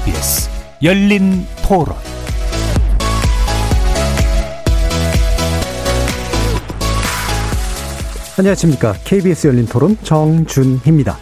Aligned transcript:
KBS 0.00 0.48
열린 0.82 1.46
토론 1.62 1.94
안녕하십니까. 8.38 8.94
KBS 9.04 9.48
열린 9.48 9.66
토론 9.66 9.98
정준희입니다. 10.02 11.18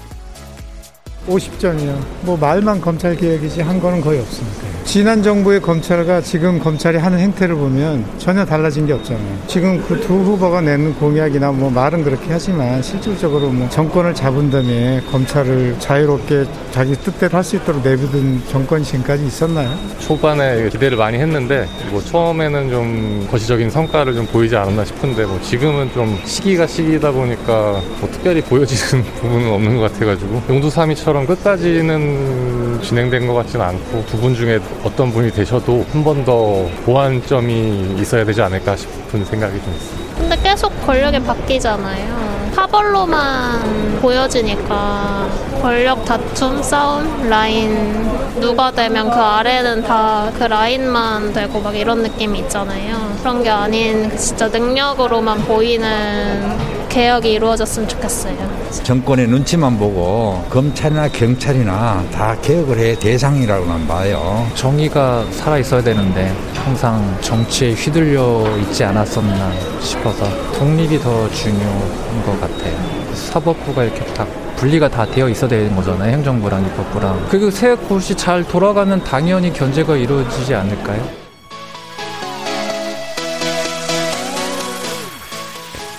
50점이요. 1.27 1.99
뭐 2.23 2.37
말만 2.37 2.81
검찰 2.81 3.17
개혁이지 3.17 3.63
한 3.63 3.81
거는 3.81 4.01
거의 4.01 4.21
없으니까요. 4.21 4.78
지난 4.89 5.23
정부의 5.23 5.61
검찰과 5.61 6.23
지금 6.23 6.59
검찰이 6.59 6.97
하는 6.97 7.19
행태를 7.19 7.55
보면 7.57 8.07
전혀 8.17 8.43
달라진 8.47 8.87
게 8.87 8.95
없잖아요. 8.95 9.39
지금 9.47 9.83
그 9.83 9.99
두 10.01 10.15
후보가 10.15 10.63
내는 10.63 10.95
공약이나 10.95 11.53
뭐 11.53 11.69
말은 11.69 12.03
그렇게 12.05 12.25
하지만 12.31 12.81
실질적으로 12.83 13.51
뭐 13.51 13.69
정권을 13.69 14.15
잡은 14.15 14.51
다음에 14.51 15.03
검찰을 15.11 15.77
자유롭게 15.79 16.47
자기 16.71 16.95
뜻대로 16.95 17.37
할 17.37 17.45
수 17.45 17.57
있도록 17.57 17.83
내비둔 17.83 18.43
정권이 18.49 18.83
지금까지 18.85 19.27
있었나요? 19.27 19.77
초반에 20.01 20.67
기대를 20.71 20.97
많이 20.97 21.19
했는데 21.19 21.69
뭐 21.91 22.01
처음에는 22.01 22.71
좀 22.71 23.29
거시적인 23.31 23.69
성과를 23.71 24.15
좀 24.15 24.25
보이지 24.27 24.57
않았나 24.57 24.87
싶은데 24.87 25.27
뭐 25.27 25.39
지금은 25.43 25.93
좀 25.93 26.19
시기가 26.25 26.67
시기다 26.67 27.11
보니까 27.11 27.83
뭐 28.01 28.09
특별히 28.11 28.41
보여지는 28.41 29.05
부분은 29.21 29.51
없는 29.53 29.77
것 29.77 29.93
같아가지고 29.93 30.43
용두삼이처럼 30.49 31.27
끝까지는 31.27 32.81
진행된 32.83 33.27
것 33.27 33.35
같지는 33.35 33.67
않고 33.67 34.07
두 34.07 34.19
분 34.19 34.35
중에 34.35 34.59
어떤 34.85 35.13
분이 35.13 35.31
되셔도 35.33 35.85
한 35.93 36.05
번 36.05 36.25
더 36.25 36.67
보완점이 36.85 37.97
있어야 38.01 38.25
되지 38.25 38.43
않을까 38.43 38.77
싶은 38.77 39.25
생각이 39.25 39.61
좀 39.63 39.73
있습니다. 39.75 40.15
근데 40.19 40.37
계속 40.43 40.73
권력이 40.87 41.21
바뀌잖아요. 41.21 42.29
파벌로만 42.55 43.99
보여지니까 44.01 45.29
권력 45.63 46.05
다툼 46.05 46.63
싸움 46.63 47.29
라인 47.29 48.09
누가 48.41 48.71
되면 48.71 49.11
그 49.11 49.17
아래는 49.17 49.83
다 49.85 50.31
그 50.39 50.45
라인만 50.45 51.33
되고 51.33 51.61
막 51.61 51.75
이런 51.75 52.03
느낌이 52.03 52.39
있잖아요. 52.41 52.97
그런 53.21 53.43
게 53.43 53.51
아닌 53.51 54.15
진짜 54.17 54.47
능력으로만 54.49 55.39
보이는 55.43 56.57
개혁이 56.89 57.33
이루어졌으면 57.33 57.89
좋겠어요. 57.89 58.37
정권의 58.83 59.29
눈치만 59.29 59.79
보고 59.79 60.45
검찰이나 60.51 61.09
경찰이나 61.09 62.05
다 62.13 62.37
개혁을 62.41 62.79
해 62.79 62.95
대상이라고만 62.99 63.87
봐요. 63.87 64.47
정의가 64.55 65.27
살아 65.31 65.59
있어야 65.59 65.83
되는데 65.83 66.35
항상 66.55 67.17
정치에 67.21 67.73
휘둘려 67.73 68.57
있지 68.63 68.85
않았었나 68.85 69.53
싶어서 69.81 70.25
독립이 70.59 70.99
더 70.99 71.31
중요한 71.31 72.23
것 72.25 72.41
같아요. 72.41 72.75
사법부가 73.15 73.85
이렇게 73.85 74.05
딱 74.15 74.27
분리가 74.57 74.89
다 74.89 75.07
되어 75.07 75.29
있어야 75.29 75.49
되는 75.49 75.75
거잖아요. 75.77 76.13
행정부랑 76.15 76.65
입법부랑. 76.67 77.27
그리고 77.31 77.51
새 77.51 77.75
곳이 77.75 78.15
잘 78.17 78.43
돌아가면 78.43 79.05
당연히 79.05 79.53
견제가 79.53 79.97
이루어지지 79.97 80.55
않을까요? 80.55 81.18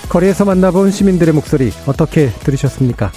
거리에서 0.09 0.43
만나본 0.43 0.89
시민들의 0.89 1.35
목소리 1.35 1.71
어떻게 1.85 2.29
들으셨습니까? 2.31 3.11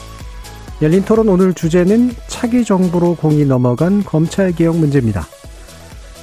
열린 0.82 1.02
토론 1.04 1.28
오늘 1.28 1.54
주제는 1.54 2.10
차기 2.26 2.66
정부로 2.66 3.14
공이 3.14 3.46
넘어간 3.46 4.04
검찰개혁 4.04 4.76
문제입니다. 4.76 5.26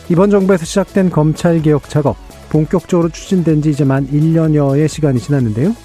이번 0.09 0.29
정부에서 0.29 0.65
시작된 0.65 1.09
검찰개혁 1.09 1.89
작업, 1.89 2.17
본격적으로 2.49 3.09
추진된 3.09 3.63
지 3.63 3.71
이제 3.71 3.83
만 3.83 4.07
1년여의 4.11 4.87
시간이 4.87 5.19
지났는데요. 5.19 5.75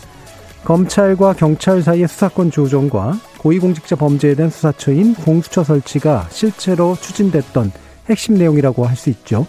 검찰과 0.64 1.32
경찰 1.34 1.82
사이의 1.82 2.06
수사권 2.06 2.50
조정과 2.50 3.18
고위공직자 3.38 3.96
범죄에 3.96 4.34
대한 4.34 4.50
수사처인 4.50 5.14
공수처 5.14 5.64
설치가 5.64 6.26
실제로 6.30 6.94
추진됐던 7.00 7.72
핵심 8.10 8.34
내용이라고 8.34 8.84
할 8.84 8.96
수 8.96 9.08
있죠. 9.10 9.46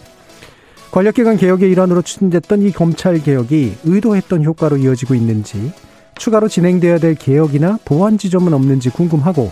권력기관 0.91 1.37
개혁의 1.37 1.71
일환으로 1.71 2.01
추진됐던 2.01 2.61
이 2.61 2.71
검찰 2.71 3.21
개혁이 3.21 3.75
의도했던 3.83 4.43
효과로 4.43 4.77
이어지고 4.77 5.13
있는지, 5.15 5.73
추가로 6.15 6.47
진행돼야 6.47 6.99
될 6.99 7.15
개혁이나 7.15 7.79
보완 7.83 8.17
지점은 8.17 8.53
없는지 8.53 8.89
궁금하고, 8.89 9.51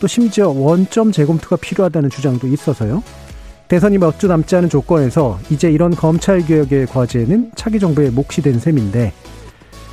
또 0.00 0.06
심지어 0.06 0.50
원점 0.50 1.10
재검토가 1.10 1.56
필요하다는 1.56 2.10
주장도 2.10 2.46
있어서요. 2.46 3.02
대선이 3.66 3.98
몇 3.98 4.18
주 4.18 4.28
남지 4.28 4.54
않은 4.54 4.68
조건에서 4.68 5.40
이제 5.50 5.68
이런 5.70 5.90
검찰 5.90 6.40
개혁의 6.46 6.86
과제는 6.86 7.50
차기 7.56 7.80
정부의 7.80 8.10
몫이 8.10 8.40
된 8.40 8.60
셈인데, 8.60 9.12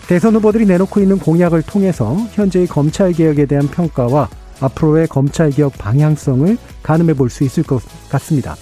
대선 0.07 0.35
후보들이 0.35 0.67
내놓고 0.67 0.99
있는 0.99 1.17
공약을 1.17 1.63
통해서 1.63 2.15
현재의 2.33 2.67
검찰 2.67 3.13
개혁에 3.13 3.47
대한 3.47 3.67
평가와 3.67 4.29
앞으로의 4.59 5.07
검찰 5.07 5.49
개혁 5.49 5.75
방향성을 5.79 6.55
가늠해 6.83 7.15
볼 7.15 7.31
수 7.31 7.43
있을 7.43 7.63
것 7.63 7.81
같습니다. 8.09 8.55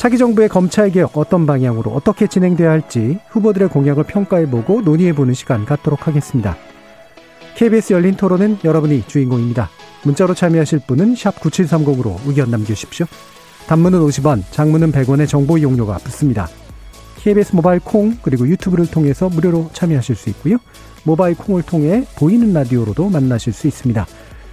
차기 0.00 0.16
정부의 0.16 0.48
검찰 0.48 0.90
개혁 0.90 1.18
어떤 1.18 1.44
방향으로 1.44 1.90
어떻게 1.90 2.26
진행돼야 2.26 2.70
할지 2.70 3.18
후보들의 3.28 3.68
공약을 3.68 4.04
평가해보고 4.04 4.80
논의해보는 4.80 5.34
시간 5.34 5.66
갖도록 5.66 6.06
하겠습니다. 6.06 6.56
KBS 7.54 7.92
열린 7.92 8.16
토론은 8.16 8.60
여러분이 8.64 9.06
주인공입니다. 9.06 9.68
문자로 10.04 10.32
참여하실 10.32 10.84
분은 10.86 11.16
9730으로 11.16 12.16
의견 12.24 12.50
남겨주십시오. 12.50 13.04
단문은 13.66 14.00
50원, 14.00 14.42
장문은 14.50 14.90
100원의 14.90 15.28
정보 15.28 15.58
이용료가 15.58 15.98
붙습니다. 15.98 16.48
KBS 17.18 17.54
모바일 17.54 17.80
콩 17.80 18.16
그리고 18.22 18.48
유튜브를 18.48 18.86
통해서 18.86 19.28
무료로 19.28 19.68
참여하실 19.74 20.16
수 20.16 20.30
있고요. 20.30 20.56
모바일 21.04 21.36
콩을 21.36 21.62
통해 21.64 22.06
보이는 22.16 22.54
라디오로도 22.54 23.10
만나실 23.10 23.52
수 23.52 23.66
있습니다. 23.66 24.06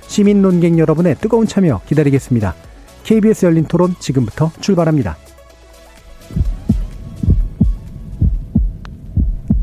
시민 0.08 0.41
논객 0.41 0.78
여러분의 0.78 1.16
뜨거운 1.22 1.47
참여 1.47 1.84
기다리겠습니다. 1.85 2.53
KBS 3.03 3.46
열린 3.46 3.64
토론 3.64 3.96
지금부터 3.97 4.52
출발합니다. 4.59 5.16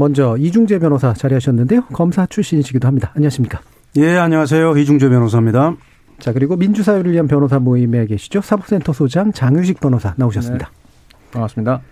먼저 0.00 0.34
이중재 0.38 0.78
변호사 0.78 1.12
자리하셨는데요. 1.12 1.82
검사 1.92 2.24
출신이시기도 2.24 2.88
합니다. 2.88 3.12
안녕하십니까? 3.14 3.60
예, 3.98 4.16
안녕하세요. 4.16 4.78
이중재 4.78 5.10
변호사입니다. 5.10 5.76
자, 6.18 6.32
그리고 6.32 6.56
민주사회를 6.56 7.12
위한 7.12 7.28
변호사 7.28 7.58
모임에 7.58 8.06
계시죠. 8.06 8.40
사법센터 8.40 8.94
소장 8.94 9.30
장유식 9.30 9.78
변호사 9.78 10.14
나오셨습니다. 10.16 10.70
네. 10.70 11.30
반갑습니다. 11.32 11.82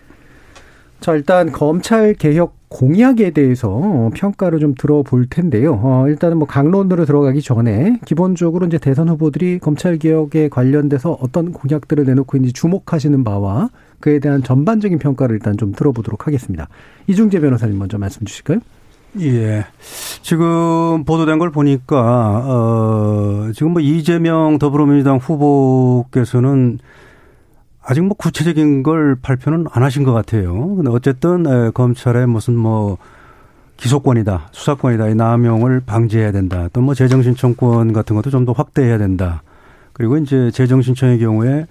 자, 1.00 1.14
일단 1.14 1.52
검찰 1.52 2.14
개혁 2.14 2.56
공약에 2.70 3.30
대해서 3.30 4.10
평가를 4.14 4.58
좀 4.58 4.74
들어볼 4.74 5.26
텐데요. 5.28 5.78
어, 5.82 6.06
일단은 6.08 6.38
뭐 6.38 6.48
강론으로 6.48 7.04
들어가기 7.04 7.42
전에 7.42 8.00
기본적으로 8.06 8.66
이제 8.66 8.78
대선 8.78 9.10
후보들이 9.10 9.58
검찰 9.58 9.98
개혁에 9.98 10.48
관련돼서 10.48 11.18
어떤 11.20 11.52
공약들을 11.52 12.04
내놓고 12.06 12.38
있는지 12.38 12.54
주목하시는 12.54 13.22
바와 13.22 13.68
그에 14.00 14.18
대한 14.20 14.42
전반적인 14.42 14.98
평가를 14.98 15.34
일단 15.36 15.56
좀 15.56 15.72
들어보도록 15.72 16.26
하겠습니다. 16.26 16.68
이중재 17.08 17.40
변호사님 17.40 17.78
먼저 17.78 17.98
말씀 17.98 18.24
주실까요? 18.24 18.58
예. 19.20 19.64
지금 20.22 21.04
보도된 21.04 21.38
걸 21.38 21.50
보니까, 21.50 22.42
어, 22.46 23.50
지금 23.54 23.72
뭐 23.72 23.80
이재명 23.80 24.58
더불어민주당 24.58 25.16
후보께서는 25.16 26.78
아직 27.82 28.02
뭐 28.02 28.14
구체적인 28.16 28.82
걸 28.82 29.16
발표는 29.20 29.66
안 29.72 29.82
하신 29.82 30.04
것 30.04 30.12
같아요. 30.12 30.76
근데 30.76 30.90
어쨌든 30.90 31.72
검찰의 31.72 32.26
무슨 32.26 32.54
뭐 32.54 32.98
기소권이다, 33.78 34.48
수사권이다, 34.52 35.08
이 35.08 35.14
남용을 35.14 35.80
방지해야 35.86 36.30
된다. 36.32 36.68
또 36.72 36.82
뭐 36.82 36.94
재정신청권 36.94 37.92
같은 37.94 38.14
것도 38.14 38.30
좀 38.30 38.44
더 38.44 38.52
확대해야 38.52 38.98
된다. 38.98 39.42
그리고 39.94 40.16
이제 40.18 40.50
재정신청의 40.50 41.18
경우에 41.18 41.66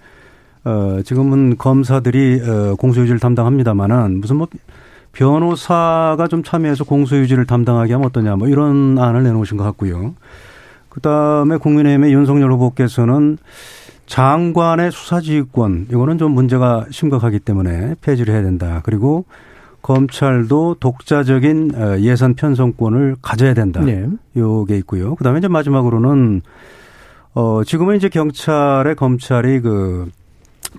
어 0.68 1.02
지금은 1.02 1.58
검사들이 1.58 2.42
어 2.42 2.76
공소유지를 2.76 3.20
담당합니다만은 3.20 4.20
무슨 4.20 4.36
뭐 4.36 4.48
변호사가 5.14 6.28
좀 6.30 6.44
참여해서 6.44 6.84
공소유지를 6.84 7.46
담당하게 7.46 7.94
하면 7.94 8.08
어떠냐 8.08 8.36
뭐 8.36 8.50
이런 8.50 9.00
안을 9.00 9.24
내놓으신 9.24 9.56
것 9.56 9.64
같고요. 9.64 10.16
그 10.90 11.00
다음에 11.00 11.56
국민의힘의 11.56 12.12
윤석열 12.12 12.52
후보께서는 12.52 13.38
장관의 14.08 14.92
수사지휘권 14.92 15.88
이거는 15.90 16.18
좀 16.18 16.32
문제가 16.34 16.86
심각하기 16.92 17.40
때문에 17.40 17.96
폐지를 18.02 18.34
해야 18.34 18.44
된다. 18.44 18.82
그리고 18.84 19.24
검찰도 19.82 20.78
독자적인 20.82 21.76
어, 21.76 22.00
예산 22.00 22.34
편성권을 22.34 23.16
가져야 23.22 23.54
된다. 23.54 23.80
네. 23.80 24.06
요게 24.36 24.76
있고요. 24.80 25.16
그다음에 25.16 25.40
이제 25.40 25.48
마지막으로는 25.48 26.42
어 27.36 27.62
지금은 27.64 27.96
이제 27.96 28.10
경찰의 28.10 28.96
검찰이 28.96 29.62
그 29.62 30.10
어, 30.10 30.27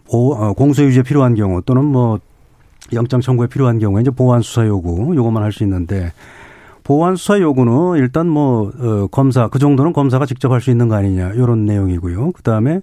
공소유지에 0.07 1.03
필요한 1.03 1.35
경우 1.35 1.63
또는 1.63 1.85
뭐 1.85 2.19
영장 2.93 3.21
청구에 3.21 3.49
필요한 3.49 3.79
경우에 3.79 4.01
이제 4.03 4.11
보완 4.11 4.41
수사 4.43 4.67
요구 4.67 5.15
요것만 5.15 5.43
할 5.43 5.53
수 5.53 5.63
있는데 5.65 6.13
보완 6.85 7.17
수사 7.17 7.39
요구는 7.39 7.99
일단 7.99 8.27
뭐 8.29 8.71
어, 8.79 9.07
검사 9.09 9.49
그 9.49 9.59
정도는 9.59 9.93
검사가 9.93 10.25
직접 10.27 10.51
할 10.53 10.61
수 10.61 10.71
있는 10.71 10.89
거 10.89 10.95
아니냐 10.95 11.33
이런 11.35 11.67
내용이고요. 11.67 12.33
그 12.33 12.43
다음에 12.43 12.81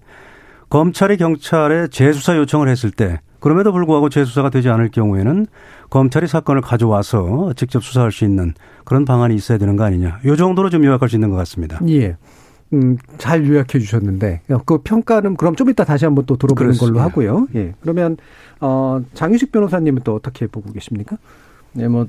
검찰이 0.70 1.18
경찰에 1.18 1.88
재수사 1.88 2.38
요청을 2.38 2.68
했을 2.70 2.92
때 2.92 3.20
그럼에도 3.40 3.72
불구하고 3.72 4.10
재수사가 4.10 4.50
되지 4.50 4.70
않을 4.70 4.90
경우에는 4.90 5.46
검찰이 5.90 6.28
사건을 6.28 6.62
가져와서 6.62 7.54
직접 7.56 7.84
수사할 7.84 8.12
수 8.12 8.26
있는 8.26 8.54
그런 8.84 9.06
방안이 9.06 9.36
있어야 9.36 9.58
되는 9.60 9.76
거 9.76 9.84
아니냐. 9.84 10.20
요 10.26 10.36
정도로 10.36 10.70
좀 10.72 10.84
요약할 10.84 11.10
수 11.10 11.16
있는 11.16 11.30
것 11.30 11.36
같습니다. 11.38 11.80
예. 11.88 12.18
음, 12.76 12.98
잘 13.18 13.48
요약해 13.48 13.80
주셨는데 13.80 14.42
그 14.66 14.78
평가는 14.80 15.36
그럼 15.38 15.56
좀 15.56 15.70
이따 15.70 15.84
다시 15.84 16.06
한번 16.06 16.26
또 16.26 16.36
들어보는 16.36 16.56
그렇습니다. 16.74 16.94
걸로 16.94 17.00
하고요. 17.02 17.48
예. 17.56 17.74
그러면 17.80 18.18
어 18.60 19.02
장유식 19.14 19.52
변호사님은 19.52 20.02
또 20.04 20.16
어떻게 20.16 20.48
보고 20.48 20.72
계십니까? 20.72 21.18
네, 21.74 21.88
뭐 21.88 22.08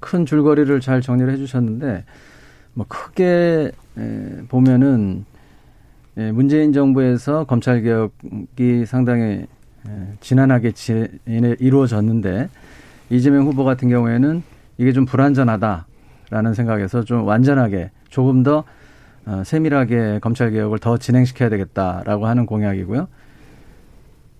큰 0.00 0.26
줄거리를 0.26 0.80
잘 0.80 1.00
정리를 1.00 1.30
해주셨는데 1.34 2.04
뭐 2.74 2.86
크게 2.88 3.70
에, 3.98 4.42
보면은 4.48 5.24
예, 6.16 6.32
문재인 6.32 6.72
정부에서 6.72 7.44
검찰 7.44 7.82
개혁이 7.82 8.86
상당히 8.86 9.46
에, 9.86 10.12
지난하게 10.20 10.72
지, 10.72 11.06
이루어졌는데 11.26 12.48
이재명 13.10 13.46
후보 13.46 13.64
같은 13.64 13.88
경우에는 13.88 14.42
이게 14.78 14.92
좀 14.92 15.04
불완전하다라는 15.04 16.54
생각에서 16.54 17.04
좀 17.04 17.24
완전하게 17.26 17.90
조금 18.08 18.42
더 18.42 18.64
어, 19.26 19.42
세밀하게 19.44 20.18
검찰 20.20 20.50
개혁을 20.50 20.78
더 20.78 20.96
진행시켜야 20.96 21.48
되겠다라고 21.48 22.26
하는 22.26 22.46
공약이고요. 22.46 23.08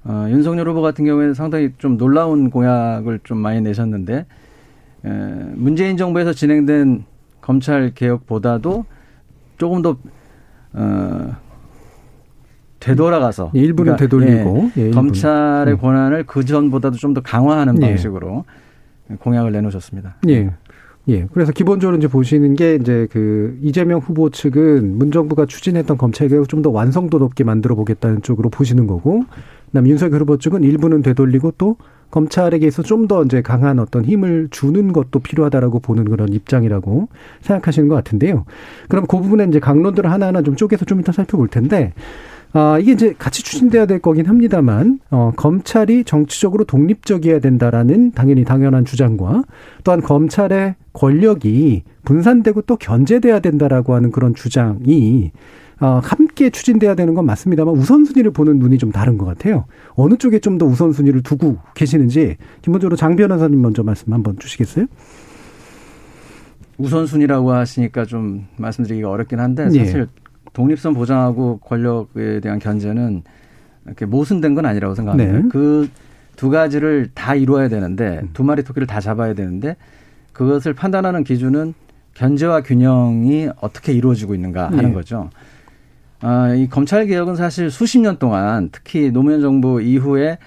어, 0.05 0.27
윤석열 0.31 0.69
후보 0.69 0.81
같은 0.81 1.05
경우에는 1.05 1.35
상당히 1.35 1.71
좀 1.79 1.99
놀라운 1.99 2.51
공약을 2.51 3.21
좀 3.23 3.39
많이 3.39 3.61
내셨는데 3.61 4.27
에, 5.05 5.09
문재인 5.55 5.97
정부에서 5.97 6.33
진행된 6.33 7.05
검찰 7.41 7.93
개혁보다도 7.95 8.85
조금 9.59 9.83
더 9.83 9.99
어, 10.73 11.37
되돌아가서 12.81 13.53
예, 13.55 13.61
일부는 13.61 13.97
되돌리고 13.97 14.71
예, 14.79 14.87
예. 14.87 14.91
검찰의 14.91 15.75
음. 15.75 15.79
권한을 15.79 16.25
그 16.25 16.45
전보다도 16.45 16.97
좀 16.97 17.13
더 17.13 17.21
강화하는 17.21 17.83
예. 17.83 17.89
방식으로 17.89 18.45
공약을 19.19 19.53
내놓으셨습니다. 19.53 20.17
예. 20.29 20.51
예. 21.09 21.27
그래서 21.33 21.51
기본적으로 21.53 21.97
이제 21.97 22.09
보시는 22.09 22.55
게 22.55 22.77
이제 22.77 23.09
그 23.11 23.59
이재명 23.63 24.01
후보 24.01 24.31
측은 24.31 24.99
문정부가 24.99 25.47
추진했던 25.47 25.99
검찰 25.99 26.29
개혁을 26.29 26.47
좀더 26.47 26.71
완성도 26.71 27.19
높게 27.19 27.43
만들어 27.43 27.75
보겠다는 27.75 28.23
쪽으로 28.23 28.51
보시는 28.51 28.87
거고, 28.87 29.25
그다음에 29.67 29.89
윤석열 29.89 30.21
후보 30.21 30.37
측은 30.37 30.63
일부는 30.63 31.03
되돌리고 31.03 31.55
또 31.59 31.77
검찰에게서 32.11 32.83
좀더 32.83 33.25
이제 33.25 33.41
강한 33.41 33.79
어떤 33.79 34.05
힘을 34.05 34.49
주는 34.51 34.93
것도 34.93 35.21
필요하다라고 35.21 35.79
보는 35.79 36.05
그런 36.05 36.33
입장이라고 36.33 37.09
생각하시는 37.41 37.89
것 37.89 37.95
같은데요. 37.95 38.45
그럼 38.89 39.07
그 39.07 39.21
부분에 39.21 39.45
이제 39.45 39.61
강론들을 39.61 40.11
하나하나 40.11 40.43
좀 40.43 40.57
쪼개서 40.57 40.85
좀 40.85 41.01
이따 41.01 41.13
살펴볼 41.13 41.49
텐데, 41.49 41.93
아, 42.53 42.79
이게 42.81 42.93
이제 42.93 43.15
같이 43.17 43.45
추진돼야 43.45 43.87
될 43.87 44.01
거긴 44.01 44.27
합니다만, 44.27 44.99
어, 45.11 45.33
검찰이 45.37 46.03
정치적으로 46.05 46.65
독립적이어야 46.65 47.39
된다라는 47.39 48.11
당연히 48.13 48.45
당연한 48.45 48.85
주장과 48.85 49.45
또한 49.85 50.01
검찰의 50.01 50.75
권력이 50.93 51.85
분산되고 52.05 52.63
또 52.63 52.77
견제돼야 52.77 53.39
된다라고 53.39 53.95
하는 53.95 54.11
그런 54.11 54.35
주장이 54.35 55.31
어, 55.81 56.01
함께 56.03 56.51
추진돼야 56.51 56.95
되는 56.95 57.15
건 57.15 57.25
맞습니다만 57.25 57.73
우선순위를 57.75 58.33
보는 58.33 58.59
눈이 58.59 58.77
좀 58.79 58.91
다른 58.93 59.17
것 59.17 59.25
같아요. 59.25 59.65
어느 59.95 60.17
쪽에 60.17 60.39
좀 60.39 60.59
더 60.59 60.67
우선순위를 60.67 61.23
두고 61.23 61.57
계시는지 61.75 62.37
기본적으로 62.61 62.97
장 62.97 63.17
변호사님 63.17 63.63
먼저 63.63 63.83
말씀 63.83 64.13
한번 64.13 64.39
주시겠어요? 64.39 64.87
우선순위라고 66.77 67.53
하시니까 67.53 68.05
좀 68.05 68.47
말씀드리기가 68.57 69.09
어렵긴 69.09 69.39
한데 69.41 69.69
예. 69.73 69.85
사실 69.85 70.09
독립성 70.53 70.95
보장하고 70.95 71.59
권력에 71.59 72.41
대한 72.41 72.59
견제는 72.59 73.23
이렇게 73.87 74.07
모순된 74.07 74.55
건 74.55 74.67
아니라고 74.67 74.95
생각합니다. 74.95 75.39
네. 75.39 75.49
그두 75.49 76.51
가지를 76.51 77.11
다 77.15 77.35
이루어야 77.35 77.69
되는데 77.69 78.23
두 78.33 78.45
마리 78.45 78.63
토끼를 78.63 78.87
다 78.87 79.01
잡아야 79.01 79.35
되는데 79.35 79.77
그것을 80.33 80.75
판단하는 80.75 81.25
기준은 81.25 81.75
견제와 82.15 82.63
균형이 82.63 83.49
어떻게 83.61 83.93
이루어지고 83.93 84.35
있는가 84.35 84.67
하는 84.67 84.91
예. 84.91 84.93
거죠. 84.93 85.31
아, 86.21 86.53
이 86.55 86.69
검찰 86.69 87.07
개혁은 87.07 87.37
사실 87.37 87.71
수십 87.71 87.99
년 87.99 88.19
동안 88.19 88.69
특히 88.73 89.11
노무현 89.11 89.41
정부 89.41 89.81
이후에 89.81 90.39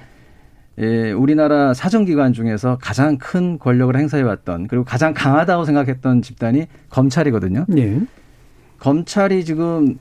예, 0.80 1.12
우리나라 1.12 1.74
사정기관 1.74 2.34
중에서 2.34 2.78
가장 2.82 3.18
큰 3.18 3.60
권력을 3.60 3.96
행사해왔던 3.96 4.68
그리고 4.68 4.84
가장 4.84 5.14
강하다고 5.14 5.66
생각했던 5.66 6.22
집단이 6.22 6.68
검찰이거든요. 6.90 7.66
예. 7.78 8.00
검찰이 8.84 9.46
지금 9.46 9.98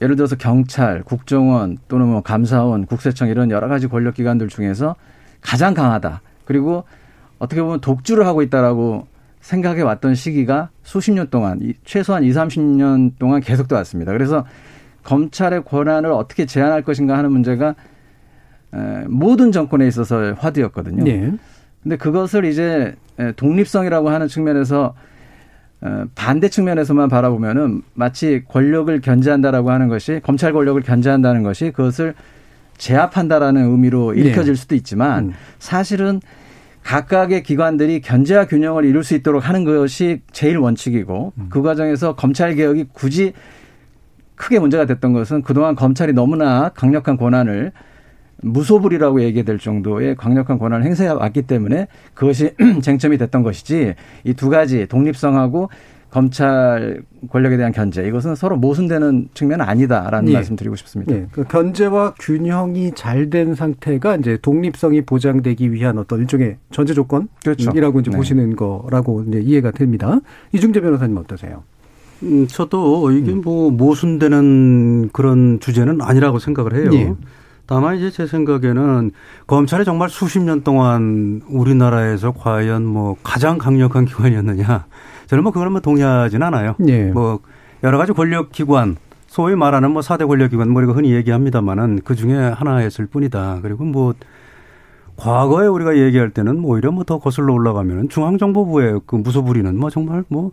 예를 0.00 0.16
들어서 0.16 0.34
경찰, 0.34 1.02
국정원 1.02 1.76
또는 1.86 2.06
뭐 2.06 2.22
감사원, 2.22 2.86
국세청 2.86 3.28
이런 3.28 3.50
여러 3.50 3.68
가지 3.68 3.88
권력 3.88 4.14
기관들 4.14 4.48
중에서 4.48 4.96
가장 5.42 5.74
강하다. 5.74 6.22
그리고 6.46 6.84
어떻게 7.38 7.60
보면 7.60 7.82
독주를 7.82 8.26
하고 8.26 8.40
있다라고 8.40 9.06
생각해 9.42 9.82
왔던 9.82 10.14
시기가 10.14 10.70
수십 10.82 11.12
년 11.12 11.28
동안 11.28 11.58
이- 11.60 11.74
최소한 11.84 12.24
2, 12.24 12.30
30년 12.32 13.12
동안 13.18 13.42
계속돼 13.42 13.74
왔습니다. 13.74 14.12
그래서 14.12 14.46
검찰의 15.02 15.64
권한을 15.64 16.10
어떻게 16.10 16.46
제한할 16.46 16.82
것인가 16.82 17.18
하는 17.18 17.30
문제가 17.32 17.74
에, 18.72 19.04
모든 19.08 19.52
정권에 19.52 19.86
있어서 19.86 20.32
화두였거든요. 20.38 21.04
예. 21.06 21.32
근데 21.82 21.96
그것을 21.98 22.46
이제 22.46 22.94
에, 23.18 23.32
독립성이라고 23.32 24.08
하는 24.08 24.26
측면에서 24.28 24.86
어, 24.86 24.94
반대 26.14 26.48
측면에서만 26.48 27.08
바라보면은 27.08 27.82
마치 27.94 28.42
권력을 28.48 29.00
견제한다라고 29.00 29.70
하는 29.70 29.88
것이 29.88 30.20
검찰 30.22 30.52
권력을 30.52 30.80
견제한다는 30.82 31.42
것이 31.42 31.70
그것을 31.70 32.14
제압한다라는 32.76 33.70
의미로 33.70 34.12
네. 34.12 34.22
읽혀질 34.22 34.56
수도 34.56 34.74
있지만 34.74 35.26
음. 35.26 35.32
사실은 35.58 36.20
각각의 36.82 37.42
기관들이 37.42 38.00
견제와 38.00 38.46
균형을 38.46 38.84
이룰 38.84 39.04
수 39.04 39.14
있도록 39.14 39.46
하는 39.46 39.64
것이 39.64 40.22
제일 40.32 40.58
원칙이고 40.58 41.32
음. 41.36 41.46
그 41.50 41.62
과정에서 41.62 42.14
검찰 42.14 42.54
개혁이 42.54 42.86
굳이 42.92 43.32
크게 44.34 44.58
문제가 44.58 44.86
됐던 44.86 45.12
것은 45.12 45.42
그동안 45.42 45.74
검찰이 45.74 46.14
너무나 46.14 46.70
강력한 46.70 47.18
권한을 47.18 47.72
무소불이라고 48.42 49.22
얘기해야 49.22 49.44
될 49.44 49.58
정도의 49.58 50.16
강력한 50.16 50.58
권한을 50.58 50.84
행사해 50.86 51.10
왔기 51.10 51.42
때문에 51.42 51.86
그것이 52.14 52.54
쟁점이 52.82 53.18
됐던 53.18 53.42
것이지 53.42 53.94
이 54.24 54.34
두 54.34 54.48
가지 54.48 54.86
독립성하고 54.86 55.68
검찰 56.10 57.02
권력에 57.30 57.56
대한 57.56 57.70
견제 57.72 58.04
이것은 58.06 58.34
서로 58.34 58.56
모순되는 58.56 59.28
측면은 59.32 59.64
아니다라는 59.64 60.30
예. 60.30 60.34
말씀 60.34 60.56
드리고 60.56 60.74
싶습니다. 60.76 61.14
예. 61.14 61.26
그 61.30 61.44
견제와 61.44 62.14
균형이 62.18 62.92
잘 62.96 63.30
된 63.30 63.54
상태가 63.54 64.16
이제 64.16 64.36
독립성이 64.42 65.02
보장되기 65.02 65.72
위한 65.72 65.98
어떤 65.98 66.20
일종의 66.20 66.56
전제 66.72 66.94
그렇죠. 66.94 67.64
조건이라고 67.64 68.00
이제 68.00 68.10
네. 68.10 68.16
보시는 68.16 68.56
거라고 68.56 69.22
이제 69.28 69.40
이해가 69.40 69.70
됩니다. 69.70 70.18
이중재 70.52 70.80
변호사님 70.80 71.16
어떠세요? 71.16 71.62
음, 72.24 72.46
저도 72.48 73.12
이게 73.12 73.32
뭐 73.32 73.70
모순되는 73.70 75.10
그런 75.12 75.60
주제는 75.60 76.00
아니라고 76.02 76.38
생각을 76.40 76.74
해요. 76.74 76.90
예. 76.94 77.14
다만 77.70 77.96
이제 77.96 78.10
제 78.10 78.26
생각에는 78.26 79.12
검찰이 79.46 79.84
정말 79.84 80.08
수십 80.10 80.40
년 80.40 80.62
동안 80.64 81.40
우리나라에서 81.48 82.32
과연 82.32 82.84
뭐 82.84 83.16
가장 83.22 83.58
강력한 83.58 84.06
기관이었느냐. 84.06 84.86
저는 85.28 85.44
뭐 85.44 85.52
그걸 85.52 85.70
뭐 85.70 85.80
동의하진 85.80 86.42
않아요. 86.42 86.74
예. 86.88 87.04
뭐 87.04 87.38
여러 87.84 87.96
가지 87.96 88.12
권력 88.12 88.50
기관, 88.50 88.96
소위 89.28 89.54
말하는 89.54 89.92
뭐 89.92 90.02
4대 90.02 90.26
권력 90.26 90.50
기관 90.50 90.70
뭐 90.70 90.82
우리가 90.82 90.94
흔히 90.94 91.12
얘기합니다만은 91.12 92.00
그 92.04 92.16
중에 92.16 92.36
하나였을 92.36 93.06
뿐이다. 93.06 93.60
그리고 93.62 93.84
뭐 93.84 94.14
과거에 95.14 95.68
우리가 95.68 95.96
얘기할 95.96 96.30
때는 96.30 96.60
뭐 96.60 96.72
오히려 96.72 96.90
뭐 96.90 97.04
더 97.04 97.20
거슬러 97.20 97.54
올라가면은 97.54 98.08
중앙정보부의 98.08 99.02
그 99.06 99.14
무소불위는 99.14 99.78
뭐 99.78 99.90
정말 99.90 100.24
뭐 100.28 100.50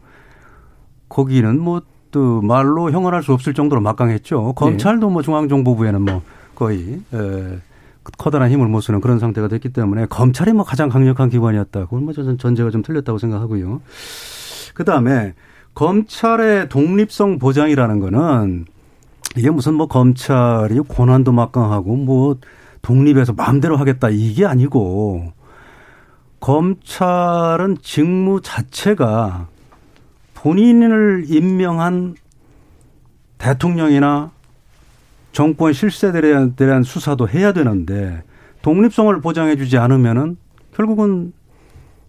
거기는 1.09 1.59
뭐 1.59 1.81
또 2.11 2.41
말로 2.41 2.89
형언할 2.89 3.21
수 3.21 3.33
없을 3.33 3.53
정도로 3.53 3.81
막강했죠. 3.81 4.53
검찰도 4.53 5.09
뭐 5.09 5.21
중앙정보부에는 5.21 6.01
뭐 6.01 6.21
거의 6.57 7.01
에, 7.13 7.59
커다란 8.17 8.49
힘을 8.49 8.67
못 8.67 8.81
쓰는 8.81 8.99
그런 8.99 9.19
상태가 9.19 9.47
됐기 9.47 9.69
때문에 9.69 10.07
검찰이 10.07 10.53
뭐 10.53 10.65
가장 10.65 10.89
강력한 10.89 11.29
기관이었다. 11.29 11.85
그건 11.85 12.05
뭐 12.05 12.13
저는 12.13 12.39
전제가 12.39 12.71
좀 12.71 12.81
틀렸다고 12.81 13.19
생각하고요. 13.19 13.81
그 14.73 14.83
다음에 14.83 15.35
검찰의 15.75 16.69
독립성 16.69 17.37
보장이라는 17.37 17.99
거는 17.99 18.65
이게 19.35 19.51
무슨 19.51 19.75
뭐 19.75 19.87
검찰이 19.87 20.79
권한도 20.87 21.31
막강하고 21.31 21.95
뭐 21.95 22.37
독립해서 22.81 23.33
마음대로 23.33 23.77
하겠다 23.77 24.09
이게 24.09 24.45
아니고 24.45 25.33
검찰은 26.39 27.77
직무 27.83 28.41
자체가 28.41 29.47
본인을 30.33 31.25
임명한 31.27 32.15
대통령이나 33.37 34.31
정권 35.37 35.71
실세들에 35.71 36.55
대한 36.55 36.81
수사도 36.81 37.29
해야 37.29 37.51
되는데 37.51 38.23
독립성을 38.63 39.21
보장해 39.21 39.55
주지 39.55 39.77
않으면은 39.77 40.35
결국은 40.73 41.31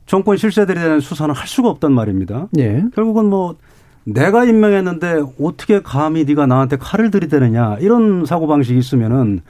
정권 0.06 0.38
실세들에 0.38 0.80
대한 0.80 1.00
수사는 1.00 1.34
할 1.34 1.46
수가 1.46 1.68
없단 1.68 1.92
말입니다. 1.92 2.48
예. 2.56 2.82
결국은 2.94 3.26
뭐 3.26 3.56
내가 4.04 4.46
임명했는데 4.46 5.24
어떻게 5.42 5.82
감히 5.82 6.24
네가 6.24 6.46
나한테 6.46 6.78
칼을 6.78 7.10
들이대느냐 7.10 7.76
이런 7.80 8.24
사고 8.24 8.46
방식이 8.46 8.78
있으면은 8.78 9.40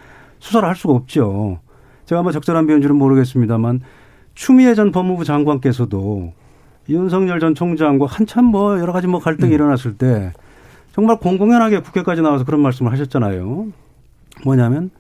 수사를 0.41 0.69
할 0.69 0.75
수가 0.75 0.95
없죠. 0.95 1.61
제가 2.05 2.23
뭐 2.23 2.33
적절한 2.33 2.67
비유인지는 2.67 2.97
모르겠습니다만 2.97 3.83
추미애 4.35 4.75
전 4.75 4.91
법무부 4.91 5.25
장관께서도 5.25 6.33
윤석열 6.89 7.39
전 7.39 7.55
총장과 7.55 8.07
한참 8.07 8.47
뭐 8.47 8.81
여러 8.81 8.93
가지 8.93 9.07
뭐 9.07 9.21
갈등이 9.21 9.53
음. 9.53 9.55
일어났을 9.55 9.97
때 9.97 10.33
정말 10.99 11.17
공공연하게 11.19 11.79
국회까지 11.83 12.23
나와서 12.23 12.45
그런 12.45 12.61
말씀을 12.61 12.91
하셨잖아요. 12.91 13.69
뭐냐면 14.45 14.91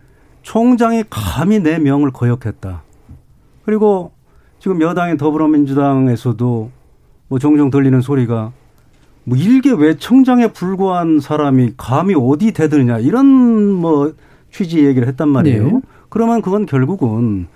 총장이 0.42 1.02
감히 1.10 1.58
내 1.58 1.80
명을 1.80 2.12
거역했다. 2.12 2.82
그리고 3.64 4.12
지금 4.60 4.80
여당인 4.80 5.16
더불어민주당에서도 5.16 6.70
뭐 7.26 7.38
종종 7.40 7.70
들리는 7.70 8.00
소리가 8.00 8.52
뭐 9.24 9.36
일개 9.36 9.72
외청장에 9.72 10.52
불과한 10.52 11.18
사람이 11.18 11.72
감히 11.76 12.14
어디 12.16 12.52
대드느냐 12.52 13.00
이런 13.00 13.26
뭐 13.26 14.14
취지 14.52 14.86
얘기를 14.86 15.08
했단 15.08 15.28
말이에요. 15.28 15.64
네. 15.64 15.80
그러면 16.10 16.42
그건 16.42 16.64
결국은 16.66 17.48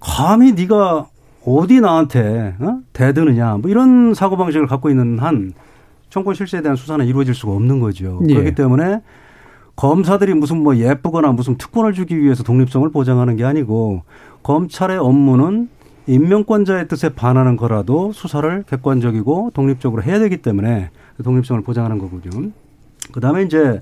감히 0.00 0.50
네가 0.50 1.06
어디 1.46 1.80
나한테 1.80 2.56
어? 2.58 2.80
대드느냐 2.92 3.58
뭐 3.58 3.70
이런 3.70 4.14
사고 4.14 4.36
방식을 4.36 4.66
갖고 4.66 4.90
있는 4.90 5.20
한 5.20 5.52
정권 6.12 6.34
실세에 6.34 6.60
대한 6.60 6.76
수사는 6.76 7.06
이루어질 7.06 7.34
수가 7.34 7.52
없는 7.52 7.80
거죠. 7.80 8.20
네. 8.22 8.34
그렇기 8.34 8.54
때문에 8.54 9.00
검사들이 9.76 10.34
무슨 10.34 10.62
뭐 10.62 10.76
예쁘거나 10.76 11.32
무슨 11.32 11.56
특권을 11.56 11.94
주기 11.94 12.20
위해서 12.20 12.42
독립성을 12.42 12.86
보장하는 12.90 13.36
게 13.36 13.44
아니고 13.44 14.02
검찰의 14.42 14.98
업무는 14.98 15.70
임명권자의 16.06 16.88
뜻에 16.88 17.08
반하는 17.14 17.56
거라도 17.56 18.12
수사를 18.12 18.62
객관적이고 18.68 19.52
독립적으로 19.54 20.02
해야 20.02 20.18
되기 20.18 20.36
때문에 20.36 20.90
독립성을 21.24 21.62
보장하는 21.62 21.96
거군요. 21.96 22.50
그 23.10 23.20
다음에 23.20 23.44
이제 23.44 23.80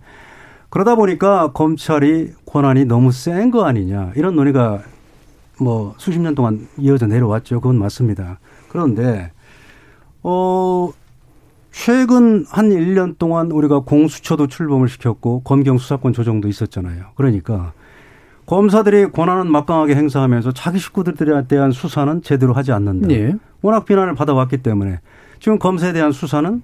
그러다 0.68 0.94
보니까 0.94 1.50
검찰이 1.50 2.30
권한이 2.46 2.84
너무 2.84 3.10
센 3.10 3.50
거 3.50 3.64
아니냐 3.64 4.12
이런 4.14 4.36
논의가 4.36 4.82
뭐 5.60 5.94
수십 5.98 6.20
년 6.20 6.36
동안 6.36 6.68
이어져 6.78 7.08
내려왔죠. 7.08 7.60
그건 7.60 7.76
맞습니다. 7.76 8.38
그런데 8.68 9.32
어 10.22 10.92
최근 11.70 12.44
한 12.48 12.70
1년 12.70 13.16
동안 13.18 13.50
우리가 13.50 13.80
공수처도 13.80 14.48
출범을 14.48 14.88
시켰고 14.88 15.42
검경 15.42 15.78
수사권 15.78 16.12
조정도 16.12 16.48
있었잖아요. 16.48 17.06
그러니까 17.14 17.72
검사들이 18.46 19.12
권한은 19.12 19.50
막강하게 19.50 19.94
행사하면서 19.94 20.52
자기 20.52 20.78
식구들에 20.78 21.46
대한 21.46 21.70
수사는 21.70 22.22
제대로 22.22 22.52
하지 22.52 22.72
않는다. 22.72 23.10
예. 23.10 23.34
워낙 23.62 23.84
비난을 23.84 24.14
받아왔기 24.14 24.58
때문에 24.58 25.00
지금 25.38 25.58
검사에 25.58 25.92
대한 25.92 26.10
수사는 26.12 26.62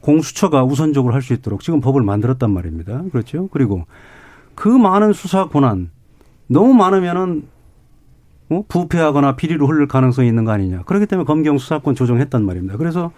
공수처가 0.00 0.64
우선적으로 0.64 1.14
할 1.14 1.22
수 1.22 1.32
있도록 1.32 1.60
지금 1.60 1.80
법을 1.80 2.02
만들었단 2.02 2.50
말입니다. 2.50 3.04
그렇죠? 3.12 3.48
그리고 3.52 3.86
그 4.56 4.68
많은 4.68 5.12
수사 5.12 5.46
권한 5.46 5.90
너무 6.48 6.74
많으면은 6.74 7.44
어? 8.50 8.64
부패하거나 8.68 9.36
비리로 9.36 9.66
흘릴 9.68 9.86
가능성이 9.86 10.28
있는 10.28 10.44
거 10.44 10.50
아니냐. 10.50 10.82
그렇기 10.82 11.06
때문에 11.06 11.24
검경 11.24 11.58
수사권 11.58 11.94
조정했단 11.94 12.44
말입니다. 12.44 12.76
그래서 12.76 13.12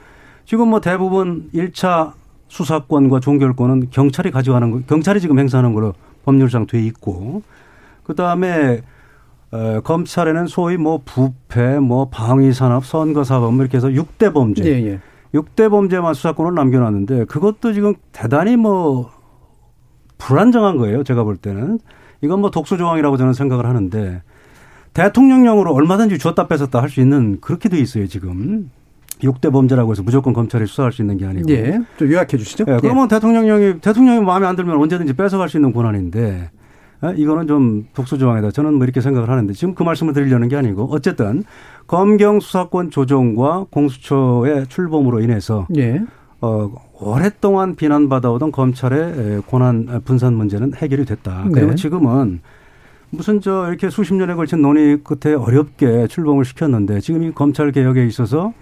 지금 0.45 0.69
뭐 0.69 0.81
대부분 0.81 1.49
1차 1.55 2.13
수사권과 2.49 3.21
종결권은 3.21 3.89
경찰이 3.91 4.31
가져가는 4.31 4.71
거, 4.71 4.81
경찰이 4.87 5.21
지금 5.21 5.39
행사하는 5.39 5.75
걸로 5.75 5.95
법률상 6.25 6.67
돼 6.67 6.81
있고 6.83 7.43
그 8.05 8.15
다음에 8.15 8.83
어, 9.51 9.81
검찰에는 9.83 10.47
소위 10.47 10.77
뭐 10.77 11.01
부패, 11.05 11.79
뭐 11.79 12.09
방위산업, 12.09 12.85
선거사법 12.85 13.55
이렇게 13.55 13.77
해서 13.77 13.89
6대 13.89 14.33
범죄. 14.35 14.65
예, 14.65 14.85
예. 14.85 15.01
6대 15.33 15.71
범죄만 15.71 16.15
수사권을 16.15 16.55
남겨놨는데 16.55 17.25
그것도 17.27 17.73
지금 17.73 17.95
대단히 18.13 18.57
뭐 18.57 19.11
불안정한 20.19 20.77
거예요. 20.77 21.05
제가 21.05 21.25
볼 21.25 21.37
때는. 21.37 21.79
이건 22.21 22.41
뭐 22.41 22.51
독소조항이라고 22.51 23.17
저는 23.17 23.33
생각을 23.33 23.67
하는데 23.67 24.23
대통령령으로 24.95 25.73
얼마든지 25.75 26.19
주었다 26.19 26.47
뺏었다 26.49 26.81
할 26.81 26.89
수 26.89 27.01
있는 27.01 27.41
그렇게 27.41 27.69
돼 27.69 27.79
있어요. 27.79 28.07
지금. 28.07 28.71
6대 29.21 29.53
범죄라고 29.53 29.93
해서 29.93 30.03
무조건 30.03 30.33
검찰이 30.33 30.67
수사할 30.67 30.93
수 30.93 31.03
있는 31.03 31.17
게 31.17 31.27
아니고. 31.27 31.51
예. 31.51 31.81
좀 31.97 32.11
요약해 32.11 32.37
주시죠. 32.37 32.65
예. 32.69 32.79
그러면 32.81 33.05
예. 33.05 33.15
대통령령이 33.15 33.81
대통령이 33.81 34.21
마음에 34.21 34.47
안 34.47 34.57
들면 34.57 34.77
언제든지 34.77 35.15
뺏어갈 35.15 35.49
수 35.49 35.57
있는 35.57 35.73
권한인데 35.73 36.51
어? 37.03 37.13
이거는 37.13 37.47
좀 37.47 37.87
독소 37.95 38.19
조항이다. 38.19 38.51
저는 38.51 38.75
뭐 38.75 38.85
이렇게 38.85 39.01
생각을 39.01 39.29
하는데 39.29 39.53
지금 39.53 39.75
그 39.75 39.83
말씀을 39.83 40.13
드리려는 40.13 40.49
게 40.49 40.57
아니고 40.57 40.89
어쨌든 40.91 41.45
검경 41.87 42.41
수사권 42.41 42.91
조정과 42.91 43.67
공수처의 43.71 44.67
출범으로 44.69 45.21
인해서 45.21 45.67
예. 45.77 46.03
어, 46.41 46.71
오랫동안 47.01 47.75
비난받아오던 47.75 48.53
검찰의 48.53 49.43
권한 49.49 50.03
분산 50.05 50.35
문제는 50.35 50.75
해결이 50.75 51.05
됐다. 51.05 51.47
그리고 51.53 51.71
네. 51.71 51.75
지금은 51.75 52.41
무슨 53.11 53.41
저 53.41 53.69
이렇게 53.69 53.91
수십 53.91 54.15
년에 54.15 54.35
걸친 54.35 54.61
논의 54.61 54.99
끝에 55.03 55.35
어렵게 55.35 56.09
출범을 56.09 56.45
시켰는데 56.45 57.01
지금 57.01 57.23
이 57.23 57.33
검찰 57.33 57.71
개혁에 57.73 58.05
있어서 58.07 58.53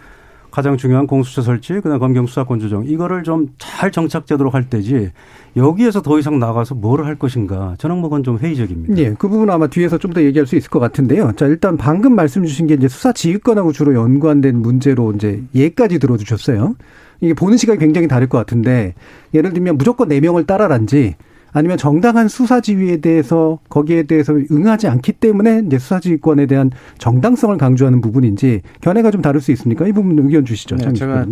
가장 0.52 0.76
중요한 0.76 1.08
공수처 1.08 1.42
설치, 1.42 1.72
그다음 1.74 1.98
검경 1.98 2.26
수사권 2.26 2.60
조정 2.60 2.84
이거를 2.86 3.24
좀 3.24 3.48
잘 3.58 3.90
정착되도록 3.90 4.54
할 4.54 4.70
때지 4.70 5.10
여기에서 5.56 6.02
더 6.02 6.18
이상 6.20 6.38
나가서 6.38 6.76
뭐를 6.76 7.04
할 7.06 7.16
것인가 7.16 7.74
저는 7.78 7.98
뭐건 7.98 8.22
좀 8.22 8.38
회의적입니다. 8.38 8.96
예, 8.98 9.14
그 9.18 9.28
부분 9.28 9.50
아마 9.50 9.66
뒤에서 9.66 9.98
좀 9.98 10.12
더 10.12 10.22
얘기할 10.22 10.46
수 10.46 10.54
있을 10.54 10.70
것 10.70 10.78
같은데요. 10.78 11.32
자, 11.36 11.46
일단 11.46 11.76
방금 11.76 12.14
말씀 12.14 12.44
주신 12.44 12.66
게 12.68 12.74
이제 12.74 12.86
수사 12.86 13.12
지휘권하고 13.12 13.72
주로 13.72 13.94
연관된 13.94 14.56
문제로 14.56 15.10
이제 15.12 15.42
예까지 15.54 15.98
들어주셨어요. 15.98 16.76
이게 17.22 17.34
보는 17.34 17.56
시각이 17.56 17.78
굉장히 17.80 18.06
다를 18.06 18.28
것 18.28 18.36
같은데 18.38 18.94
예를 19.32 19.52
들면 19.52 19.78
무조건 19.78 20.08
네 20.08 20.20
명을 20.20 20.44
따라란지 20.44 21.16
아니면 21.52 21.76
정당한 21.76 22.28
수사 22.28 22.60
지휘에 22.60 22.98
대해서 22.98 23.58
거기에 23.68 24.04
대해서 24.04 24.34
응하지 24.50 24.88
않기 24.88 25.12
때문에 25.12 25.62
이제 25.66 25.78
수사 25.78 26.00
지휘권에 26.00 26.46
대한 26.46 26.70
정당성을 26.98 27.56
강조하는 27.58 28.00
부분인지 28.00 28.62
견해가 28.80 29.10
좀 29.10 29.20
다를 29.20 29.40
수 29.40 29.52
있습니까? 29.52 29.86
이 29.86 29.92
부분 29.92 30.18
의견 30.18 30.44
주시죠. 30.44 30.76
네, 30.76 30.92
제가 30.92 31.26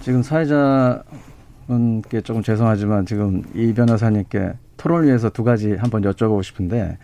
지금 0.00 0.22
사회자 0.22 1.02
분께 1.66 2.20
조금 2.20 2.42
죄송하지만 2.42 3.06
지금 3.06 3.42
이 3.54 3.72
변호사님께 3.72 4.52
토론을 4.76 5.06
위해서 5.06 5.30
두 5.30 5.42
가지 5.44 5.72
한번 5.74 6.02
여쭤보고 6.02 6.42
싶은데 6.42 6.98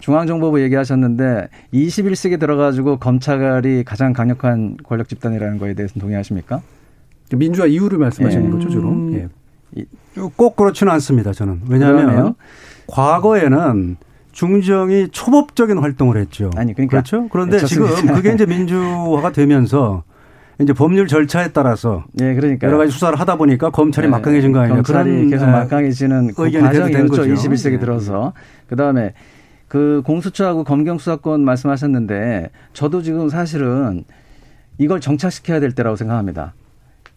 중앙정보부 0.00 0.60
얘기하셨는데 0.62 1.48
21세기 1.72 2.38
들어가지고 2.38 2.98
검찰이 2.98 3.84
가장 3.84 4.12
강력한 4.12 4.76
권력 4.82 5.08
집단이라는 5.08 5.58
거에 5.58 5.72
대해서는 5.72 6.00
동의하십니까? 6.00 6.60
민주화 7.34 7.66
이후를 7.66 7.98
말씀하시는 7.98 8.46
예. 8.46 8.50
거죠, 8.50 8.68
주로. 8.68 8.90
음. 8.90 9.14
예. 9.76 9.84
꼭 10.36 10.56
그렇지는 10.56 10.92
않습니다. 10.94 11.32
저는 11.32 11.62
왜냐하면 11.68 12.06
그러네요. 12.06 12.36
과거에는 12.86 13.96
중정이 14.32 15.08
초법적인 15.10 15.78
활동을 15.78 16.16
했죠. 16.16 16.50
아니 16.56 16.74
그러니까 16.74 16.90
그렇죠. 16.90 17.28
그런데 17.28 17.58
네, 17.58 17.64
지금 17.66 17.86
그게 18.14 18.32
이제 18.32 18.44
민주화가 18.46 19.32
되면서 19.32 20.02
이제 20.60 20.72
법률 20.72 21.06
절차에 21.06 21.48
따라서 21.52 22.04
네, 22.12 22.34
그러니까 22.34 22.66
여러 22.66 22.78
가지 22.78 22.92
수사를 22.92 23.18
하다 23.18 23.36
보니까 23.36 23.70
검찰이 23.70 24.06
네, 24.06 24.10
막강해진 24.10 24.52
거 24.52 24.60
아니에요? 24.60 24.74
검찰이 24.76 25.30
계속 25.30 25.46
네, 25.46 25.52
막강해지는 25.52 26.34
그 26.34 26.50
과정이었죠. 26.50 27.22
21세기 27.22 27.80
들어서 27.80 28.32
그 28.68 28.76
다음에 28.76 29.14
그 29.68 30.02
공수처하고 30.04 30.64
검경 30.64 30.98
수사권 30.98 31.44
말씀하셨는데 31.44 32.50
저도 32.72 33.02
지금 33.02 33.28
사실은 33.28 34.04
이걸 34.78 35.00
정착시켜야 35.00 35.60
될 35.60 35.72
때라고 35.72 35.96
생각합니다. 35.96 36.54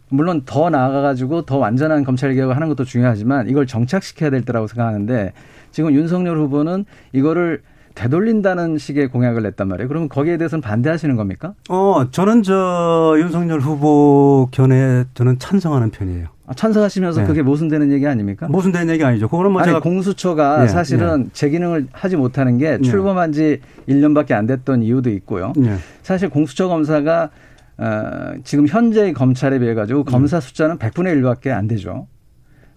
물론 0.10 0.42
더 0.46 0.70
나아가가지고 0.70 1.44
더 1.44 1.58
완전한 1.58 2.04
검찰 2.04 2.34
개혁을 2.34 2.56
하는 2.56 2.70
것도 2.70 2.86
중요하지만 2.86 3.50
이걸 3.50 3.68
정착시켜야 3.68 4.30
될 4.30 4.42
때라고 4.44 4.68
생각하는데 4.68 5.34
지금 5.72 5.94
윤석열 5.94 6.38
후보는 6.38 6.86
이거를 7.14 7.62
되돌린다는 7.96 8.78
식의 8.78 9.08
공약을 9.08 9.42
냈단 9.42 9.68
말이에요. 9.68 9.88
그러면 9.88 10.08
거기에 10.08 10.38
대해서는 10.38 10.62
반대하시는 10.62 11.16
겁니까? 11.16 11.54
어, 11.68 12.06
저는 12.12 12.44
저 12.44 13.16
윤석열 13.18 13.60
후보 13.60 14.50
견해 14.52 15.06
저는 15.16 15.40
찬성하는 15.40 15.90
편이에요. 15.90 16.28
아, 16.46 16.54
찬성하시면서 16.54 17.22
네. 17.22 17.28
그게 17.28 17.42
모순되는 17.42 17.92
얘기 17.92 18.06
아닙니까? 18.08 18.48
모순되는 18.48 18.94
얘기 18.94 19.04
아니죠. 19.04 19.28
그거는 19.28 19.52
뭐 19.52 19.62
아니, 19.62 19.70
제가 19.70 19.82
공수처가 19.82 20.62
네, 20.62 20.68
사실은 20.68 21.24
네. 21.24 21.30
제 21.34 21.50
기능을 21.50 21.88
하지 21.92 22.16
못하는 22.16 22.60
게 22.60 22.80
출범한 22.82 23.34
지 23.34 23.62
1년밖에 23.90 24.34
안 24.34 24.46
됐던 24.46 24.84
이유도 24.84 25.10
있고요. 25.10 25.52
네. 25.58 25.76
사실 26.04 26.30
공수처 26.30 26.68
검사가 26.68 27.32
어, 27.78 28.34
지금 28.44 28.68
현재의 28.68 29.14
검찰에 29.14 29.60
비해 29.60 29.74
가지고 29.74 30.04
검사 30.04 30.40
숫자는 30.40 30.78
100분의 30.78 31.22
1밖에 31.22 31.52
안 31.52 31.68
되죠. 31.68 32.08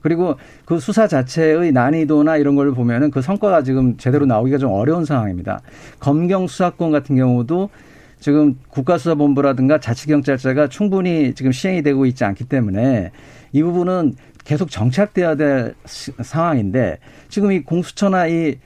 그리고 0.02 0.36
그 0.64 0.78
수사 0.78 1.06
자체의 1.06 1.72
난이도나 1.72 2.36
이런 2.36 2.56
걸 2.56 2.72
보면은 2.72 3.10
그 3.10 3.20
성과가 3.20 3.62
지금 3.62 3.96
제대로 3.96 4.26
나오기가 4.26 4.58
좀 4.58 4.72
어려운 4.72 5.04
상황입니다. 5.04 5.60
검경 5.98 6.46
수사권 6.46 6.90
같은 6.90 7.16
경우도 7.16 7.70
지금 8.18 8.56
국가수사본부라든가 8.68 9.78
자치경찰제가 9.80 10.68
충분히 10.68 11.34
지금 11.34 11.52
시행이 11.52 11.82
되고 11.82 12.04
있지 12.06 12.24
않기 12.24 12.44
때문에 12.44 13.12
이 13.52 13.62
부분은 13.62 14.14
계속 14.44 14.70
정착돼야 14.70 15.36
될 15.36 15.74
상황인데 15.86 16.98
지금 17.28 17.52
이 17.52 17.62
공수처나 17.62 18.26
이 18.26 18.32
예, 18.32 18.56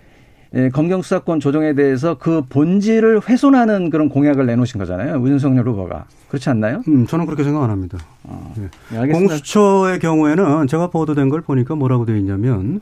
검경 0.73 1.03
수사권 1.03 1.41
조정에 1.41 1.75
대해서 1.75 2.17
그 2.17 2.43
본질을 2.49 3.29
훼손하는 3.29 3.91
그런 3.91 4.09
공약을 4.09 4.47
내놓으신 4.47 4.79
거잖아요. 4.79 5.15
윤석열 5.27 5.69
후보가 5.69 6.05
그렇지 6.29 6.49
않나요? 6.49 6.83
음, 6.87 7.07
저는 7.07 7.27
그렇게 7.27 7.43
생각 7.43 7.65
안 7.65 7.71
합니다. 7.71 7.99
어, 8.23 8.55
네. 8.57 9.09
공수처의 9.13 9.99
경우에는 9.99 10.69
제가 10.69 10.89
보도된 10.91 11.29
걸 11.29 11.41
보니까 11.41 11.75
뭐라고 11.75 12.07
되어 12.07 12.17
있냐면 12.17 12.81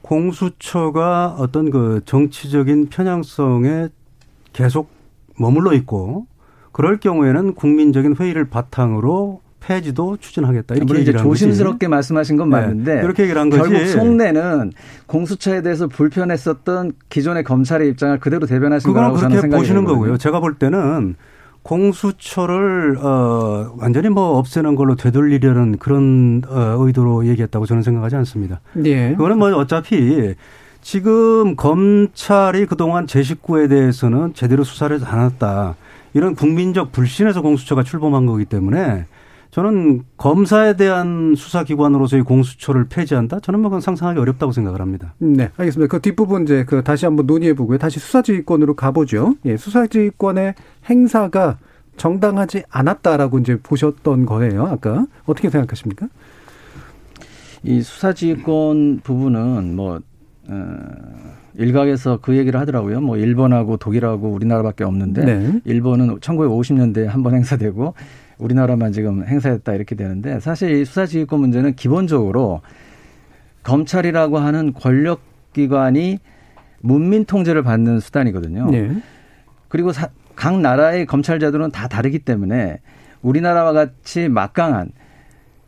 공수처가 0.00 1.36
어떤 1.38 1.70
그 1.70 2.00
정치적인 2.06 2.88
편향성에 2.88 3.88
계속 4.54 4.90
머물러 5.38 5.74
있고 5.74 6.26
그럴 6.72 6.98
경우에는 7.00 7.54
국민적인 7.54 8.16
회의를 8.18 8.48
바탕으로 8.48 9.40
폐지도 9.66 10.16
추진하겠다. 10.18 10.74
이렇게 10.74 11.00
이제 11.00 11.12
한 11.12 11.24
거지. 11.24 11.40
조심스럽게 11.40 11.88
말씀하신 11.88 12.36
건 12.36 12.50
네, 12.50 12.56
맞는데 12.56 13.00
그렇게 13.00 13.22
얘기를 13.24 13.40
한 13.40 13.48
거지. 13.50 13.62
결국 13.70 13.86
속내는 13.88 14.72
공수처에 15.06 15.62
대해서 15.62 15.86
불편했었던 15.86 16.92
기존의 17.08 17.44
검찰의 17.44 17.88
입장을 17.90 18.18
그대로 18.20 18.46
대변하신 18.46 18.92
거라고 18.92 19.16
저는 19.16 19.30
그렇게 19.30 19.40
생각이 19.42 19.60
보시는. 19.62 19.84
거고요. 19.84 20.18
제가 20.18 20.40
볼 20.40 20.54
때는 20.54 21.14
공수처를 21.62 22.98
어 23.00 23.72
완전히 23.78 24.10
뭐 24.10 24.36
없애는 24.38 24.74
걸로 24.74 24.96
되돌리려는 24.96 25.78
그런 25.78 26.42
어 26.46 26.76
의도로 26.78 27.26
얘기했다고 27.26 27.64
저는 27.64 27.82
생각하지 27.82 28.16
않습니다. 28.16 28.60
예. 28.84 29.12
그거는 29.12 29.38
뭐 29.38 29.50
어차피 29.56 30.34
지금 30.82 31.56
검찰이 31.56 32.66
그동안 32.66 33.06
제 33.06 33.22
식구에 33.22 33.68
대해서는 33.68 34.34
제대로 34.34 34.62
수사를 34.62 35.00
안 35.06 35.24
했다. 35.24 35.76
이런 36.12 36.34
국민적 36.34 36.92
불신에서 36.92 37.40
공수처가 37.40 37.82
출범한 37.82 38.26
거기 38.26 38.44
때문에 38.44 39.06
저는 39.54 40.02
검사에 40.16 40.74
대한 40.74 41.36
수사기관으로서의 41.36 42.24
공수처를 42.24 42.86
폐지한다? 42.88 43.38
저는 43.38 43.60
뭐 43.60 43.78
상상하기 43.78 44.18
어렵다고 44.18 44.50
생각을 44.50 44.80
합니다. 44.80 45.14
네, 45.18 45.48
알겠습니다. 45.56 45.88
그 45.88 46.02
뒷부분 46.02 46.42
이제 46.42 46.64
그 46.64 46.82
다시 46.82 47.04
한번 47.04 47.26
논의해 47.26 47.54
보고요. 47.54 47.78
다시 47.78 48.00
수사지휘권으로 48.00 48.74
가보죠. 48.74 49.36
예, 49.44 49.56
수사지휘권의 49.56 50.54
행사가 50.90 51.58
정당하지 51.96 52.64
않았다라고 52.68 53.38
이제 53.38 53.56
보셨던 53.62 54.26
거예요. 54.26 54.66
아까 54.66 55.06
어떻게 55.24 55.50
생각하십니까? 55.50 56.08
이 57.62 57.80
수사지휘권 57.80 59.02
부분은 59.04 59.76
뭐 59.76 60.00
어, 60.48 60.78
일각에서 61.54 62.18
그 62.20 62.36
얘기를 62.36 62.58
하더라고요. 62.58 63.00
뭐 63.00 63.16
일본하고 63.16 63.76
독일하고 63.76 64.30
우리나라밖에 64.32 64.82
없는데 64.82 65.24
네. 65.24 65.60
일본은 65.64 66.18
1950년대에 66.18 67.06
한 67.06 67.22
번 67.22 67.34
행사되고 67.34 67.94
우리나라만 68.38 68.92
지금 68.92 69.24
행사했다 69.26 69.72
이렇게 69.74 69.94
되는데 69.94 70.40
사실 70.40 70.70
이 70.80 70.84
수사지휘권 70.84 71.40
문제는 71.40 71.74
기본적으로 71.74 72.60
검찰이라고 73.62 74.38
하는 74.38 74.72
권력기관이 74.74 76.18
문민 76.80 77.24
통제를 77.24 77.62
받는 77.62 78.00
수단이거든요. 78.00 78.70
네. 78.70 78.90
그리고 79.68 79.92
사- 79.92 80.10
각 80.36 80.60
나라의 80.60 81.06
검찰 81.06 81.38
제도는 81.38 81.70
다 81.70 81.88
다르기 81.88 82.18
때문에 82.18 82.78
우리나라와 83.22 83.72
같이 83.72 84.28
막강한 84.28 84.90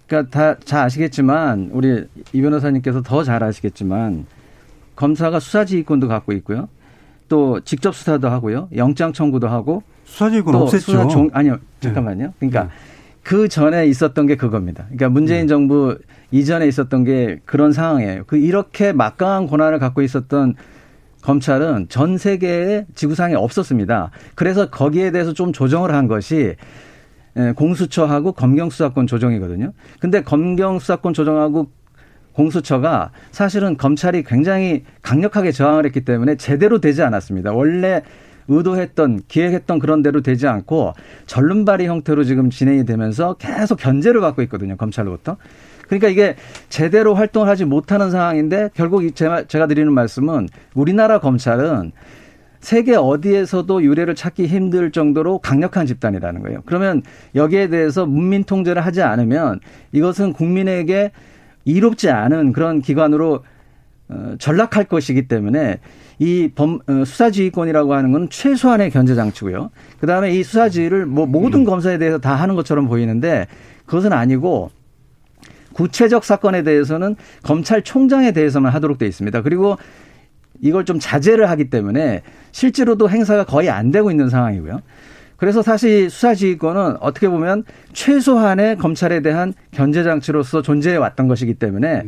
그러니까 0.07 0.31
다 0.31 0.57
잘 0.65 0.85
아시겠지만 0.85 1.71
우리 1.73 2.07
이 2.33 2.43
변호사님께서 2.43 3.03
더 3.03 3.25
잘 3.25 3.43
아시겠지만 3.43 4.27
검사가 4.95 5.41
수사지휘권도 5.41 6.09
갖고 6.09 6.33
있고요. 6.33 6.69
또 7.29 7.61
직접 7.61 7.95
수사도 7.95 8.29
하고요. 8.29 8.69
영장 8.77 9.13
청구도 9.13 9.49
하고 9.49 9.83
수사지휘권 10.07 10.53
또 10.53 10.67
없앴죠. 10.67 10.81
수사 10.81 11.07
종 11.07 11.29
아니요. 11.33 11.59
잠깐만요. 11.81 12.33
그러니까 12.39 12.65
네. 12.65 12.69
그 13.23 13.49
전에 13.49 13.87
있었던 13.87 14.27
게 14.27 14.37
그겁니다. 14.37 14.85
그러니까 14.85 15.09
문재인 15.09 15.49
정부 15.49 15.99
이전에 16.31 16.67
있었던 16.69 17.05
게 17.05 17.41
그런 17.45 17.73
상황이에요. 17.73 18.25
그 18.27 18.37
이렇게 18.37 18.93
막강한 18.93 19.47
권한을 19.47 19.79
갖고 19.79 20.03
있었던 20.03 20.55
검찰은 21.23 21.87
전 21.89 22.19
세계의 22.19 22.87
지구상에 22.95 23.35
없었습니다. 23.35 24.11
그래서 24.37 24.71
거기에 24.71 25.11
대해서 25.11 25.33
좀 25.33 25.53
조정을 25.53 25.93
한 25.93 26.07
것이 26.07 26.55
예, 27.37 27.53
공수처하고 27.53 28.33
검경수사권 28.33 29.07
조정이거든요. 29.07 29.73
근데 30.01 30.23
검경수사권 30.23 31.13
조정하고 31.13 31.69
공수처가 32.33 33.11
사실은 33.31 33.77
검찰이 33.77 34.23
굉장히 34.23 34.85
강력하게 35.03 35.53
저항을 35.53 35.85
했기 35.85 36.03
때문에 36.03 36.37
제대로 36.37 36.81
되지 36.81 37.03
않았습니다. 37.03 37.53
원래 37.53 38.03
의도했던 38.49 39.23
기획했던 39.29 39.79
그런 39.79 40.03
대로 40.03 40.21
되지 40.21 40.47
않고 40.47 40.95
전륜발이 41.27 41.87
형태로 41.87 42.25
지금 42.25 42.51
진행이 42.51 42.85
되면서 42.85 43.35
계속 43.35 43.77
견제를 43.77 44.21
받고 44.21 44.43
있거든요. 44.43 44.77
검찰로부터. 44.77 45.37
그러니까 45.87 46.09
이게 46.09 46.37
제대로 46.69 47.15
활동을 47.15 47.49
하지 47.49 47.65
못하는 47.65 48.11
상황인데 48.11 48.71
결국 48.75 49.05
이 49.05 49.13
제가, 49.13 49.45
드리는 49.47 49.93
말씀은 49.93 50.49
우리나라 50.75 51.21
검찰은 51.21 51.93
세계 52.61 52.97
어디에서도 52.97 53.83
유례를 53.85 54.15
찾기 54.17 54.47
힘들 54.47 54.91
정도로 54.91 55.39
강력한 55.39 55.87
집단이라는 55.87 56.43
거예요. 56.43 56.63
그러면 56.67 57.03
여기에 57.35 57.69
대해서 57.69 58.07
문민 58.07 58.43
통제를 58.43 58.85
하지 58.85 59.03
않으면 59.03 59.61
이것은 59.93 60.33
국민에게 60.33 61.13
이롭지 61.65 62.11
않은 62.11 62.53
그런 62.53 62.81
기관으로 62.81 63.35
어, 63.35 63.41
전락할 64.39 64.85
것이기 64.85 65.29
때문에 65.29 65.81
이 66.19 66.51
범, 66.55 66.79
어, 66.87 67.05
수사지휘권이라고 67.05 67.95
하는 67.95 68.13
건 68.13 68.29
최소한의 68.31 68.91
견제 68.91 69.15
장치고요. 69.15 69.71
그 70.01 70.07
다음에 70.07 70.33
이 70.33 70.43
수사지휘를 70.43 71.07
뭐 71.07 71.27
모든 71.27 71.65
검사에 71.65 71.99
대해서 71.99 72.19
다 72.19 72.35
하는 72.35 72.55
것처럼 72.55 72.89
보이는데 72.89 73.47
그것은 73.85 74.13
아니고 74.13 74.71
구체적 75.75 76.25
사건에 76.25 76.63
대해서는 76.63 77.17
검찰총장에 77.43 78.33
대해서만 78.33 78.73
하도록 78.73 78.97
돼 78.97 79.07
있습니다. 79.07 79.43
그리고 79.43 79.77
이걸 80.63 80.87
좀 80.87 80.99
자제를 80.99 81.51
하기 81.51 81.69
때문에 81.69 82.23
실제로도 82.53 83.11
행사가 83.11 83.45
거의 83.45 83.69
안 83.69 83.91
되고 83.91 84.11
있는 84.11 84.31
상황이고요. 84.31 84.81
그래서 85.37 85.61
사실 85.61 86.09
수사지휘권은 86.09 86.97
어떻게 87.01 87.29
보면 87.29 87.65
최소한의 87.93 88.77
검찰에 88.77 89.21
대한 89.21 89.53
견제 89.71 90.03
장치로서 90.03 90.63
존재해 90.63 90.97
왔던 90.97 91.29
것이기 91.29 91.55
때문에 91.55 92.05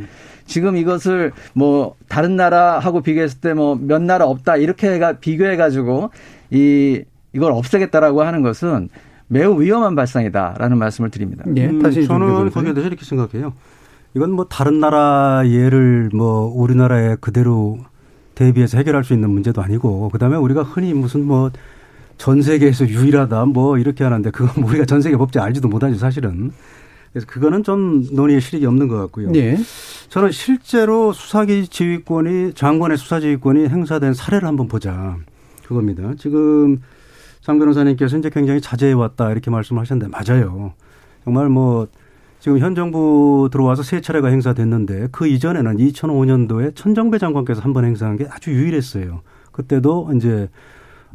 지금 0.49 0.75
이것을 0.77 1.31
뭐 1.53 1.95
다른 2.09 2.35
나라하고 2.35 3.01
비교했을 3.01 3.39
때 3.39 3.53
뭐 3.53 3.75
몇 3.79 4.01
나라 4.01 4.25
없다 4.25 4.57
이렇게 4.57 4.91
해가 4.91 5.13
비교해 5.19 5.55
가지고 5.55 6.09
이 6.49 7.01
이걸 7.33 7.51
없애겠다라고 7.51 8.23
하는 8.23 8.41
것은 8.41 8.89
매우 9.27 9.61
위험한 9.61 9.95
발상이다라는 9.95 10.77
말씀을 10.77 11.11
드립니다. 11.11 11.45
예, 11.55 11.67
음, 11.67 11.81
다시 11.81 12.05
저는 12.05 12.27
좀 12.27 12.49
거기에 12.49 12.73
대해서 12.73 12.87
이렇게 12.87 13.05
생각해요. 13.05 13.53
이건 14.15 14.31
뭐 14.31 14.45
다른 14.45 14.79
나라 14.79 15.43
예를 15.45 16.09
뭐 16.13 16.51
우리나라에 16.53 17.15
그대로 17.21 17.77
대비해서 18.33 18.77
해결할 18.79 19.03
수 19.03 19.13
있는 19.13 19.29
문제도 19.29 19.61
아니고 19.61 20.09
그다음에 20.09 20.35
우리가 20.37 20.63
흔히 20.63 20.93
무슨 20.93 21.25
뭐 21.25 21.51
전 22.17 22.41
세계에서 22.41 22.89
유일하다 22.89 23.45
뭐 23.45 23.77
이렇게 23.77 24.03
하는데 24.03 24.29
그건 24.31 24.51
뭐 24.61 24.69
우리가 24.71 24.83
전 24.85 25.01
세계 25.01 25.15
법제 25.15 25.39
알지도 25.39 25.69
못하지 25.69 25.97
사실은. 25.97 26.51
그래서 27.11 27.25
그거는 27.27 27.63
좀 27.63 28.05
논의의 28.11 28.39
실익이 28.41 28.65
없는 28.65 28.87
것 28.87 28.97
같고요. 28.97 29.31
예. 29.35 29.57
저는 30.09 30.31
실제로 30.31 31.11
수사기 31.11 31.67
지휘권이 31.67 32.53
장관의 32.53 32.97
수사 32.97 33.19
지휘권이 33.19 33.67
행사된 33.67 34.13
사례를 34.13 34.47
한번 34.47 34.67
보자. 34.67 35.17
그겁니다. 35.65 36.13
지금 36.17 36.79
장 37.41 37.57
변호사님께서 37.59 38.17
이제 38.17 38.29
굉장히 38.29 38.61
자제해 38.61 38.93
왔다 38.93 39.31
이렇게 39.31 39.49
말씀을 39.49 39.81
하셨는데 39.81 40.11
맞아요. 40.11 40.73
정말 41.23 41.49
뭐 41.49 41.87
지금 42.39 42.59
현 42.59 42.73
정부 42.75 43.49
들어와서 43.51 43.83
세 43.83 44.01
차례가 44.01 44.29
행사됐는데 44.29 45.09
그 45.11 45.27
이전에는 45.27 45.77
2005년도에 45.77 46.75
천정배 46.75 47.17
장관께서 47.17 47.61
한 47.61 47.73
번 47.73 47.85
행사한 47.85 48.17
게 48.17 48.27
아주 48.29 48.51
유일했어요. 48.51 49.21
그때도 49.51 50.11
이제 50.15 50.49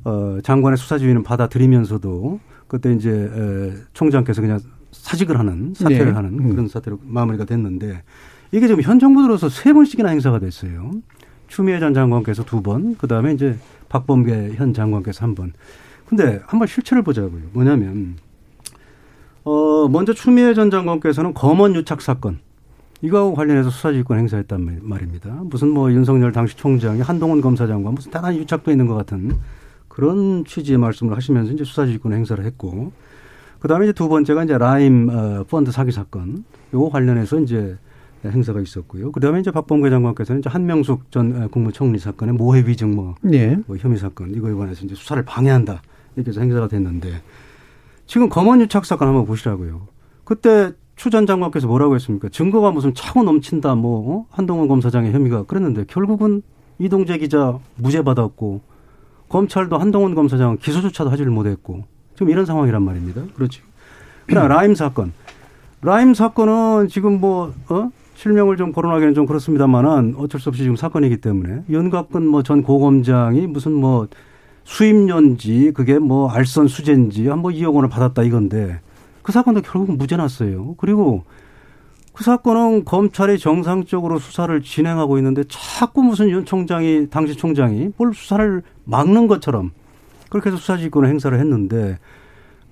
어 0.05 0.39
장관의 0.43 0.77
수사 0.77 0.99
지휘는 0.99 1.23
받아들이면서도 1.23 2.41
그때 2.69 2.93
이제 2.93 3.11
에, 3.11 3.73
총장께서 3.95 4.43
그냥 4.43 4.61
사직을 4.95 5.39
하는 5.39 5.75
사퇴를 5.75 6.07
네. 6.07 6.13
하는 6.13 6.39
음. 6.39 6.51
그런 6.51 6.69
사태로 6.69 7.01
마무리가 7.03 7.45
됐는데 7.45 8.03
이게 8.53 8.67
지금 8.67 8.83
현 8.83 8.99
정부 8.99 9.23
들어서 9.23 9.49
세 9.49 9.73
번씩이나 9.73 10.09
행사가 10.11 10.39
됐어요. 10.39 10.93
추미애 11.49 11.79
전 11.79 11.93
장관께서 11.93 12.45
두 12.45 12.63
번, 12.63 12.97
그 12.97 13.07
다음에 13.07 13.33
이제 13.33 13.59
박범계 13.89 14.53
현 14.55 14.73
장관께서 14.73 15.25
한 15.25 15.35
번. 15.35 15.53
근데 16.07 16.41
한번 16.47 16.67
실체를 16.69 17.03
보자고요. 17.03 17.43
뭐냐면, 17.53 18.17
어, 19.45 19.89
먼저 19.89 20.13
추미애 20.13 20.55
전 20.55 20.71
장관께서는 20.71 21.35
검언 21.35 21.75
유착 21.75 22.01
사건. 22.01 22.39
이거하고 23.03 23.35
관련해서 23.35 23.69
수사지휘권 23.71 24.19
행사했단 24.19 24.65
말- 24.65 24.79
말입니다. 24.83 25.31
무슨 25.45 25.69
뭐 25.69 25.93
윤석열 25.93 26.33
당시 26.33 26.57
총장이 26.57 27.03
한동훈 27.03 27.41
검사장관 27.43 27.95
무슨 27.95 28.11
대단히 28.11 28.39
유착도 28.39 28.71
있는 28.71 28.87
것 28.87 28.95
같은 28.95 29.37
그런 29.89 30.45
취지의 30.47 30.79
말씀을 30.79 31.15
하시면서 31.17 31.53
이제 31.53 31.65
수사지휘권 31.65 32.13
행사를 32.15 32.43
했고, 32.45 32.93
그 33.65 33.69
다음에 33.69 33.87
이제 33.87 33.95
두 33.95 34.11
번째가 34.11 34.45
이제 34.45 34.59
라임 34.59 35.09
어, 35.09 35.43
펀드 35.49 35.73
사기 35.73 35.91
사건. 35.91 36.45
요거 36.75 36.91
관련해서 36.91 37.41
이제 37.41 37.79
행사가 38.23 38.61
있었고요. 38.61 39.11
그 39.11 39.21
다음에 39.21 39.41
이제 39.41 39.51
박범계 39.51 39.89
장관께서는 39.89 40.41
이제 40.41 40.51
한명숙 40.51 41.11
전 41.11 41.43
어, 41.43 41.49
국무총리 41.49 41.99
사건의 41.99 42.35
모해 42.35 42.63
위증 42.67 42.95
뭐, 42.95 43.15
예. 43.33 43.57
뭐 43.67 43.79
혐의 43.79 43.97
사건 43.97 44.35
이거에 44.35 44.53
관해서 44.53 44.85
이제 44.85 44.95
수사를 44.95 45.25
방해한다 45.25 45.81
이렇게 46.15 46.29
해서 46.29 46.43
행사가 46.43 46.69
됐는데 46.69 47.23
지금 48.05 48.29
검언 48.29 48.61
유착 48.61 48.85
사건 48.85 49.09
한번 49.09 49.25
보시라고요. 49.25 49.89
그때 50.25 50.73
추 50.95 51.09
전 51.09 51.27
장관께서 51.27 51.67
뭐라고 51.67 51.95
했습니까? 51.95 52.29
증거가 52.29 52.71
무슨 52.71 52.93
차고 52.93 53.23
넘친다 53.23 53.77
뭐 53.77 54.15
어? 54.15 54.27
한동훈 54.29 54.69
검사장의 54.69 55.15
혐의가 55.15 55.45
그랬는데 55.45 55.87
결국은 55.89 56.43
이동재 56.79 57.17
기자 57.17 57.59
무죄 57.77 58.03
받았고 58.03 58.61
검찰도 59.31 59.79
한동훈 59.79 60.15
검사장 60.15 60.59
기소조차도 60.61 61.09
하지를 61.09 61.31
못했고 61.31 61.94
지금 62.15 62.31
이런 62.31 62.47
상황이란 62.47 62.83
말입니다. 62.83 63.23
그렇죠. 63.35 63.63
그다음 64.27 64.49
라임 64.49 64.75
사건. 64.75 65.13
라임 65.83 66.15
사건은 66.15 66.89
지금 66.89 67.21
뭐 67.21 67.53
어? 67.69 67.91
실명을 68.15 68.57
좀 68.57 68.73
거론하기는 68.73 69.15
좀 69.15 69.27
그렇습니다만은 69.27 70.15
어쩔 70.17 70.41
수 70.41 70.49
없이 70.49 70.63
지금 70.63 70.77
사건이기 70.77 71.19
때문에 71.19 71.65
윤갑근 71.69 72.27
뭐 72.27 72.43
전 72.43 72.63
고검장이 72.63 73.47
무슨 73.49 73.73
뭐 73.73 74.07
수입연지 74.65 75.73
그게 75.75 75.99
뭐 75.99 76.31
알선 76.31 76.69
수재인지 76.69 77.29
한 77.29 77.41
뭐 77.41 77.51
2억 77.51 77.75
원을 77.75 77.89
받았다 77.91 78.23
이건데 78.23 78.81
그 79.23 79.33
사건도 79.33 79.61
결국은 79.63 79.99
무죄 79.99 80.17
났어요. 80.17 80.75
그리고 80.79 81.25
그 82.15 82.23
사건은 82.25 82.85
검찰이 82.85 83.39
정상적으로 83.39 84.19
수사를 84.21 84.63
진행하고 84.63 85.19
있는데 85.19 85.43
자꾸 85.49 86.03
무슨 86.03 86.31
윤 86.31 86.45
총장이 86.47 87.09
당시 87.11 87.35
총장이 87.35 87.91
뭘 87.99 88.15
수사를 88.15 88.63
막는 88.85 89.27
것처럼 89.27 89.73
그렇게 90.35 90.51
해서 90.51 90.59
수사지휘권을 90.59 91.09
행사를 91.09 91.39
했는데 91.39 92.01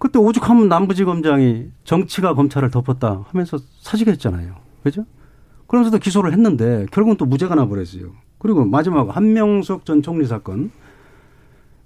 그때 0.01 0.19
오죽하면 0.19 0.69
남부지검장이 0.69 1.69
정치가 1.85 2.35
검찰을 2.35 2.73
덮었다 2.73 3.25
하면서 3.29 3.57
사직했잖아요. 3.83 4.57
그죠? 4.83 5.07
그러면서도 5.69 6.01
기소를 6.01 6.33
했는데 6.33 6.87
결국은 6.91 7.17
또 7.17 7.25
무죄가 7.25 7.55
나버렸어요. 7.55 8.11
그리고 8.39 8.65
마지막 8.65 9.17
한명숙 9.17 9.85
전 9.85 10.03
총리 10.03 10.27
사건 10.27 10.73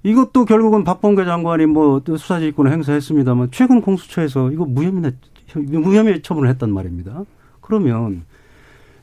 이것도 0.03 0.47
결국은 0.47 0.83
박범계 0.83 1.27
장관이 1.27 1.67
뭐 1.67 2.03
수사지휘권을 2.07 2.73
행사했습니다만 2.73 3.51
최근 3.53 3.83
공수처에서 3.83 4.53
이거 4.53 4.65
무혐의 4.65 5.13
무혐의 5.57 6.23
처분을 6.23 6.49
했단 6.49 6.73
말입니다. 6.73 7.25
그러면 7.61 8.25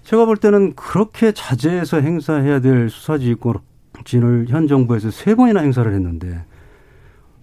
제가 0.02 0.26
볼 0.26 0.38
때는 0.38 0.74
그렇게 0.74 1.34
자제해서 1.34 2.02
행사해야 2.02 2.62
될 2.62 2.90
수사지휘권을 2.90 3.62
현 4.48 4.68
정부에서 4.68 5.12
세 5.12 5.36
번이나 5.36 5.60
행사를 5.62 5.94
했는데 5.94 6.44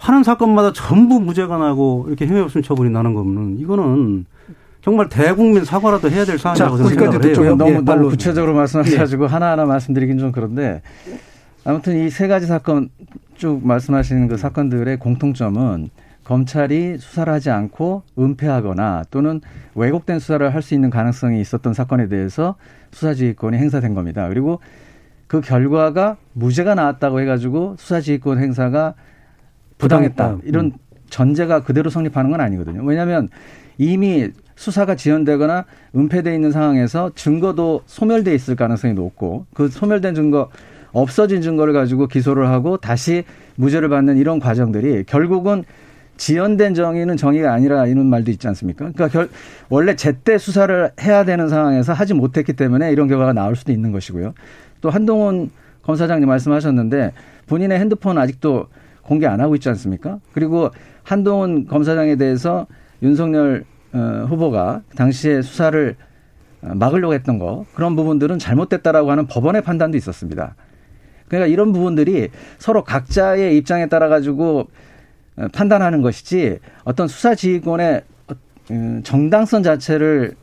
하는 0.01 0.23
사건마다 0.23 0.73
전부 0.73 1.21
무죄가 1.21 1.59
나고 1.59 2.07
이렇게 2.09 2.27
행위 2.27 2.41
없음 2.41 2.63
처분이 2.63 2.91
나는 2.91 3.13
거면 3.13 3.59
이거는 3.59 4.25
정말 4.83 5.11
대국민 5.11 5.63
사과라도 5.65 6.11
해야 6.11 6.25
될 6.25 6.39
사안이라고 6.39 6.77
생각을 6.79 7.23
해요. 7.23 7.55
너무, 7.55 7.71
예, 7.71 7.81
너무 7.81 8.09
구체적으로 8.09 8.55
말씀하셔가지고 8.55 9.25
예. 9.25 9.29
하나하나 9.29 9.67
말씀드리긴 9.67 10.17
좀 10.19 10.33
그런데 10.33 10.81
아무튼 11.65 11.99
이 12.07 12.11
세 12.11 12.29
가지 12.29 12.47
사건 12.47 12.89
쭉 13.37 13.61
말씀하시는 13.63 14.27
그 14.29 14.39
사건들의 14.39 14.99
공통점은 14.99 15.91
검찰이 16.25 16.97
수사를 16.99 17.31
하지 17.31 17.51
않고 17.51 18.03
은폐하거나 18.19 19.05
또는 19.11 19.43
왜곡된 19.75 20.19
수사를 20.19 20.55
할 20.55 20.63
수 20.63 20.73
있는 20.75 20.89
가능성이 20.89 21.43
있었던 21.43 21.75
사건에 21.75 22.09
대해서 22.09 22.55
수사지휘권이 22.93 23.59
행사된 23.59 23.95
겁니다. 23.95 24.29
그리고 24.29 24.61
그 25.27 25.43
결과가 25.43 26.17
무죄가 26.33 26.75
나왔다고 26.75 27.21
해가지고 27.21 27.77
수사지휘권 27.79 28.39
행사가 28.39 28.95
부당했다. 29.81 30.39
이런 30.45 30.67
음. 30.67 30.73
전제가 31.09 31.63
그대로 31.63 31.91
성립하는 31.91 32.31
건 32.31 32.41
아니거든요. 32.41 32.83
왜냐하면 32.85 33.29
이미 33.79 34.29
수사가 34.55 34.95
지연되거나 34.95 35.65
은폐돼 35.97 36.35
있는 36.35 36.53
상황에서 36.53 37.11
증거도 37.15 37.83
소멸돼 37.87 38.35
있을 38.35 38.57
가능성이 38.57 38.95
높고 38.95 39.47
그 39.55 39.69
소멸된 39.69 40.15
증거 40.15 40.51
없어진 40.93 41.41
증거를 41.41 41.73
가지고 41.73 42.07
기소를 42.07 42.49
하고 42.49 42.77
다시 42.77 43.25
무죄를 43.57 43.89
받는 43.89 44.17
이런 44.17 44.39
과정들이 44.39 45.05
결국은 45.05 45.65
지연된 46.17 46.75
정의는 46.75 47.17
정의가 47.17 47.53
아니라 47.55 47.87
이런 47.87 48.07
말도 48.07 48.31
있지 48.31 48.47
않습니까? 48.49 48.91
그러니까 48.93 49.09
결, 49.09 49.31
원래 49.71 49.97
제때 49.97 50.37
수사를 50.37 50.91
해야 51.01 51.25
되는 51.25 51.49
상황에서 51.49 51.95
하지 51.95 52.13
못했기 52.13 52.53
때문에 52.53 52.93
이런 52.93 53.09
결과가 53.09 53.33
나올 53.33 53.57
수도 53.57 53.73
있는 53.73 53.93
것이고요. 53.93 54.35
또 54.83 54.91
한동훈 54.91 55.51
검사장님 55.83 56.29
말씀하셨는데 56.29 57.13
본인의 57.47 57.79
핸드폰 57.79 58.19
아직도 58.19 58.67
공개 59.11 59.27
안 59.27 59.41
하고 59.41 59.57
있지 59.57 59.69
않습니까? 59.71 60.21
그리고 60.33 60.71
한동훈 61.03 61.67
검사장에 61.67 62.15
대해서 62.15 62.69
윤석열 63.03 63.65
어, 63.93 64.25
후보가 64.29 64.83
당시에 64.95 65.43
수사를 65.43 65.97
어, 66.63 66.75
막으려고 66.77 67.13
했던 67.13 67.41
거 67.41 67.67
그런 67.75 67.97
부분들은 67.97 68.39
잘못됐다라고 68.39 69.11
하는 69.11 69.27
법원의 69.27 69.63
판단도 69.63 69.97
있었습니다. 69.97 70.55
그러니까 71.27 71.49
이런 71.49 71.73
부분들이 71.73 72.29
서로 72.59 72.85
각자의 72.85 73.57
입장에 73.57 73.89
따라 73.89 74.09
가지고 74.09 74.69
어, 75.37 75.49
판단하는 75.53 76.03
것이지 76.03 76.61
어떤 76.85 77.09
수사지휘권의 77.09 78.03
정당성 79.03 79.65
자체를 79.65 80.37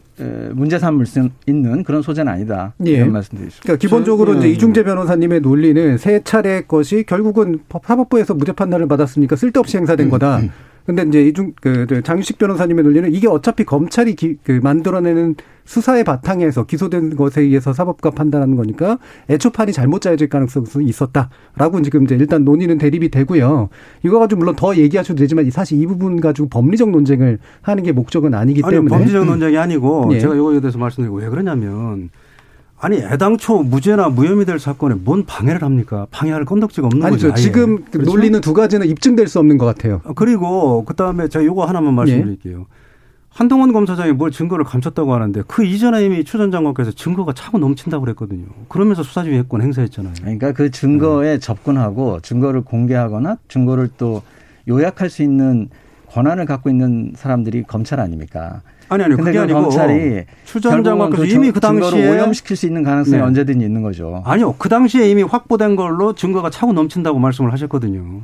문제 0.53 0.79
삼을 0.79 1.05
수 1.05 1.29
있는 1.45 1.83
그런 1.83 2.01
소재는 2.01 2.31
아니다. 2.31 2.73
예. 2.85 2.91
이런 2.91 3.11
말씀드리죠. 3.11 3.59
그러니까 3.61 3.79
기본적으로 3.79 4.33
이제 4.35 4.47
음. 4.47 4.51
이중재 4.51 4.83
변호사님의 4.83 5.41
논리는 5.41 5.97
세 5.97 6.21
차례 6.23 6.61
것이 6.61 7.03
결국은 7.03 7.59
사법부에서 7.83 8.33
무죄 8.33 8.51
판단을 8.51 8.87
받았으니까 8.87 9.35
쓸데없이 9.35 9.77
행사된 9.77 10.07
음. 10.07 10.09
거다. 10.11 10.39
음. 10.39 10.51
근데 10.87 11.03
이제 11.03 11.27
이중 11.27 11.51
그 11.59 12.01
장유식 12.01 12.37
변호사님의 12.37 12.85
논리는 12.85 13.13
이게 13.13 13.27
어차피 13.27 13.65
검찰이 13.65 14.15
기, 14.15 14.37
그 14.41 14.61
만들어내는 14.63 15.35
수사의 15.65 16.05
바탕에서 16.05 16.65
기소된 16.65 17.17
것에 17.17 17.41
의해서 17.41 17.73
사법과 17.73 18.11
판단하는 18.11 18.55
거니까 18.55 18.97
애초판이 19.29 19.73
잘못 19.73 19.99
짜여질 19.99 20.29
가능성이 20.29 20.85
있었다라고 20.85 21.81
지금 21.83 22.05
이제 22.05 22.15
일단 22.15 22.45
논의는 22.45 22.77
대립이 22.77 23.09
되고요. 23.09 23.67
이거 24.05 24.19
가지고 24.19 24.39
물론 24.39 24.55
더 24.55 24.77
얘기하셔도 24.77 25.19
되지만 25.19 25.51
사실 25.51 25.81
이 25.81 25.85
부분 25.85 26.21
가지고 26.21 26.47
법리적 26.47 26.89
논쟁을 26.89 27.39
하는 27.61 27.83
게 27.83 27.91
목적은 27.91 28.33
아니기 28.33 28.61
때문에 28.61 28.77
아니, 28.77 28.87
법리적 28.87 29.25
논쟁이 29.25 29.57
아니고 29.57 30.11
예. 30.13 30.21
제가 30.21 30.35
이거에 30.35 30.61
대해서 30.61 30.77
말씀드리고 30.77 31.17
왜 31.17 31.27
그러냐면 31.27 32.09
아니 32.79 32.97
애당초 32.97 33.63
무죄나 33.63 34.09
무혐의 34.09 34.45
될 34.45 34.59
사건에 34.59 34.95
뭔 34.95 35.25
방해를 35.25 35.63
합니까? 35.63 36.05
방해할 36.11 36.45
건덕지가 36.45 36.87
없는 36.87 37.05
아니죠. 37.05 37.29
거죠. 37.29 37.41
지금 37.41 37.83
그렇죠? 37.85 38.11
논리는 38.11 38.39
두 38.39 38.53
가지는 38.53 38.87
입증될 38.87 39.27
수 39.27 39.39
없는 39.39 39.57
것 39.57 39.65
같아요. 39.65 40.01
아, 40.05 40.13
그리고 40.15 40.85
그다음에 40.85 41.27
제가 41.27 41.43
요거 41.43 41.65
하나만 41.65 41.93
말씀드릴게요. 41.95 42.59
예. 42.59 42.65
한동훈 43.29 43.71
검사장이 43.71 44.13
뭘 44.13 44.31
증거를 44.31 44.65
감췄다고 44.65 45.13
하는데 45.13 45.43
그 45.47 45.63
이전에 45.63 46.03
이미 46.05 46.23
추 46.23 46.37
전 46.37 46.49
장관께서 46.51 46.91
증거가 46.91 47.33
차고 47.33 47.57
넘친다고 47.59 48.03
그랬거든요. 48.05 48.45
그러면서 48.67 49.03
수사지휘권 49.03 49.61
행사했잖아요. 49.61 50.13
그러니까 50.21 50.51
그 50.53 50.69
증거에 50.71 51.33
네. 51.33 51.39
접근하고 51.39 52.19
증거를 52.21 52.61
공개하거나 52.61 53.37
증거를 53.47 53.89
또 53.97 54.21
요약할 54.67 55.09
수 55.09 55.23
있는 55.23 55.69
권한을 56.09 56.45
갖고 56.45 56.69
있는 56.69 57.11
사람들이 57.15 57.63
검찰 57.63 57.99
아닙니까? 57.99 58.61
아니 58.89 59.03
아니 59.03 59.15
그게 59.15 59.31
그 59.33 59.41
아니고 59.41 59.61
검찰이 59.61 60.23
추전 60.45 60.83
장관께서 60.83 61.23
그 61.23 61.27
이미 61.27 61.51
그 61.51 61.59
당시에 61.59 62.09
오염시킬 62.09 62.55
수 62.55 62.65
있는 62.65 62.83
가능성이 62.83 63.17
네. 63.17 63.23
언제든지 63.23 63.65
있는 63.65 63.81
거죠. 63.81 64.21
아니요 64.25 64.55
그 64.57 64.69
당시에 64.69 65.09
이미 65.09 65.23
확보된 65.23 65.75
걸로 65.75 66.13
증거가 66.13 66.49
차고 66.49 66.73
넘친다고 66.73 67.19
말씀을 67.19 67.51
하셨거든요. 67.53 68.21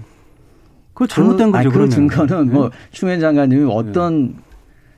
그 0.94 1.08
잘못된 1.08 1.52
그, 1.52 1.58
거죠. 1.58 1.70
그 1.72 1.90
증거는 1.90 2.48
네. 2.48 2.54
뭐 2.54 2.72
충현 2.92 3.20
장관님이 3.20 3.70
어떤 3.72 4.28
네. 4.28 4.34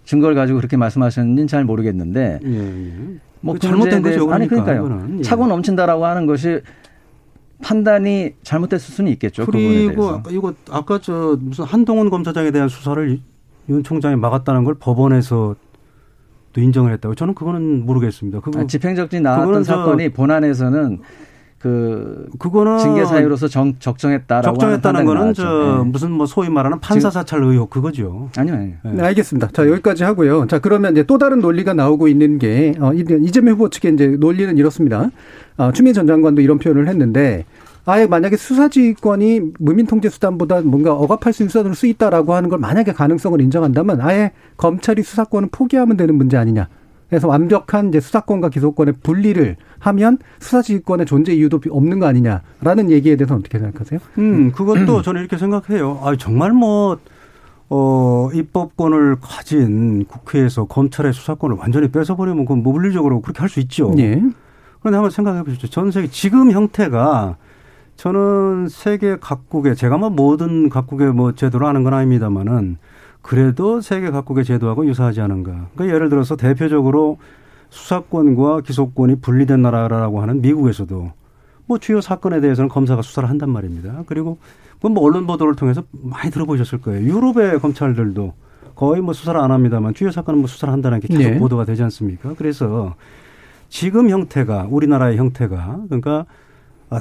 증거를 0.06 0.36
가지고 0.36 0.58
그렇게 0.58 0.78
말씀하셨는지는 0.78 1.47
잘 1.47 1.63
모르겠는데 1.65 2.39
예, 2.43 2.58
예. 2.58 2.93
뭐 3.41 3.56
그 3.56 3.60
잘못된 3.60 4.01
거죠. 4.01 4.25
그러니까. 4.25 4.36
아니 4.36 4.47
그러니까요. 4.47 5.17
예. 5.19 5.21
차고 5.23 5.47
넘친다라고 5.47 6.06
하는 6.06 6.25
것이 6.25 6.62
판단이 7.62 8.34
잘못됐을 8.43 8.93
수는 8.93 9.12
있겠죠. 9.13 9.45
그리고 9.45 10.21
그 10.21 10.34
이거 10.34 10.54
아까 10.69 10.99
저 11.01 11.38
무슨 11.39 11.65
한동훈 11.65 12.10
검사장에 12.10 12.51
대한 12.51 12.69
수사를 12.69 13.19
윤 13.69 13.84
총장이 13.84 14.15
막았다는 14.15 14.63
걸 14.63 14.75
법원에서 14.75 15.56
또 16.54 16.62
인정을 16.62 16.93
했다고 16.93 17.15
저는 17.15 17.36
그거는 17.36 17.86
모르겠습니다. 17.86 18.39
그거 18.39 18.62
아, 18.62 18.67
집행적진 18.67 19.23
나왔던 19.23 19.63
사건이 19.63 20.10
본안에서는 20.10 20.99
그 21.60 22.30
그거는 22.38 22.78
징계 22.78 23.04
사유로서 23.06 23.47
정, 23.47 23.73
적정했다라고 23.80 24.56
적정했다는 24.56 25.06
거는 25.06 25.34
저 25.34 25.82
네. 25.84 25.89
무슨 25.89 26.12
뭐 26.12 26.28
소위 26.28 26.47
말하는 26.47 26.80
판사 26.80 27.10
사찰 27.10 27.43
의혹 27.43 27.71
그거죠. 27.71 28.30
아니요, 28.38 28.54
아니요. 28.54 28.73
네. 28.84 28.91
네, 28.91 29.04
알겠습니다. 29.04 29.47
자 29.51 29.67
여기까지 29.67 30.04
하고요. 30.04 30.45
자 30.47 30.60
그러면 30.60 30.91
이제 30.91 31.04
또 31.04 31.17
다른 31.17 31.39
논리가 31.39 31.73
나오고 31.73 32.08
있는 32.08 32.38
게 32.38 32.75
어, 32.80 32.93
이재명 32.93 33.56
후보 33.56 33.69
측의 33.69 33.95
이제 33.95 34.08
논리는 34.10 34.56
이렇습니다. 34.58 35.10
어, 35.58 35.71
추미애 35.71 35.91
전 35.91 36.06
장관도 36.06 36.41
이런 36.41 36.60
표현을 36.60 36.88
했는데 36.88 37.45
아예 37.86 38.08
만약에 38.08 38.36
수사지휘권이 38.36 39.54
무민통제수단보다 39.60 40.62
뭔가 40.62 40.93
억압할 40.93 41.34
수 41.34 41.43
있는 41.43 41.50
수단으로 41.50 41.76
쓰있다라고 41.76 42.34
하는 42.34 42.50
걸 42.50 42.60
만약에 42.60 42.93
가능성을 42.93 43.39
인정한다면 43.41 44.02
아예 44.02 44.32
검찰이 44.58 45.04
수사권을 45.04 45.50
포기하면 45.52 45.95
되는 45.98 46.15
문제 46.15 46.36
아니냐. 46.38 46.67
그래서 47.10 47.28
완벽한 47.28 47.89
이제 47.89 48.00
수사권과 48.00 48.50
기소권의 48.50 48.95
분리를 49.04 49.56
하면 49.78 50.17
수사지휘권의 50.39 51.06
존재 51.06 51.34
이유도 51.34 51.60
없는 51.69 52.00
거 52.00 52.08
아니냐라는 52.08 52.89
얘기에 52.89 53.15
대해서 53.15 53.36
어떻게 53.36 53.60
생각하세요? 53.60 54.00
음, 54.17 54.52
그것도 54.52 55.02
저는 55.04 55.21
이렇게 55.21 55.38
생각해요. 55.38 56.00
아, 56.02 56.15
정말 56.17 56.52
뭐, 56.52 56.98
어, 57.69 58.30
입법권을 58.34 59.17
가진 59.21 60.06
국회에서 60.06 60.65
검찰의 60.65 61.13
수사권을 61.13 61.58
완전히 61.58 61.89
뺏어버리면 61.89 62.45
그건 62.45 62.63
뭐 62.63 62.74
물리적으로 62.74 63.21
그렇게 63.21 63.39
할 63.39 63.50
수 63.50 63.60
있죠. 63.60 63.93
예. 64.00 64.15
그런데 64.80 64.98
한번 64.98 65.10
생각해 65.12 65.43
보십시오. 65.43 65.69
전 65.69 65.91
세계 65.91 66.08
지금 66.08 66.52
형태가 66.52 67.38
저는 67.96 68.68
세계 68.70 69.18
각국의 69.18 69.76
제가 69.76 69.98
뭐 69.98 70.10
모든 70.10 70.70
각국의 70.70 71.14
뭐 71.14 71.34
제도를 71.34 71.66
아는 71.68 71.84
건 71.84 71.94
아닙니다만은 71.94 72.78
그래도 73.22 73.82
세계 73.82 74.12
각국의 74.12 74.46
제도하고 74.46 74.86
유사하지 74.86 75.22
않은가. 75.22 75.70
그러니까 75.74 75.96
예를 75.96 76.10
들어서 76.10 76.36
대표적으로 76.36 77.18
수사권과 77.70 78.62
기소권이 78.62 79.22
분리된 79.22 79.62
나라라고 79.62 80.22
하는 80.22 80.42
미국에서도 80.42 81.12
뭐 81.66 81.78
주요 81.80 82.02
사건에 82.02 82.42
대해서는 82.42 82.70
검사가 82.70 83.02
수사를 83.02 83.28
한단 83.28 83.50
말입니다. 83.50 84.04
그리고 84.06 84.38
뭐 84.82 85.04
언론 85.04 85.26
보도를 85.26 85.56
통해서 85.56 85.84
많이 85.92 86.30
들어보셨을 86.30 86.82
거예요. 86.82 87.04
유럽의 87.08 87.60
검찰들도 87.60 88.34
거의 88.76 89.02
뭐 89.02 89.14
수사를 89.14 89.40
안 89.40 89.52
합니다만 89.52 89.94
주요 89.94 90.12
사건은 90.12 90.40
뭐 90.40 90.48
수사를 90.48 90.72
한다는 90.72 91.00
게 91.00 91.08
계속 91.08 91.24
네. 91.24 91.40
보도가 91.40 91.66
되지 91.66 91.82
않습니까? 91.84 92.36
그래서 92.38 92.94
지금 93.70 94.10
형태가 94.10 94.68
우리나라의 94.70 95.18
형태가 95.18 95.86
그러니까 95.88 96.12
아, 96.20 96.26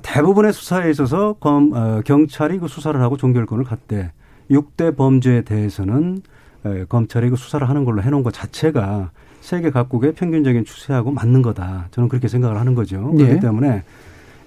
대부분의 0.03 0.53
수사에 0.53 0.90
있어서 0.90 1.35
검, 1.35 1.73
어, 1.75 2.01
경찰이 2.05 2.59
그 2.59 2.68
수사를 2.68 2.99
하고 3.01 3.16
종결권을 3.16 3.64
갖대 3.64 4.12
6대 4.51 4.97
범죄에 4.97 5.42
대해서는 5.42 6.23
에, 6.64 6.85
검찰이 6.88 7.31
그 7.31 7.37
수사를 7.37 7.68
하는 7.68 7.85
걸로 7.85 8.03
해놓은 8.03 8.23
것 8.23 8.33
자체가 8.33 9.11
세계 9.40 9.70
각국의 9.70 10.14
평균적인 10.14 10.64
추세하고 10.64 11.11
맞는 11.11 11.42
거다. 11.42 11.88
저는 11.90 12.09
그렇게 12.09 12.29
생각을 12.29 12.59
하는 12.59 12.75
거죠. 12.75 13.12
예. 13.18 13.25
그렇기 13.27 13.40
때문에 13.40 13.83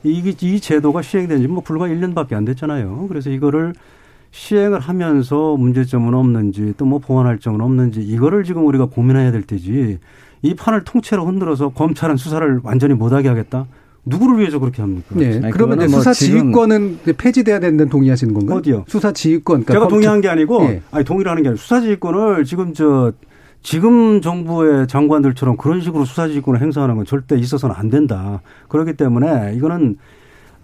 이, 0.04 0.36
이 0.42 0.60
제도가 0.60 1.02
시행된 1.04 1.42
지 1.42 1.48
뭐 1.48 1.62
불과 1.62 1.88
1년밖에 1.88 2.34
안 2.34 2.46
됐잖아요. 2.46 3.06
그래서 3.08 3.30
이거를 3.30 3.74
시행을 4.32 4.80
하면서 4.80 5.56
문제점은 5.56 6.14
없는지 6.16 6.74
또 6.78 6.86
뭐 6.86 7.00
보완할 7.00 7.38
점은 7.40 7.62
없는지 7.62 8.02
이거를 8.02 8.44
지금 8.44 8.66
우리가 8.66 8.86
고민해야 8.86 9.32
될 9.32 9.44
때지 9.44 10.00
이 10.42 10.54
판을 10.56 10.84
통째로 10.84 11.26
흔들어서 11.26 11.70
검찰은 11.70 12.18
수사를 12.18 12.60
완전히 12.64 12.94
못하게 12.96 13.28
하겠다? 13.30 13.66
누구를 14.08 14.40
위해서 14.40 14.60
그렇게 14.60 14.82
합니까? 14.82 15.08
네. 15.10 15.40
아니, 15.44 15.52
그러면 15.52 15.78
뭐 15.78 15.88
수사 15.88 16.14
지휘권은 16.14 17.00
폐지돼야 17.18 17.60
된다는 17.60 17.90
동의하시는 17.90 18.34
건가요? 18.34 18.60
어디요? 18.60 18.86
수사 18.88 19.12
지휘권. 19.12 19.64
그러니까 19.64 19.74
제가 19.74 19.88
동의한 19.88 20.22
게 20.22 20.30
아니고 20.30 20.64
예. 20.64 20.82
아니 20.92 21.06
동의를 21.06 21.30
하는 21.30 21.44
게 21.44 21.50
아니고 21.50 21.62
수사 21.62 21.82
지휘권을 21.82 22.46
지금 22.46 22.74
저 22.74 23.14
지금 23.62 24.22
정부의 24.22 24.88
장관들처럼 24.88 25.58
그런 25.58 25.82
식으로 25.82 26.06
수사 26.06 26.28
지휘권을 26.28 26.62
행사하는 26.62 26.96
건 26.96 27.06
절대 27.06 27.38
있어서는 27.38 27.76
안 27.76 27.90
된다. 27.90 28.42
그렇기 28.68 28.94
때문에 28.94 29.54
이거는 29.56 29.98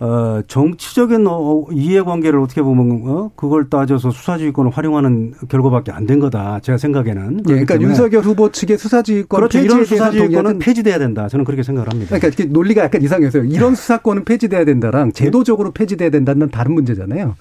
어 0.04 0.42
정치적인 0.48 1.26
어, 1.28 1.66
이해관계를 1.72 2.38
어떻게 2.40 2.62
보면 2.62 3.04
어 3.08 3.32
그걸 3.38 3.70
따져서 3.70 4.12
수사지휘권을 4.12 4.72
활용하는 4.72 5.34
결과밖에 5.48 5.92
안 5.94 6.04
된 6.06 6.20
거다. 6.20 6.60
제가 6.60 6.78
생각에는. 6.78 7.40
예, 7.48 7.64
그러니까 7.64 7.80
윤석열 7.80 8.22
후보 8.24 8.52
측의 8.52 8.78
수사지휘권 8.78 9.38
그렇죠. 9.40 9.60
이런 9.60 9.86
수사지휘권은 9.86 10.60
폐지돼야 10.60 11.00
된다. 11.00 11.30
저는 11.30 11.46
그렇게 11.46 11.64
생각을 11.64 11.90
합니다. 11.90 12.18
그러니까 12.20 12.44
논리가 12.50 12.84
약간 12.84 13.02
이상해서요. 13.02 13.46
이런 13.46 13.76
수사권은 13.76 14.26
폐지돼야 14.26 14.66
된다랑 14.66 15.14
제도적으로 15.14 15.72
폐지돼야 15.72 16.10
된다는 16.10 16.50
다른 16.50 16.74
문제잖아요. 16.74 17.36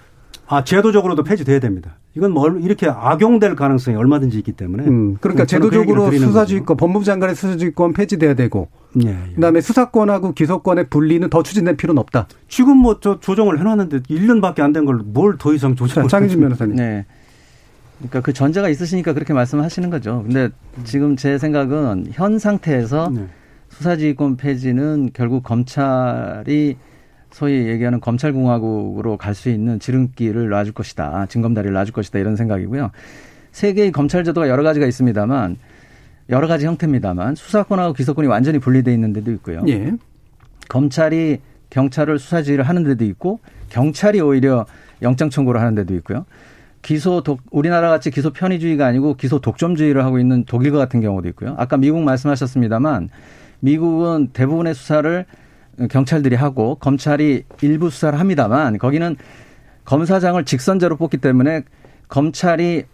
아 0.52 0.62
제도적으로도 0.64 1.24
폐지돼야 1.24 1.60
됩니다. 1.60 1.96
이건 2.14 2.32
뭐 2.32 2.46
이렇게 2.50 2.86
악용될 2.88 3.56
가능성이 3.56 3.96
얼마든지 3.96 4.36
있기 4.38 4.52
때문에. 4.52 4.84
음, 4.84 5.16
그러니까 5.20 5.44
그 5.44 5.46
제도적으로 5.46 6.10
수사지휘권, 6.12 6.76
법무부 6.76 7.06
장관의 7.06 7.34
수사지휘권 7.34 7.94
폐지돼야 7.94 8.34
되고. 8.34 8.68
예, 9.02 9.08
예. 9.08 9.34
그다음에 9.34 9.62
수사권하고 9.62 10.32
기소권의 10.34 10.88
분리는 10.90 11.28
더 11.30 11.42
추진될 11.42 11.76
필요는 11.78 11.98
없다. 12.00 12.26
지금 12.48 12.76
뭐 12.76 13.00
저 13.00 13.18
조정을 13.18 13.58
해놨는데 13.60 14.00
1년밖에 14.00 14.60
안 14.60 14.74
된 14.74 14.84
걸 14.84 14.98
뭘 15.14 15.38
더 15.38 15.54
이상 15.54 15.74
자, 15.74 15.86
조정을 15.86 16.12
하지? 16.12 16.36
변호사님. 16.36 16.76
네. 16.76 17.06
그러니까 17.98 18.20
그 18.20 18.34
전제가 18.34 18.68
있으시니까 18.68 19.14
그렇게 19.14 19.32
말씀하시는 19.32 19.88
거죠. 19.88 20.22
근데 20.26 20.50
지금 20.84 21.16
제 21.16 21.38
생각은 21.38 22.08
현 22.12 22.38
상태에서 22.38 23.10
네. 23.14 23.26
수사지휘권 23.70 24.36
폐지는 24.36 25.08
결국 25.14 25.44
검찰이 25.44 26.76
소위 27.32 27.66
얘기하는 27.68 28.00
검찰공화국으로 28.00 29.16
갈 29.16 29.34
수 29.34 29.48
있는 29.48 29.80
지름길을 29.80 30.50
놔줄 30.50 30.74
것이다. 30.74 31.26
징검다리를 31.26 31.72
놔줄 31.72 31.94
것이다. 31.94 32.18
이런 32.18 32.36
생각이고요. 32.36 32.90
세계의 33.50 33.92
검찰 33.92 34.24
제도가 34.24 34.48
여러 34.48 34.62
가지가 34.62 34.86
있습니다만 34.86 35.56
여러 36.28 36.46
가지 36.46 36.66
형태입니다만 36.66 37.34
수사권하고 37.34 37.94
기소권이 37.94 38.28
완전히 38.28 38.58
분리돼 38.58 38.92
있는 38.92 39.12
데도 39.12 39.32
있고요. 39.32 39.62
예. 39.68 39.92
검찰이 40.68 41.40
경찰을 41.70 42.18
수사 42.18 42.42
지휘를 42.42 42.64
하는 42.64 42.84
데도 42.84 43.04
있고 43.06 43.40
경찰이 43.70 44.20
오히려 44.20 44.66
영장 45.00 45.30
청구를 45.30 45.60
하는 45.60 45.74
데도 45.74 45.94
있고요. 45.96 46.24
기소 46.82 47.22
독 47.22 47.40
우리나라 47.50 47.88
같이 47.88 48.10
기소 48.10 48.30
편의주의가 48.30 48.86
아니고 48.86 49.14
기소 49.14 49.40
독점주의를 49.40 50.04
하고 50.04 50.18
있는 50.18 50.44
독일과 50.44 50.78
같은 50.78 51.00
경우도 51.00 51.28
있고요. 51.28 51.54
아까 51.56 51.76
미국 51.76 52.02
말씀하셨습니다만 52.02 53.08
미국은 53.60 54.28
대부분의 54.32 54.74
수사를 54.74 55.24
경찰들이 55.90 56.36
하고 56.36 56.74
검찰이 56.76 57.44
일부 57.62 57.90
수사를 57.90 58.18
합니다만 58.18 58.78
거기는 58.78 59.16
검사장을 59.84 60.42
직선제로 60.44 60.96
뽑기 60.96 61.16
때문에 61.18 61.62
검찰이 62.08 62.84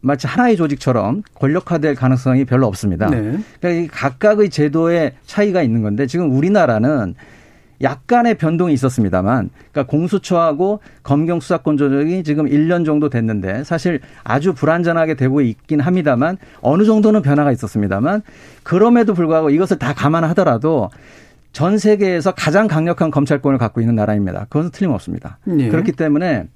마치 0.00 0.26
하나의 0.26 0.56
조직처럼 0.56 1.22
권력화될 1.34 1.94
가능성이 1.94 2.44
별로 2.44 2.66
없습니다. 2.66 3.08
네. 3.10 3.38
그러니까 3.60 3.68
이 3.70 3.88
각각의 3.88 4.50
제도의 4.50 5.14
차이가 5.26 5.62
있는 5.62 5.82
건데 5.82 6.06
지금 6.06 6.30
우리나라는 6.30 7.14
약간의 7.80 8.34
변동이 8.38 8.72
있었습니다만, 8.74 9.50
그러니까 9.70 9.90
공수처하고 9.90 10.80
검경 11.04 11.38
수사권 11.38 11.76
조정이 11.76 12.24
지금 12.24 12.46
1년 12.46 12.84
정도 12.84 13.08
됐는데 13.08 13.62
사실 13.62 14.00
아주 14.24 14.52
불안전하게 14.52 15.14
되고 15.14 15.40
있긴 15.40 15.80
합니다만 15.80 16.38
어느 16.60 16.84
정도는 16.84 17.22
변화가 17.22 17.52
있었습니다만 17.52 18.22
그럼에도 18.64 19.14
불구하고 19.14 19.50
이것을 19.50 19.78
다 19.78 19.94
감안하더라도 19.94 20.90
전 21.52 21.78
세계에서 21.78 22.32
가장 22.32 22.68
강력한 22.68 23.10
검찰권을 23.10 23.58
갖고 23.58 23.80
있는 23.80 23.94
나라입니다. 23.94 24.46
그것은 24.48 24.70
틀림없습니다. 24.70 25.38
예. 25.58 25.68
그렇기 25.68 25.92
때문에 25.92 26.48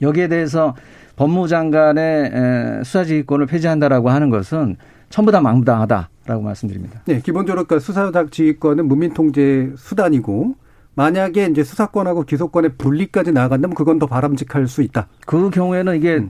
여기에 0.00 0.28
대해서 0.28 0.74
법무부 1.16 1.48
장관의 1.48 2.82
수사지휘권을 2.84 3.46
폐지한다라고 3.46 4.10
하는 4.10 4.30
것은 4.30 4.76
전부 5.08 5.30
다 5.30 5.40
망부당하다라고 5.40 6.42
말씀드립니다. 6.42 7.02
네, 7.06 7.20
기본적으로 7.20 7.64
그러니까 7.64 7.78
수사지휘권은 7.78 8.86
문민통제 8.86 9.74
수단이고 9.76 10.54
만약에 10.94 11.46
이제 11.46 11.62
수사권하고 11.62 12.24
기소권의 12.24 12.72
분리까지 12.76 13.32
나아간다면 13.32 13.74
그건 13.74 13.98
더 13.98 14.06
바람직할 14.06 14.66
수 14.66 14.82
있다. 14.82 15.08
그 15.26 15.50
경우에는 15.50 15.96
이게 15.96 16.14
에, 16.14 16.28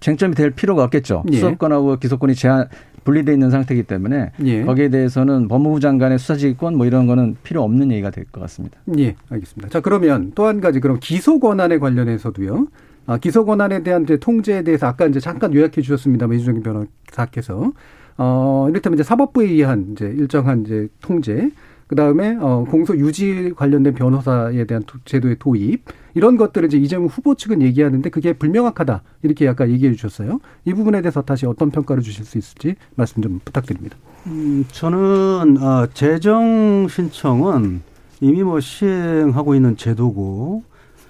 쟁점이 0.00 0.34
될 0.34 0.50
필요가 0.50 0.84
없겠죠. 0.84 1.24
예. 1.32 1.36
수사권하고 1.36 1.96
기소권이 1.96 2.34
제한 2.34 2.66
분리돼 3.04 3.32
있는 3.32 3.50
상태이기 3.50 3.84
때문에 3.84 4.32
예. 4.44 4.64
거기에 4.64 4.88
대해서는 4.90 5.48
법무부 5.48 5.80
장관의 5.80 6.18
수사지휘권 6.18 6.76
뭐 6.76 6.86
이런 6.86 7.06
거는 7.06 7.36
필요 7.42 7.62
없는 7.62 7.90
얘기가 7.92 8.10
될 8.10 8.24
것 8.30 8.40
같습니다. 8.42 8.78
예, 8.98 9.14
알겠습니다. 9.30 9.68
자, 9.70 9.80
그러면 9.80 10.32
또 10.34 10.46
한 10.46 10.60
가지 10.60 10.80
그럼 10.80 10.98
기소 11.00 11.40
권한에 11.40 11.78
관련해서도요. 11.78 12.66
아, 13.06 13.16
기소 13.18 13.44
권한에 13.44 13.82
대한 13.82 14.02
이제 14.04 14.16
통제에 14.18 14.62
대해서 14.62 14.86
아까 14.86 15.06
이제 15.06 15.18
잠깐 15.18 15.52
요약해 15.54 15.80
주셨습니다만 15.80 16.38
이준정 16.38 16.62
변호사께서 16.62 17.72
어, 18.18 18.66
이를테면 18.68 18.96
이제 18.98 19.02
사법부에 19.02 19.46
의한 19.46 19.92
이제 19.92 20.04
일정한 20.06 20.62
이제 20.66 20.88
통제, 21.00 21.50
그 21.90 21.96
다음에 21.96 22.36
어, 22.40 22.64
공소 22.70 22.96
유지 22.96 23.52
관련된 23.56 23.94
변호사에 23.94 24.62
대한 24.64 24.84
도- 24.84 25.00
제도의 25.04 25.38
도입 25.40 25.82
이런 26.14 26.36
것들을 26.36 26.68
이제 26.68 26.78
이재명 26.78 27.06
후보 27.08 27.34
측은 27.34 27.62
얘기하는데 27.62 28.08
그게 28.10 28.32
불명확하다 28.32 29.02
이렇게 29.24 29.48
아까 29.48 29.68
얘기해 29.68 29.92
주셨어요. 29.94 30.38
이 30.64 30.72
부분에 30.72 31.02
대해서 31.02 31.20
다시 31.22 31.46
어떤 31.46 31.72
평가를 31.72 32.00
주실 32.04 32.24
수 32.24 32.38
있을지 32.38 32.76
말씀 32.94 33.20
좀 33.22 33.40
부탁드립니다. 33.44 33.96
음, 34.28 34.64
저는 34.70 35.56
어, 35.60 35.88
재정 35.92 36.86
신청은 36.88 37.80
이미 38.20 38.44
뭐 38.44 38.60
시행하고 38.60 39.56
있는 39.56 39.76
제도고 39.76 40.62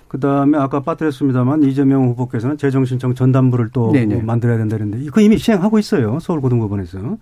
그다음에 0.08 0.56
아까 0.56 0.80
빠뜨렸습니다만 0.80 1.62
이재명 1.64 2.08
후보께서는 2.08 2.56
재정 2.56 2.86
신청 2.86 3.14
전담부를 3.14 3.68
또 3.74 3.92
네네. 3.92 4.14
뭐 4.14 4.24
만들어야 4.24 4.56
된다 4.56 4.78
그랬는데 4.78 5.04
이거 5.04 5.20
이미 5.20 5.36
시행하고 5.36 5.78
있어요. 5.78 6.20
서울고등법원에서. 6.20 7.18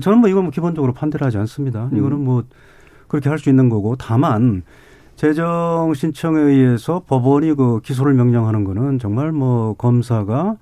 저는 0.00 0.18
뭐 0.20 0.30
이건 0.30 0.44
뭐 0.44 0.50
기본적으로 0.50 0.94
판대를 0.94 1.26
하지 1.26 1.36
않습니다. 1.36 1.90
음. 1.92 1.98
이거는 1.98 2.24
뭐 2.24 2.44
그렇게 3.08 3.28
할 3.28 3.38
수 3.38 3.48
있는 3.50 3.68
거고 3.68 3.96
다만 3.96 4.62
재정 5.16 5.92
신청에 5.94 6.40
의해서 6.40 7.02
법원이 7.06 7.54
그 7.54 7.80
기소를 7.82 8.14
명령하는 8.14 8.64
거는 8.64 8.98
정말 8.98 9.32
뭐 9.32 9.74
검사가 9.74 10.56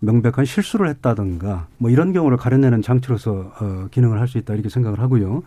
명백한 0.00 0.44
실수를 0.44 0.88
했다든가 0.88 1.68
뭐 1.78 1.90
이런 1.90 2.12
경우를 2.12 2.36
가려내는 2.36 2.82
장치로서 2.82 3.52
어, 3.60 3.86
기능을 3.90 4.20
할 4.20 4.26
수 4.28 4.38
있다 4.38 4.54
이렇게 4.54 4.68
생각을 4.68 5.00
하고요. 5.00 5.42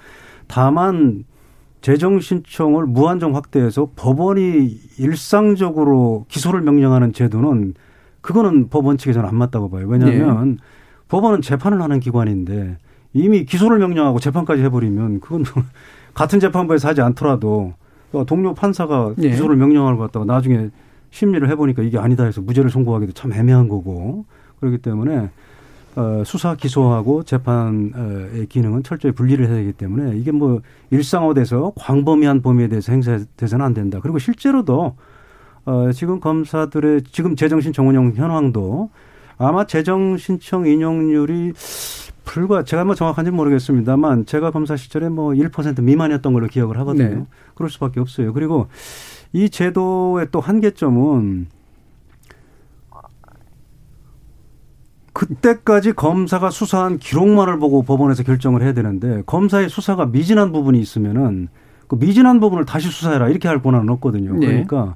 다만 0.48 1.26
재정 1.82 2.20
신청을 2.20 2.86
무한정 2.88 3.36
확대해서 3.36 3.90
법원이 3.96 4.80
일상적으로 4.98 6.26
기소를 6.28 6.62
명령하는 6.62 7.14
제도는 7.14 7.76
그거는 8.22 8.70
법원 8.70 8.98
측에서는 8.98 9.28
안 9.30 9.36
맞다고 9.36 9.70
봐요. 9.70 9.86
왜냐하면 9.88 10.58
법원은 11.08 11.42
재판을 11.42 11.82
하는 11.82 12.00
기관인데 12.00 12.78
이미 13.14 13.46
기소를 13.46 13.78
명령하고 13.80 14.20
재판까지 14.20 14.64
해버리면 14.64 15.20
그건 15.20 15.44
같은 16.18 16.40
재판부에서 16.40 16.88
하지 16.88 17.02
않더라도 17.02 17.76
동료 18.26 18.56
판사가 18.56 19.14
예. 19.22 19.30
기소를 19.30 19.56
명령하는 19.56 20.00
것 20.00 20.06
같다가 20.06 20.26
나중에 20.26 20.70
심리를 21.12 21.48
해보니까 21.48 21.84
이게 21.84 22.00
아니다 22.00 22.24
해서 22.24 22.42
무죄를 22.42 22.72
선고하기도 22.72 23.14
참 23.14 23.34
애매한 23.34 23.70
거고 23.70 24.26
그렇기 24.60 24.80
때문에 24.80 25.30
어, 25.96 26.24
수사 26.26 26.56
기소하고 26.56 27.22
재판의 27.22 28.48
기능은 28.50 28.82
철저히 28.82 29.12
분리를 29.12 29.46
해야 29.46 29.56
되기 29.58 29.74
때문에 29.74 30.18
이게 30.18 30.32
뭐 30.32 30.62
일상화돼서 30.90 31.74
광범위한 31.76 32.42
범위에 32.42 32.68
대해서 32.68 32.92
행사돼서는 32.94 33.64
안 33.64 33.76
된다. 33.76 34.00
그리고 34.02 34.18
실제로도 34.18 34.96
어, 35.66 35.92
지금 35.92 36.20
검사들의 36.20 37.04
지금 37.12 37.36
재정 37.36 37.62
신청 37.62 37.90
운영 37.90 38.12
현황도 38.16 38.90
아마 39.38 39.68
재정 39.68 40.18
신청 40.18 40.66
인용률이 40.66 41.54
불과 42.28 42.64
제가 42.64 42.84
뭐 42.84 42.94
정확한지 42.94 43.32
모르겠습니다만 43.32 44.26
제가 44.26 44.52
검사 44.52 44.76
시절에 44.76 45.08
뭐 45.08 45.32
1% 45.32 45.82
미만이었던 45.82 46.34
걸로 46.34 46.48
기억을 46.48 46.78
하거든요. 46.80 47.16
네. 47.16 47.26
그럴 47.56 47.70
수밖에 47.70 48.02
없어요. 48.02 48.34
그리고 48.34 48.68
이 49.32 49.50
제도의 49.50 50.28
또 50.32 50.42
한계점은 50.42 51.48
그때까지 55.14 55.94
검사가 55.94 56.52
수사한 56.52 57.00
기록만을 57.00 57.58
보고 57.58 57.82
법원에서 57.82 58.22
결정을 58.24 58.62
해야 58.62 58.74
되는데 58.74 59.24
검사의 59.26 59.70
수사가 59.70 60.06
미진한 60.08 60.52
부분이 60.52 60.80
있으면은 60.80 61.48
그 61.88 61.96
미진한 61.96 62.40
부분을 62.40 62.66
다시 62.66 62.90
수사해라 62.90 63.30
이렇게 63.30 63.48
할 63.48 63.62
권한은 63.62 63.90
없거든요. 63.90 64.34
네. 64.34 64.48
그러니까 64.48 64.96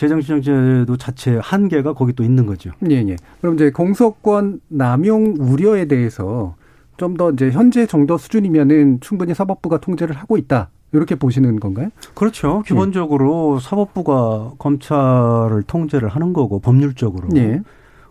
재정신청제도 0.00 0.96
자체의 0.96 1.40
한계가 1.42 1.92
거기 1.92 2.14
또 2.14 2.24
있는 2.24 2.46
거죠. 2.46 2.70
예, 2.90 2.96
예. 3.06 3.16
그럼 3.42 3.56
이제 3.56 3.70
공소권 3.70 4.60
남용 4.68 5.34
우려에 5.38 5.84
대해서 5.84 6.54
좀 6.96 7.16
더 7.18 7.30
이제 7.30 7.50
현재 7.50 7.86
정도 7.86 8.16
수준이면은 8.16 9.00
충분히 9.00 9.34
사법부가 9.34 9.78
통제를 9.78 10.16
하고 10.16 10.38
있다. 10.38 10.70
이렇게 10.92 11.14
보시는 11.16 11.60
건가요? 11.60 11.90
그렇죠. 12.14 12.62
기본적으로 12.66 13.58
사법부가 13.60 14.52
검찰을 14.58 15.64
통제를 15.66 16.08
하는 16.08 16.32
거고 16.32 16.60
법률적으로. 16.60 17.28
예. 17.36 17.60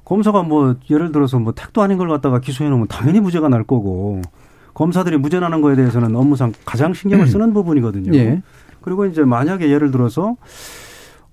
검사가 0.06 0.44
뭐 0.44 0.76
예를 0.92 1.12
들어서 1.12 1.40
뭐 1.40 1.54
택도 1.54 1.82
아닌 1.82 1.98
걸 1.98 2.08
갖다가 2.10 2.40
기소해 2.40 2.70
놓으면 2.70 2.88
당연히 2.88 3.20
무죄가 3.20 3.50
날 3.50 3.64
거고 3.64 4.22
검사들이 4.76 5.18
무죄 5.18 5.40
나는 5.40 5.62
거에 5.62 5.76
대해서는 5.76 6.16
업무상 6.16 6.54
가장 6.66 6.94
신경을 6.94 7.28
쓰는 7.28 7.54
부분이거든요. 7.54 8.16
예. 8.16 8.44
그리고 8.82 9.06
이제 9.06 9.24
만약에 9.24 9.70
예를 9.70 9.92
들어서 9.92 10.36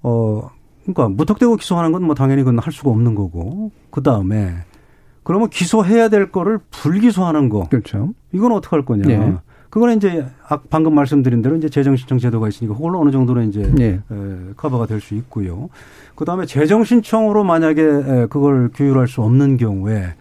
어 0.02 0.48
그러니까 0.82 1.08
무턱대고 1.08 1.56
기소하는 1.56 1.92
건 1.92 2.02
뭐 2.02 2.14
당연히 2.14 2.42
그건 2.42 2.58
할 2.58 2.72
수가 2.72 2.90
없는 2.90 3.14
거고 3.14 3.70
그 3.90 4.02
다음에 4.02 4.54
그러면 5.22 5.48
기소해야 5.50 6.08
될 6.08 6.30
거를 6.30 6.60
불기소하는 6.70 7.48
거. 7.48 7.68
그렇죠. 7.68 8.10
이건 8.32 8.52
어떻게 8.52 8.76
할 8.76 8.84
거냐. 8.84 9.10
예. 9.10 9.34
그거는 9.70 9.96
이제 9.96 10.24
아- 10.48 10.60
방금 10.70 10.94
말씀드린 10.94 11.42
대로 11.42 11.56
이제 11.56 11.68
재정신청 11.68 12.18
제도가 12.18 12.46
있으니까 12.48 12.76
그걸로 12.76 13.00
어느 13.00 13.10
정도는 13.10 13.48
이제 13.48 13.72
예. 13.80 13.84
에, 14.10 14.36
커버가 14.56 14.86
될 14.86 15.00
수 15.00 15.14
있고요. 15.16 15.68
그 16.14 16.24
다음에 16.24 16.46
재정신청으로 16.46 17.42
만약에 17.42 17.82
에, 17.82 18.26
그걸 18.30 18.70
규율할 18.72 19.08
수 19.08 19.22
없는 19.22 19.56
경우에 19.56 20.14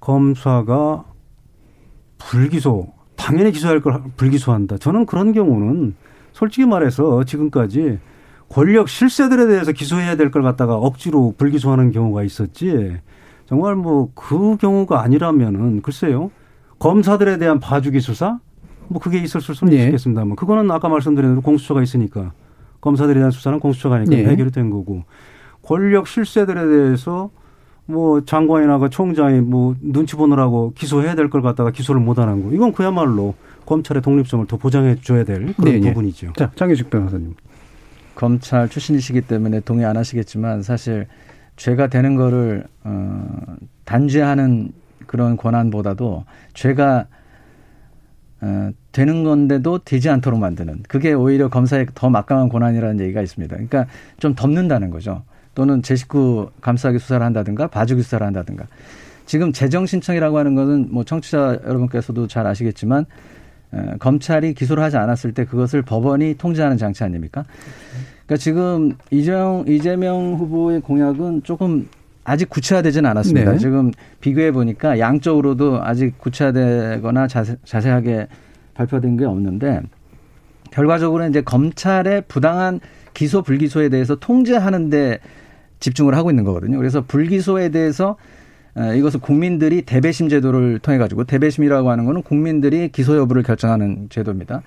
검사가 0.00 1.04
불기소, 2.18 2.88
당연히 3.16 3.52
기소할 3.52 3.80
걸 3.80 4.02
불기소한다. 4.16 4.78
저는 4.78 5.06
그런 5.06 5.32
경우는 5.32 5.94
솔직히 6.32 6.66
말해서 6.66 7.24
지금까지 7.24 7.98
권력 8.50 8.88
실세들에 8.88 9.46
대해서 9.46 9.72
기소해야 9.72 10.16
될 10.16 10.30
걸 10.30 10.42
갖다가 10.42 10.74
억지로 10.76 11.34
불기소하는 11.38 11.92
경우가 11.92 12.22
있었지. 12.24 12.96
정말 13.46 13.74
뭐 13.76 14.10
그 14.14 14.56
경우가 14.56 15.02
아니라면은 15.02 15.82
글쎄요. 15.82 16.30
검사들에 16.78 17.38
대한 17.38 17.60
봐주기 17.60 18.00
수사? 18.00 18.38
뭐 18.88 19.00
그게 19.00 19.18
있었을 19.18 19.54
수는 19.54 19.72
예. 19.74 19.84
있겠습니다만 19.86 20.34
그거는 20.36 20.68
아까 20.70 20.88
말씀드린 20.88 21.30
대로 21.30 21.40
공수처가 21.42 21.82
있으니까 21.82 22.32
검사들에 22.80 23.14
대한 23.14 23.30
수사는 23.30 23.58
공수처가 23.60 23.96
하니까 23.96 24.12
예. 24.16 24.24
해결이 24.24 24.50
된 24.50 24.70
거고 24.70 25.04
권력 25.62 26.08
실세들에 26.08 26.66
대해서 26.66 27.30
뭐 27.86 28.24
장관이나 28.24 28.78
그 28.78 28.88
총장이 28.90 29.40
뭐 29.40 29.76
눈치 29.80 30.16
보느라고 30.16 30.72
기소해야 30.74 31.14
될 31.14 31.28
걸 31.28 31.42
갖다가 31.42 31.70
기소를 31.70 32.00
못 32.00 32.18
하는 32.18 32.42
거 32.42 32.52
이건 32.54 32.72
그야말로 32.72 33.34
검찰의 33.66 34.02
독립성을 34.02 34.46
더 34.46 34.56
보장해 34.56 34.96
줘야 35.02 35.22
될 35.22 35.54
그런 35.54 35.72
네, 35.72 35.78
네. 35.78 35.88
부분이죠. 35.92 36.32
자, 36.36 36.50
장혜식 36.56 36.90
변호사님. 36.90 37.34
검찰 38.20 38.68
출신이시기 38.68 39.22
때문에 39.22 39.60
동의 39.60 39.86
안 39.86 39.96
하시겠지만 39.96 40.62
사실 40.62 41.06
죄가 41.56 41.86
되는 41.86 42.16
거를 42.16 42.64
어, 42.84 43.56
단죄하는 43.86 44.72
그런 45.06 45.38
권한보다도 45.38 46.26
죄가 46.52 47.06
어, 48.42 48.70
되는 48.92 49.24
건데도 49.24 49.78
되지 49.86 50.10
않도록 50.10 50.38
만드는 50.38 50.82
그게 50.86 51.14
오히려 51.14 51.48
검사의 51.48 51.86
더 51.94 52.10
막강한 52.10 52.50
권한이라는 52.50 53.00
얘기가 53.00 53.22
있습니다. 53.22 53.56
그러니까 53.56 53.86
좀 54.18 54.34
덮는다는 54.34 54.90
거죠. 54.90 55.22
또는 55.54 55.80
제 55.80 55.96
식구 55.96 56.50
감싸기 56.60 56.98
수사를 56.98 57.24
한다든가 57.24 57.68
봐주기 57.68 58.02
수사를 58.02 58.26
한다든가. 58.26 58.66
지금 59.24 59.50
재정 59.50 59.86
신청이라고 59.86 60.36
하는 60.36 60.54
것은 60.54 60.88
뭐 60.90 61.04
청취자 61.04 61.60
여러분께서도 61.64 62.26
잘 62.26 62.46
아시겠지만 62.46 63.02
어, 63.02 63.06
검찰이 63.98 64.54
기소를 64.54 64.82
하지 64.82 64.96
않았을 64.96 65.32
때 65.32 65.44
그것을 65.44 65.82
법원이 65.82 66.34
통제하는 66.38 66.76
장치 66.76 67.04
아닙니까? 67.04 67.44
그러니까 68.26 68.36
지금 68.36 68.92
이재명, 69.10 69.64
이재명 69.66 70.34
후보의 70.34 70.80
공약은 70.80 71.42
조금 71.42 71.88
아직 72.24 72.48
구체화되지는 72.48 73.08
않았습니다. 73.10 73.52
네. 73.52 73.58
지금 73.58 73.90
비교해 74.20 74.52
보니까 74.52 74.98
양적으로도 74.98 75.82
아직 75.82 76.18
구체화되거나 76.18 77.26
자세, 77.26 77.56
자세하게 77.64 78.28
발표된 78.74 79.16
게 79.16 79.24
없는데 79.24 79.80
결과적으로 80.70 81.26
이제 81.26 81.40
검찰의 81.40 82.24
부당한 82.28 82.80
기소 83.14 83.42
불기소에 83.42 83.88
대해서 83.88 84.14
통제하는데 84.14 85.18
집중을 85.80 86.14
하고 86.14 86.30
있는 86.30 86.44
거거든요. 86.44 86.78
그래서 86.78 87.02
불기소에 87.02 87.70
대해서 87.70 88.10
어, 88.10 88.16
이것을 88.96 89.20
국민들이 89.20 89.82
대배심 89.82 90.28
제도를 90.28 90.78
통해 90.78 90.98
가지고 90.98 91.24
대배심이라고 91.24 91.90
하는 91.90 92.04
거는 92.04 92.22
국민들이 92.22 92.88
기소 92.88 93.16
여부를 93.16 93.42
결정하는 93.42 94.08
제도입니다. 94.10 94.62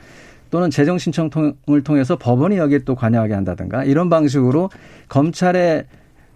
또는 0.50 0.70
재정 0.70 1.00
신청을 1.00 1.84
통해서 1.84 2.16
법원이 2.16 2.58
여기에 2.58 2.80
또 2.86 2.94
관여하게 2.94 3.34
한다든가 3.34 3.84
이런 3.86 4.10
방식으로 4.10 4.70
검찰의 5.10 5.86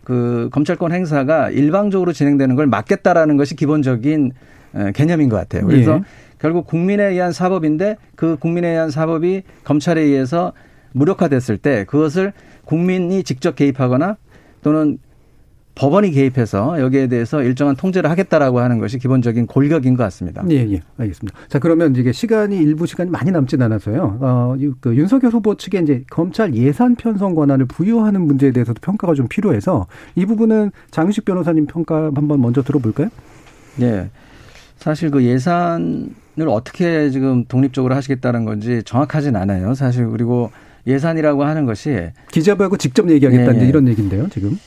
그 0.04 0.50
검찰권 0.52 0.92
행사가 0.92 1.52
일방적으로 1.52 2.14
진행되는 2.14 2.56
걸 2.56 2.66
막겠다라는 2.66 3.38
것이 3.38 3.56
기본적인 3.56 4.32
어, 4.74 4.92
개념인 4.96 5.30
것 5.30 5.36
같아요. 5.36 5.66
그래서 5.66 5.98
예. 5.98 6.02
결국 6.40 6.66
국민에 6.66 7.04
의한 7.04 7.32
사법인데 7.32 7.98
그 8.16 8.38
국민에 8.38 8.70
의한 8.70 8.90
사법이 8.90 9.44
검찰에 9.64 10.02
의해서 10.02 10.54
무력화됐을 10.94 11.58
때 11.58 11.86
그것을 11.86 12.34
국민이 12.66 13.24
직접 13.24 13.56
개입하거나 13.56 14.18
또는 14.64 14.98
법원이 15.78 16.12
개입해서 16.12 16.82
여기에 16.82 17.08
대해서 17.08 17.42
일정한 17.44 17.76
통제를 17.76 18.10
하겠다라고 18.10 18.60
하는 18.60 18.80
것이 18.80 18.98
기본적인 18.98 19.46
골격인 19.46 19.96
것 19.96 20.04
같습니다. 20.04 20.44
예, 20.50 20.56
예. 20.72 20.82
알겠습니다. 20.98 21.38
자, 21.48 21.60
그러면 21.60 21.96
이게 21.96 22.12
시간이 22.12 22.58
일부 22.58 22.88
시간이 22.88 23.10
많이 23.12 23.30
남진 23.32 23.62
않아서요. 23.62 24.18
어, 24.20 24.56
이- 24.60 24.72
그 24.82 24.96
윤석열 24.96 25.32
후보 25.32 25.56
측에 25.56 25.80
이제 25.80 26.04
검찰 26.10 26.54
예산 26.56 26.96
편성 26.96 27.36
권한을 27.36 27.66
부여하는 27.68 28.22
문제에 28.22 28.52
대해서도 28.52 28.80
평가가 28.82 29.14
좀 29.14 29.28
필요해서 29.28 29.86
이 30.16 30.26
부분은 30.26 30.72
장윤식 30.92 31.26
변호사님 31.26 31.68
평가 31.68 32.12
한번 32.16 32.42
먼저 32.42 32.64
들어볼까요? 32.64 33.10
예. 33.82 34.10
사실 34.78 35.12
그 35.12 35.24
예산을 35.24 36.10
어떻게 36.48 37.10
지금 37.12 37.46
독립적으로 37.46 37.94
하시겠다는 37.96 38.46
건지 38.46 38.82
정확하진 38.84 39.36
않아요. 39.36 39.74
사실 39.76 40.08
그리고 40.10 40.52
예산이라고 40.88 41.44
하는 41.44 41.66
것이 41.66 42.10
기자부하고 42.32 42.78
직접 42.78 43.10
얘기하겠다는 43.10 43.60
예, 43.62 43.66
예. 43.66 43.70
이런 43.70 43.88
얘기인데요, 43.88 44.28
지금. 44.30 44.58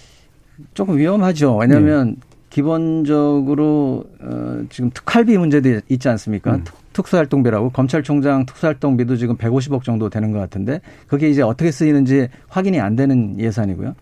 조금 0.75 0.99
위험하죠. 0.99 1.57
왜냐하면 1.57 2.17
기본적으로 2.51 4.05
어, 4.21 4.63
지금 4.71 4.91
특활비 4.93 5.39
문제도 5.39 5.81
있지 5.89 6.09
않습니까? 6.09 6.57
음. 6.57 6.65
특- 6.65 6.75
특수활동비라고 6.93 7.71
검찰총장 7.71 8.47
특수활동비도 8.47 9.17
지금 9.17 9.37
150억 9.37 9.85
정도 9.85 10.11
되는 10.11 10.33
것 10.33 10.39
같은데 10.39 10.81
그게 11.07 11.31
이제 11.31 11.43
어떻게 11.43 11.71
쓰이는지 11.71 12.29
확인이 12.49 12.81
안 12.81 12.97
되는 12.97 13.39
예산이고요. 13.39 13.95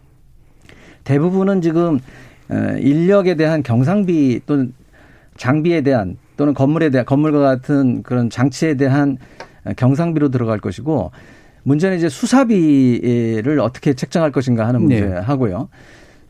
대부분은 1.05 1.61
지금 1.61 1.99
어, 2.51 2.55
인력에 2.79 3.35
대한 3.35 3.63
경상비 3.63 4.41
또는 4.47 4.73
장비에 5.37 5.83
대한 5.83 6.17
또는 6.37 6.55
건물에 6.55 6.91
대한 6.91 7.05
건물과 7.05 7.41
같은 7.41 8.03
그런 8.03 8.31
장치에 8.31 8.75
대한 8.75 9.19
경상비로 9.77 10.31
들어갈 10.31 10.59
것이고 10.59 11.11
문제는 11.65 11.99
이제 11.99 12.09
수사비를 12.09 13.61
어떻게 13.61 13.93
책정할 13.93 14.33
것인가 14.33 14.67
하는 14.67 14.81
문제 14.83 15.01
네. 15.03 15.13
하고요. 15.19 15.69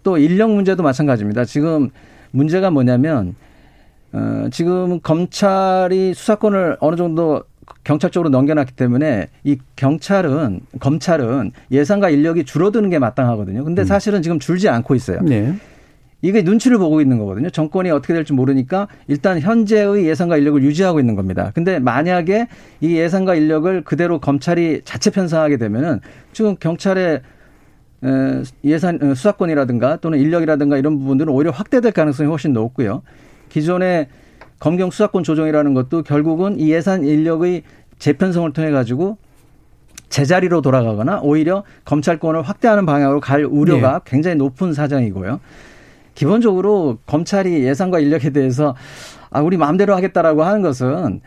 또 0.02 0.18
인력 0.18 0.50
문제도 0.50 0.82
마찬가지입니다. 0.82 1.44
지금 1.44 1.90
문제가 2.30 2.70
뭐냐면 2.70 3.34
어, 4.12 4.48
지금 4.50 5.00
검찰이 5.00 6.14
수사권을 6.14 6.78
어느 6.80 6.96
정도 6.96 7.42
경찰 7.84 8.10
쪽으로 8.10 8.30
넘겨놨기 8.30 8.72
때문에 8.72 9.28
이 9.44 9.58
경찰은 9.76 10.60
검찰은 10.80 11.52
예산과 11.70 12.10
인력이 12.10 12.44
줄어드는 12.44 12.90
게 12.90 12.98
마땅하거든요. 12.98 13.64
근데 13.64 13.84
사실은 13.84 14.22
지금 14.22 14.38
줄지 14.38 14.68
않고 14.68 14.94
있어요. 14.94 15.20
네. 15.22 15.54
이게 16.20 16.42
눈치를 16.42 16.78
보고 16.78 17.00
있는 17.00 17.18
거거든요. 17.18 17.48
정권이 17.50 17.90
어떻게 17.90 18.12
될지 18.12 18.32
모르니까 18.32 18.88
일단 19.06 19.38
현재의 19.38 20.06
예산과 20.06 20.36
인력을 20.38 20.62
유지하고 20.62 20.98
있는 20.98 21.14
겁니다. 21.14 21.52
근데 21.54 21.78
만약에 21.78 22.48
이 22.80 22.96
예산과 22.96 23.36
인력을 23.36 23.82
그대로 23.84 24.18
검찰이 24.18 24.80
자체 24.84 25.10
편성하게 25.10 25.58
되면은 25.58 26.00
지금 26.32 26.56
경찰의 26.58 27.14
에, 27.14 27.20
예산 28.64 28.98
어, 29.02 29.14
수사권이라든가 29.14 29.96
또는 29.96 30.18
인력이라든가 30.18 30.76
이런 30.76 30.98
부분들은 30.98 31.32
오히려 31.32 31.50
확대될 31.50 31.92
가능성이 31.92 32.28
훨씬 32.28 32.52
높고요. 32.52 33.02
기존의 33.48 34.08
검경 34.60 34.90
수사권 34.90 35.22
조정이라는 35.22 35.74
것도 35.74 36.02
결국은 36.02 36.58
이 36.58 36.70
예산 36.70 37.04
인력의 37.04 37.62
재편성을 37.98 38.52
통해 38.52 38.70
가지고 38.70 39.18
제자리로 40.08 40.62
돌아가거나 40.62 41.20
오히려 41.22 41.64
검찰권을 41.84 42.42
확대하는 42.42 42.86
방향으로 42.86 43.20
갈 43.20 43.44
우려가 43.44 44.00
굉장히 44.04 44.36
높은 44.36 44.72
사정이고요. 44.72 45.40
기본적으로 46.14 46.98
검찰이 47.06 47.62
예산과 47.64 48.00
인력에 48.00 48.30
대해서 48.30 48.74
아 49.30 49.40
우리 49.40 49.56
마음대로 49.56 49.94
하겠다라고 49.94 50.42
하는 50.42 50.62
것은 50.62 51.20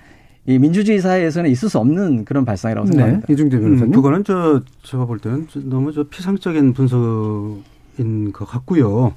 이 0.47 0.57
민주주의 0.57 0.99
사회에서는 0.99 1.49
있을 1.51 1.69
수 1.69 1.77
없는 1.77 2.25
그런 2.25 2.45
발상이라고 2.45 2.87
생각합니다. 2.87 3.27
네. 3.27 3.33
이중재 3.33 3.59
변호사님. 3.59 3.89
음, 3.89 3.91
그거는 3.91 4.23
저 4.23 4.61
제가 4.83 5.05
볼 5.05 5.19
때는 5.19 5.47
너무 5.65 5.93
저 5.93 6.03
피상적인 6.03 6.73
분석인 6.73 8.33
것 8.33 8.45
같고요. 8.45 9.13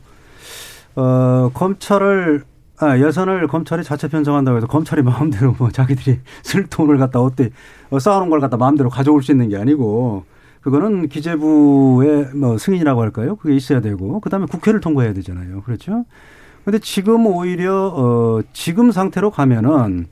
어, 0.96 1.50
검찰을 1.54 2.42
아, 2.78 2.98
예산을 2.98 3.46
검찰이 3.46 3.84
자체 3.84 4.08
편성한다고 4.08 4.56
해서 4.58 4.66
검찰이 4.66 5.02
마음대로 5.02 5.54
뭐 5.58 5.70
자기들이 5.70 6.20
쓸 6.42 6.66
돈을 6.66 6.98
갖다 6.98 7.20
어때 7.20 7.50
어, 7.90 7.98
쌓아놓은 7.98 8.28
걸 8.30 8.40
갖다 8.40 8.56
마음대로 8.56 8.90
가져올 8.90 9.22
수 9.22 9.32
있는 9.32 9.48
게 9.48 9.56
아니고 9.56 10.24
그거는 10.60 11.08
기재부의 11.08 12.30
뭐 12.34 12.58
승인이라고 12.58 13.00
할까요? 13.00 13.36
그게 13.36 13.54
있어야 13.54 13.80
되고 13.80 14.20
그다음에 14.20 14.46
국회를 14.46 14.80
통과해야 14.80 15.12
되잖아요. 15.14 15.62
그렇죠? 15.62 16.04
근데 16.64 16.78
지금 16.78 17.26
오히려 17.26 17.92
어 17.94 18.42
지금 18.52 18.90
상태로 18.90 19.30
가면은 19.30 20.06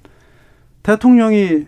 대통령이 0.83 1.67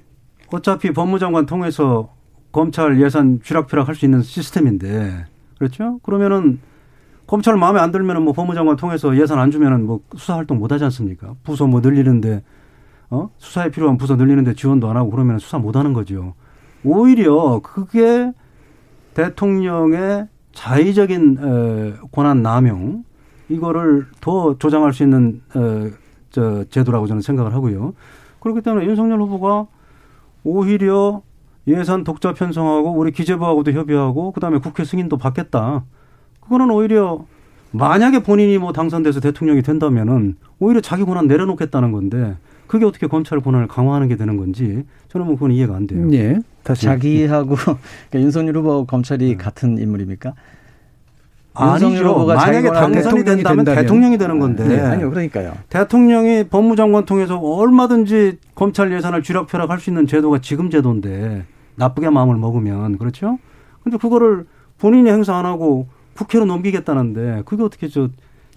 어차피 0.53 0.93
법무장관 0.93 1.47
통해서 1.47 2.12
검찰 2.53 3.01
예산 3.01 3.41
쥐락펴락 3.43 3.89
할 3.89 3.95
수 3.95 4.05
있는 4.05 4.23
시스템인데 4.23 5.27
그렇죠? 5.59 5.99
그러면은 6.03 6.61
검찰 7.27 7.57
마음에 7.57 7.81
안 7.81 7.91
들면은 7.91 8.23
뭐 8.23 8.33
법무장관 8.33 8.77
통해서 8.77 9.17
예산 9.17 9.39
안 9.39 9.51
주면은 9.51 9.87
뭐 9.87 10.01
수사 10.17 10.37
활동 10.37 10.59
못 10.59 10.71
하지 10.73 10.85
않습니까? 10.85 11.35
부서 11.43 11.67
뭐 11.67 11.81
늘리는데 11.81 12.43
어 13.11 13.31
수사에 13.39 13.71
필요한 13.71 13.97
부서 13.97 14.17
늘리는데 14.17 14.55
지원도 14.55 14.89
안 14.91 14.97
하고 14.97 15.11
그러면 15.11 15.39
수사 15.39 15.59
못 15.59 15.77
하는 15.77 15.93
거죠. 15.93 16.35
오히려 16.85 17.61
그게 17.62 18.31
대통령의 19.15 20.29
자의적인 20.53 21.39
에, 21.41 22.07
권한 22.12 22.43
남용 22.43 23.05
이거를 23.49 24.07
더 24.21 24.57
조장할 24.59 24.93
수 24.93 25.03
있는 25.03 25.41
에, 25.57 25.91
저 26.31 26.65
제도라고 26.65 27.07
저는 27.07 27.23
생각을 27.23 27.55
하고요. 27.55 27.95
그렇기 28.45 28.61
때문에 28.61 28.86
윤석열 28.86 29.20
후보가 29.22 29.66
오히려 30.45 31.22
예산 31.66 32.05
독자 32.05 32.34
편성하고 32.34 32.92
우리 32.92 33.11
기재부하고도 33.11 33.72
협의하고 33.72 34.32
그다음에 34.32 34.59
국회 34.59 34.84
승인도 34.84 35.16
받겠다. 35.16 35.84
그거는 36.40 36.70
오히려 36.70 37.24
만약에 37.70 38.22
본인이 38.22 38.59
뭐 38.59 38.72
당선돼서 38.74 39.20
대통령이 39.20 39.62
된다면은 39.62 40.36
오히려 40.61 40.82
자기 40.82 41.05
권한 41.05 41.26
내려놓겠다는 41.26 41.90
건데 41.90 42.36
그게 42.66 42.84
어떻게 42.84 43.07
검찰 43.07 43.40
권한을 43.40 43.66
강화하는 43.66 44.09
게 44.09 44.16
되는 44.16 44.36
건지 44.36 44.84
저는 45.09 45.26
뭐 45.26 45.36
그건 45.36 45.53
이해가 45.53 45.74
안 45.74 45.86
돼요. 45.86 46.07
예. 46.12 46.38
다시 46.62 46.82
자기하고 46.82 47.57
그러니까 48.11 48.20
윤석열 48.20 48.59
후보 48.59 48.84
검찰이 48.84 49.26
네. 49.26 49.36
같은 49.36 49.78
인물입니까? 49.78 50.34
아니죠. 51.55 52.27
만약에 52.27 52.69
당선이 52.71 53.25
된다면 53.25 53.65
된다면. 53.65 53.83
대통령이 53.83 54.19
되는 54.19 54.39
건데 54.41 54.65
네, 54.67 54.81
아니요, 54.81 55.11
그러니까요. 55.11 55.53
대통령이 55.69 56.45
법무장관 56.49 57.05
통해서 57.05 57.39
얼마든지 57.39 58.39
검찰 58.55 58.93
예산을 58.93 59.23
쥐락펴락 59.23 59.71
할 59.71 59.79
수 59.79 59.91
있는 59.91 60.07
제도가 60.07 60.39
지금 60.41 60.71
제도인데 60.71 61.45
나쁘게 61.77 62.11
마음을 62.11 62.37
먹으면 62.37 62.99
그렇죠? 62.99 63.39
근데 63.83 63.99
그거를 63.99 64.47
본인이 64.79 65.11
행사 65.11 65.37
안 65.37 65.47
하고 65.47 65.87
국회로 66.17 66.45
넘기겠다는데 66.47 67.43
그게 67.45 67.63
어떻게 67.63 67.89
저 67.89 68.09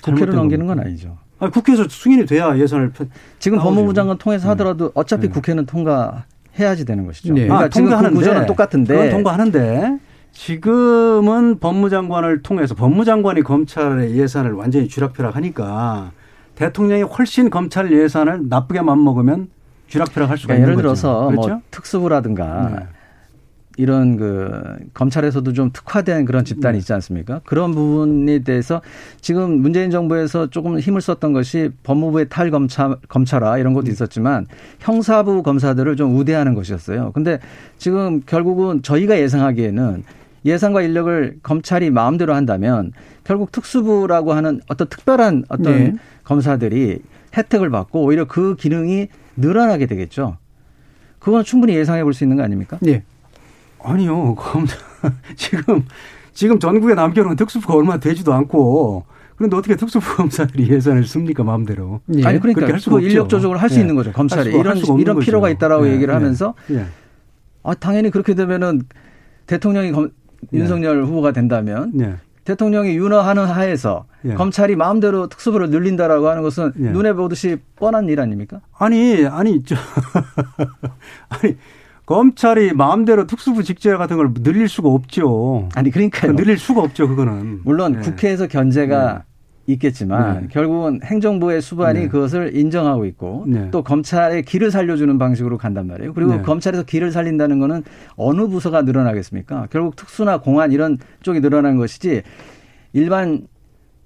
국회로 0.03 0.33
넘기는? 0.33 0.65
건 0.67 0.79
아니죠. 0.79 1.17
아니, 1.39 1.51
국회에서 1.51 1.85
승인이 1.89 2.25
돼야 2.25 2.57
예산을 2.57 2.91
펴- 2.91 3.05
지금 3.39 3.57
나오죠. 3.57 3.69
법무부 3.75 3.93
장관 3.93 4.17
통해서 4.17 4.45
네. 4.45 4.49
하더라도 4.49 4.91
어차피 4.95 5.27
네. 5.27 5.33
국회는 5.33 5.65
통과해야지 5.65 6.85
되는 6.85 7.05
것이죠. 7.05 7.33
네. 7.33 7.41
그러니까 7.43 7.65
아, 7.65 7.69
지금 7.69 7.89
그 7.89 8.11
구조는 8.11 8.45
똑같은데 8.47 8.93
그건 8.95 9.09
통과하는데 9.11 9.97
지금은 10.37 11.57
법무장관을 11.59 12.43
통해서 12.43 12.75
법무장관이 12.75 13.41
검찰의 13.41 14.15
예산을 14.15 14.53
완전히 14.53 14.87
쥐락펴락하니까 14.87 16.11
대통령이 16.53 17.01
훨씬 17.01 17.49
검찰 17.49 17.91
예산을 17.91 18.47
나쁘게 18.47 18.81
맘먹으면 18.81 19.49
쥐락펴락할 19.89 20.37
수가 20.37 20.53
그러니까 20.53 20.63
있는 20.63 20.73
예를. 20.73 20.83
들어서 20.83 21.27
그렇죠? 21.29 21.49
뭐 21.49 21.61
특수부라든가 21.71 22.69
네. 22.69 22.87
이런 23.77 24.17
그 24.17 24.77
검찰에서도 24.93 25.53
좀 25.53 25.71
특화된 25.73 26.25
그런 26.25 26.45
집단이 26.45 26.73
네. 26.73 26.79
있지 26.79 26.93
않습니까? 26.93 27.41
그런 27.43 27.73
부분에 27.73 28.39
대해서 28.39 28.81
지금 29.19 29.59
문재인 29.59 29.89
정부에서 29.89 30.47
조금 30.51 30.79
힘을 30.79 31.01
썼던 31.01 31.33
것이 31.33 31.71
법무부의 31.83 32.29
탈검찰 32.29 32.95
검찰화 33.09 33.57
이런 33.57 33.73
음. 33.73 33.75
것도 33.75 33.89
있었지만 33.89 34.45
형사부 34.79 35.41
검사들을 35.41 35.95
좀 35.95 36.15
우대하는 36.15 36.53
것이었어요. 36.53 37.11
근데 37.13 37.39
지금 37.79 38.21
결국은 38.25 38.83
저희가 38.83 39.19
예상하기에는 39.19 40.03
예산과 40.47 40.81
인력을 40.81 41.39
검찰이 41.43 41.89
마음대로 41.91 42.33
한다면 42.33 42.91
결국 43.23 43.51
특수부라고 43.51 44.33
하는 44.33 44.61
어떤 44.69 44.87
특별한 44.87 45.45
어떤 45.49 45.73
네. 45.77 45.93
검사들이 46.23 46.99
혜택을 47.35 47.69
받고 47.69 48.03
오히려 48.03 48.25
그 48.25 48.55
기능이 48.55 49.07
늘어나게 49.35 49.85
되겠죠. 49.85 50.37
그건 51.19 51.43
충분히 51.43 51.75
예상해 51.75 52.03
볼 52.03 52.13
수 52.13 52.23
있는 52.23 52.37
거 52.37 52.43
아닙니까? 52.43 52.79
예. 52.87 53.03
아니요. 53.83 54.35
검찰 54.35 54.77
지금 55.35 55.85
지금 56.33 56.59
전국에 56.59 56.93
남겨놓은 56.95 57.35
특수부가 57.35 57.75
얼마 57.75 57.99
되지도 57.99 58.33
않고 58.33 59.05
그런데 59.35 59.55
어떻게 59.55 59.75
특수부 59.75 60.15
검사들이 60.17 60.69
예산을 60.69 61.03
씁니까 61.05 61.43
마음대로? 61.43 62.01
예. 62.15 62.23
아니 62.25 62.39
그러니까 62.39 62.59
그렇게 62.59 62.71
할 62.71 62.79
수가 62.79 62.97
그 62.97 63.03
인력. 63.03 63.29
조정을 63.29 63.57
할수 63.57 63.77
예. 63.77 63.81
있는 63.81 63.95
거죠. 63.95 64.11
검찰이 64.13 64.49
이런 64.49 64.77
이런 64.77 65.15
거죠. 65.15 65.19
필요가 65.19 65.49
있다라고 65.49 65.87
예, 65.87 65.93
얘기를 65.93 66.11
예. 66.13 66.15
하면서 66.17 66.53
예. 66.71 66.85
아 67.63 67.73
당연히 67.75 68.09
그렇게 68.09 68.33
되면은 68.33 68.83
대통령이 69.45 69.91
검, 69.91 70.05
예. 70.05 70.09
윤석열 70.53 71.03
후보가 71.03 71.31
된다면 71.31 71.91
예. 71.99 72.15
대통령이 72.43 72.95
윤허하는 72.95 73.45
하에서 73.45 74.05
예. 74.25 74.33
검찰이 74.33 74.75
마음대로 74.75 75.27
특수부를 75.27 75.69
늘린다라고 75.69 76.29
하는 76.29 76.43
것은 76.43 76.71
예. 76.79 76.91
눈에 76.91 77.13
보듯이 77.13 77.57
뻔한 77.75 78.07
일 78.07 78.21
아닙니까? 78.21 78.61
아니, 78.77 79.25
아니, 79.25 79.63
저, 79.63 79.75
아니, 81.27 81.57
검찰이 82.05 82.71
마음대로 82.71 83.27
특수부 83.27 83.63
직제 83.63 83.93
같은 83.97 84.15
걸 84.15 84.33
늘릴 84.33 84.69
수가 84.69 84.87
없죠. 84.87 85.67
아니 85.75 85.91
그러니까요. 85.91 86.35
늘릴 86.37 86.57
수가 86.57 86.81
없죠, 86.81 87.09
그거는. 87.09 87.59
물론 87.65 87.95
예. 87.95 87.99
국회에서 87.99 88.47
견제가 88.47 89.23
있겠지만 89.67 90.41
네. 90.41 90.47
결국은 90.49 91.01
행정부의 91.03 91.61
수반이 91.61 92.01
네. 92.01 92.07
그것을 92.07 92.55
인정하고 92.55 93.05
있고 93.05 93.43
네. 93.47 93.69
또 93.71 93.83
검찰의 93.83 94.43
길을 94.43 94.71
살려주는 94.71 95.17
방식으로 95.17 95.57
간단 95.57 95.87
말이에요. 95.87 96.13
그리고 96.13 96.35
네. 96.35 96.41
검찰에서 96.41 96.83
길을 96.83 97.11
살린다는 97.11 97.59
거는 97.59 97.83
어느 98.15 98.47
부서가 98.47 98.81
늘어나겠습니까? 98.81 99.67
결국 99.69 99.95
특수나 99.95 100.39
공안 100.39 100.71
이런 100.71 100.97
쪽이 101.21 101.41
늘어나는 101.41 101.77
것이지 101.77 102.23
일반 102.93 103.47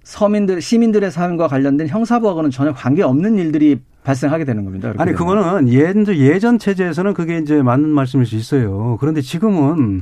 서민들 0.03 0.62
시민들의 0.62 1.12
삶과 1.12 1.47
관련된 1.47 1.88
형사부하고는 1.88 2.49
전혀 2.49 2.74
관계 2.74 3.03
없는 3.03 3.38
일들이 3.38 3.80
발생하게 4.03 4.45
되는 4.45 4.66
겁니다. 4.66 4.89
아니, 4.97 5.12
되면. 5.12 5.16
그거는 5.16 5.70
예전, 5.70 6.16
예전 6.16 6.57
체제에서는 6.57 7.14
그게 7.14 7.38
이제 7.38 7.62
맞는 7.62 7.89
말씀일 7.89 8.26
수 8.26 8.36
있어요. 8.36 8.97
그런데 8.99 9.22
지금은 9.22 10.01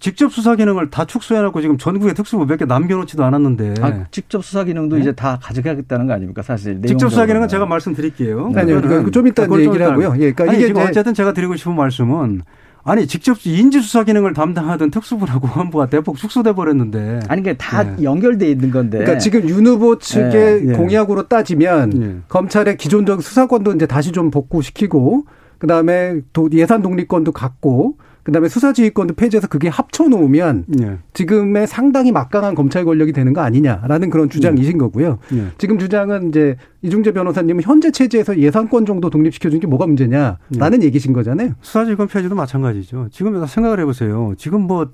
직접 0.00 0.30
수사 0.32 0.54
기능을 0.54 0.90
다 0.90 1.04
축소해놓고 1.06 1.60
지금 1.62 1.78
전국에 1.78 2.12
특수부 2.12 2.44
몇 2.46 2.56
개 2.58 2.64
남겨놓지도 2.66 3.24
않았는데. 3.24 3.74
아, 3.80 4.04
직접 4.10 4.44
수사 4.44 4.64
기능도 4.64 4.96
네? 4.96 5.02
이제 5.02 5.12
다 5.12 5.38
가져가겠다는 5.42 6.06
거 6.06 6.12
아닙니까? 6.12 6.42
사실 6.42 6.80
직접 6.86 7.08
수사 7.08 7.24
기능은. 7.26 7.48
제가 7.48 7.64
말씀드릴게요. 7.66 8.52
아니요, 8.54 8.76
그거는 8.82 8.98
그거 8.98 9.10
좀 9.10 9.26
이따 9.26 9.46
좀 9.46 9.58
얘기를 9.60 9.76
이따- 9.76 9.92
하고요. 9.92 10.12
예, 10.16 10.32
그러니까 10.32 10.44
아니, 10.44 10.56
이게 10.58 10.66
지금 10.66 10.82
어쨌든 10.82 11.14
제가 11.14 11.32
드리고 11.32 11.56
싶은 11.56 11.74
말씀은 11.74 12.42
아니 12.86 13.06
직접 13.06 13.38
인지 13.46 13.80
수사 13.80 14.04
기능을 14.04 14.34
담당하던 14.34 14.90
특수부나 14.90 15.38
공안부가 15.38 15.86
대폭 15.88 16.18
축소돼 16.18 16.52
버렸는데. 16.52 17.20
아니 17.28 17.42
그게 17.42 17.56
다 17.56 17.82
네. 17.82 18.02
연결돼 18.02 18.46
있는 18.50 18.70
건데. 18.70 18.98
그러니까 18.98 19.18
지금 19.18 19.48
윤 19.48 19.66
후보 19.66 19.98
측의 19.98 20.34
예, 20.34 20.68
예. 20.68 20.72
공약으로 20.74 21.28
따지면 21.28 22.02
예. 22.02 22.16
검찰의 22.28 22.76
기존적 22.76 23.22
수사권도 23.22 23.72
이제 23.72 23.86
다시 23.86 24.12
좀 24.12 24.30
복구시키고 24.30 25.24
그다음에 25.58 26.20
도- 26.34 26.50
예산 26.52 26.82
독립권도 26.82 27.32
갖고 27.32 27.96
그다음에 28.24 28.48
수사지휘권도 28.48 29.14
폐지해서 29.14 29.46
그게 29.48 29.68
합쳐 29.68 30.08
놓으면 30.08 30.64
예. 30.80 30.98
지금의 31.12 31.66
상당히 31.66 32.10
막강한 32.10 32.54
검찰 32.54 32.84
권력이 32.84 33.12
되는 33.12 33.32
거 33.32 33.42
아니냐라는 33.42 34.10
그런 34.10 34.28
주장이신 34.30 34.78
거고요. 34.78 35.18
예. 35.34 35.48
지금 35.58 35.78
주장은 35.78 36.30
이제 36.30 36.56
이중재 36.82 37.12
변호사님은 37.12 37.62
현재 37.62 37.90
체제에서 37.90 38.38
예산권 38.38 38.86
정도 38.86 39.10
독립시켜 39.10 39.50
주는 39.50 39.60
게 39.60 39.66
뭐가 39.66 39.86
문제냐라는 39.86 40.82
얘기신 40.82 41.12
거잖아요. 41.12 41.50
수사지휘권 41.60 42.08
폐지도 42.08 42.34
마찬가지죠. 42.34 43.08
지금 43.12 43.46
생각을 43.46 43.78
해보세요. 43.80 44.32
지금 44.38 44.62
뭐 44.62 44.88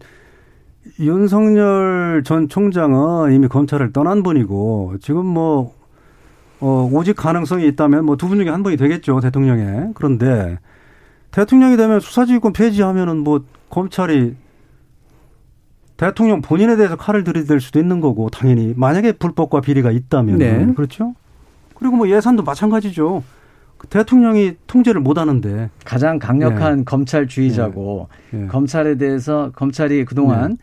윤석열 0.99 2.23
전 2.25 2.49
총장은 2.49 3.33
이미 3.33 3.49
검찰을 3.49 3.93
떠난 3.93 4.23
분이고 4.23 4.95
지금 5.01 5.27
뭐 5.27 5.75
어, 6.61 6.89
오직 6.93 7.17
가능성이 7.17 7.67
있다면 7.69 8.05
뭐 8.05 8.17
두 8.17 8.29
분 8.29 8.39
중에 8.39 8.49
한 8.51 8.63
분이 8.63 8.77
되겠죠 8.77 9.21
대통령에. 9.21 9.91
그런데 9.95 10.59
대통령이 11.31 11.77
되면 11.77 12.01
수사지휘권 12.01 12.53
폐지하면은 12.53 13.19
뭐 13.19 13.45
검찰이 13.69 14.35
대통령 15.97 16.41
본인에 16.41 16.77
대해서 16.77 16.97
칼을 16.97 17.25
들이댈 17.25 17.61
수도 17.61 17.79
있는 17.79 18.01
거고 18.01 18.31
당연히 18.31 18.73
만약에 18.77 19.13
불법과 19.13 19.61
비리가 19.61 19.91
있다면 19.91 20.39
네. 20.39 20.73
그렇죠. 20.75 21.15
그리고 21.75 21.97
뭐 21.97 22.09
예산도 22.09 22.43
마찬가지죠. 22.43 23.23
그 23.77 23.87
대통령이 23.87 24.57
통제를 24.67 25.01
못 25.01 25.17
하는데 25.17 25.71
가장 25.85 26.19
강력한 26.19 26.85
검찰주의자고 26.85 28.09
예. 28.35 28.47
검찰에 28.47 28.97
대해서 28.97 29.51
검찰이 29.55 30.05
그동안 30.05 30.59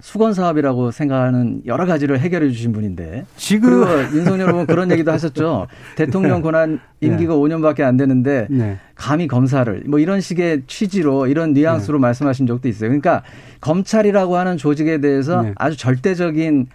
수건 0.00 0.32
사업이라고 0.32 0.92
생각하는 0.92 1.62
여러 1.66 1.84
가지를 1.84 2.20
해결해 2.20 2.50
주신 2.50 2.72
분인데 2.72 3.24
지금 3.36 3.84
그리고 3.84 4.16
윤석열 4.16 4.50
후보 4.50 4.66
그런 4.66 4.90
얘기도 4.92 5.10
하셨죠. 5.10 5.66
대통령 5.96 6.40
권한 6.40 6.78
임기가 7.00 7.34
네. 7.34 7.38
5년밖에 7.40 7.80
안 7.80 7.96
되는데 7.96 8.46
네. 8.48 8.78
감히 8.94 9.26
검사를 9.26 9.82
뭐 9.86 9.98
이런 9.98 10.20
식의 10.20 10.62
취지로 10.68 11.26
이런 11.26 11.52
뉘앙스로 11.52 11.98
네. 11.98 12.02
말씀하신 12.02 12.46
적도 12.46 12.68
있어요. 12.68 12.90
그러니까 12.90 13.22
검찰이라고 13.60 14.36
하는 14.36 14.56
조직에 14.56 15.00
대해서 15.00 15.42
네. 15.42 15.52
아주 15.56 15.76
절대적인 15.76 16.66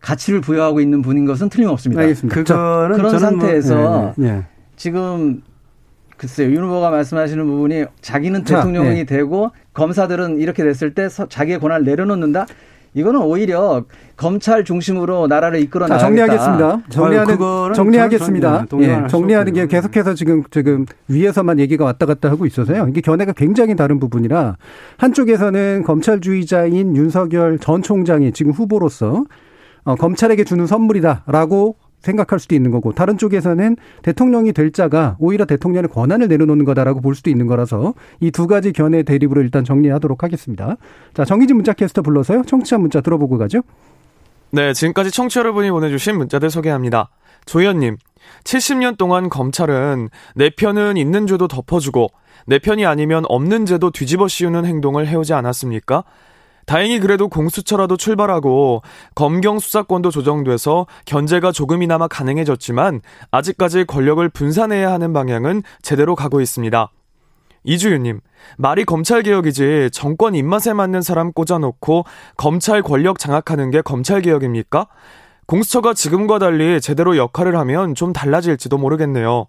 가치를 0.00 0.42
부여하고 0.42 0.80
있는 0.80 1.00
분인 1.00 1.24
것은 1.24 1.48
틀림없습니다. 1.48 2.02
알겠습니다. 2.02 2.34
그런 2.34 3.00
뭐 3.00 3.18
상태에서 3.18 3.74
뭐, 3.74 4.14
지금 4.76 5.42
글쎄요, 6.16 6.50
윤 6.50 6.64
후보가 6.64 6.90
말씀하시는 6.90 7.46
부분이 7.46 7.84
자기는 8.00 8.44
대통령이 8.44 8.94
네. 8.94 9.04
되고 9.04 9.50
검사들은 9.74 10.40
이렇게 10.40 10.64
됐을 10.64 10.94
때 10.94 11.08
자기의 11.08 11.60
권한을 11.60 11.84
내려놓는다. 11.84 12.46
이거는 12.94 13.20
오히려 13.20 13.84
검찰 14.16 14.64
중심으로 14.64 15.26
나라를 15.26 15.60
이끌어 15.60 15.86
나가겠다. 15.86 16.06
정리하겠습니다. 16.06 16.82
정리하는 16.88 17.74
정리하겠습니다. 17.74 18.66
예, 18.80 19.06
정리하는 19.08 19.52
게 19.52 19.66
계속해서 19.66 20.14
지금 20.14 20.42
지금 20.50 20.86
위에서만 21.06 21.58
얘기가 21.60 21.84
왔다 21.84 22.06
갔다 22.06 22.30
하고 22.30 22.46
있어서요. 22.46 22.86
이게 22.88 23.02
견해가 23.02 23.34
굉장히 23.34 23.76
다른 23.76 24.00
부분이라 24.00 24.56
한쪽에서는 24.96 25.82
검찰주의자인 25.82 26.96
윤석열 26.96 27.58
전 27.58 27.82
총장이 27.82 28.32
지금 28.32 28.52
후보로서 28.52 29.24
어, 29.84 29.94
검찰에게 29.94 30.44
주는 30.44 30.66
선물이다라고 30.66 31.76
생각할 32.00 32.38
수도 32.38 32.54
있는 32.54 32.70
거고 32.70 32.92
다른 32.92 33.18
쪽에서는 33.18 33.76
대통령이 34.02 34.52
될 34.52 34.70
자가 34.70 35.16
오히려 35.18 35.44
대통령의 35.44 35.88
권한을 35.88 36.28
내려놓는 36.28 36.64
거다라고 36.64 37.00
볼 37.00 37.14
수도 37.14 37.30
있는 37.30 37.46
거라서 37.46 37.94
이 38.20 38.30
두 38.30 38.46
가지 38.46 38.72
견해 38.72 39.02
대립으로 39.02 39.40
일단 39.40 39.64
정리하도록 39.64 40.22
하겠습니다. 40.22 40.76
자, 41.14 41.24
정희진 41.24 41.56
문자 41.56 41.72
캐스터 41.72 42.02
불러서요. 42.02 42.42
청취자 42.44 42.78
문자 42.78 43.00
들어보고 43.00 43.38
가죠. 43.38 43.62
네, 44.50 44.72
지금까지 44.72 45.10
청취자 45.10 45.40
여러분이 45.40 45.70
보내주신 45.70 46.16
문자들 46.18 46.50
소개합니다. 46.50 47.08
조현님, 47.46 47.96
70년 48.44 48.96
동안 48.98 49.28
검찰은 49.28 50.08
내 50.34 50.50
편은 50.50 50.96
있는 50.96 51.26
죄도 51.26 51.48
덮어주고 51.48 52.08
내 52.46 52.58
편이 52.58 52.84
아니면 52.86 53.24
없는 53.28 53.66
죄도 53.66 53.90
뒤집어 53.90 54.28
씌우는 54.28 54.64
행동을 54.66 55.06
해오지 55.06 55.32
않았습니까? 55.32 56.04
다행히 56.66 56.98
그래도 56.98 57.28
공수처라도 57.28 57.96
출발하고 57.96 58.82
검경 59.14 59.60
수사권도 59.60 60.10
조정돼서 60.10 60.86
견제가 61.06 61.52
조금이나마 61.52 62.08
가능해졌지만 62.08 63.00
아직까지 63.30 63.84
권력을 63.84 64.28
분산해야 64.28 64.92
하는 64.92 65.12
방향은 65.12 65.62
제대로 65.80 66.16
가고 66.16 66.40
있습니다. 66.40 66.90
이주윤님, 67.62 68.20
말이 68.58 68.84
검찰개혁이지 68.84 69.90
정권 69.92 70.34
입맛에 70.34 70.72
맞는 70.72 71.02
사람 71.02 71.32
꽂아놓고 71.32 72.04
검찰 72.36 72.82
권력 72.82 73.18
장악하는 73.18 73.70
게 73.70 73.80
검찰개혁입니까? 73.80 74.86
공수처가 75.46 75.94
지금과 75.94 76.38
달리 76.38 76.80
제대로 76.80 77.16
역할을 77.16 77.56
하면 77.56 77.94
좀 77.94 78.12
달라질지도 78.12 78.78
모르겠네요. 78.78 79.46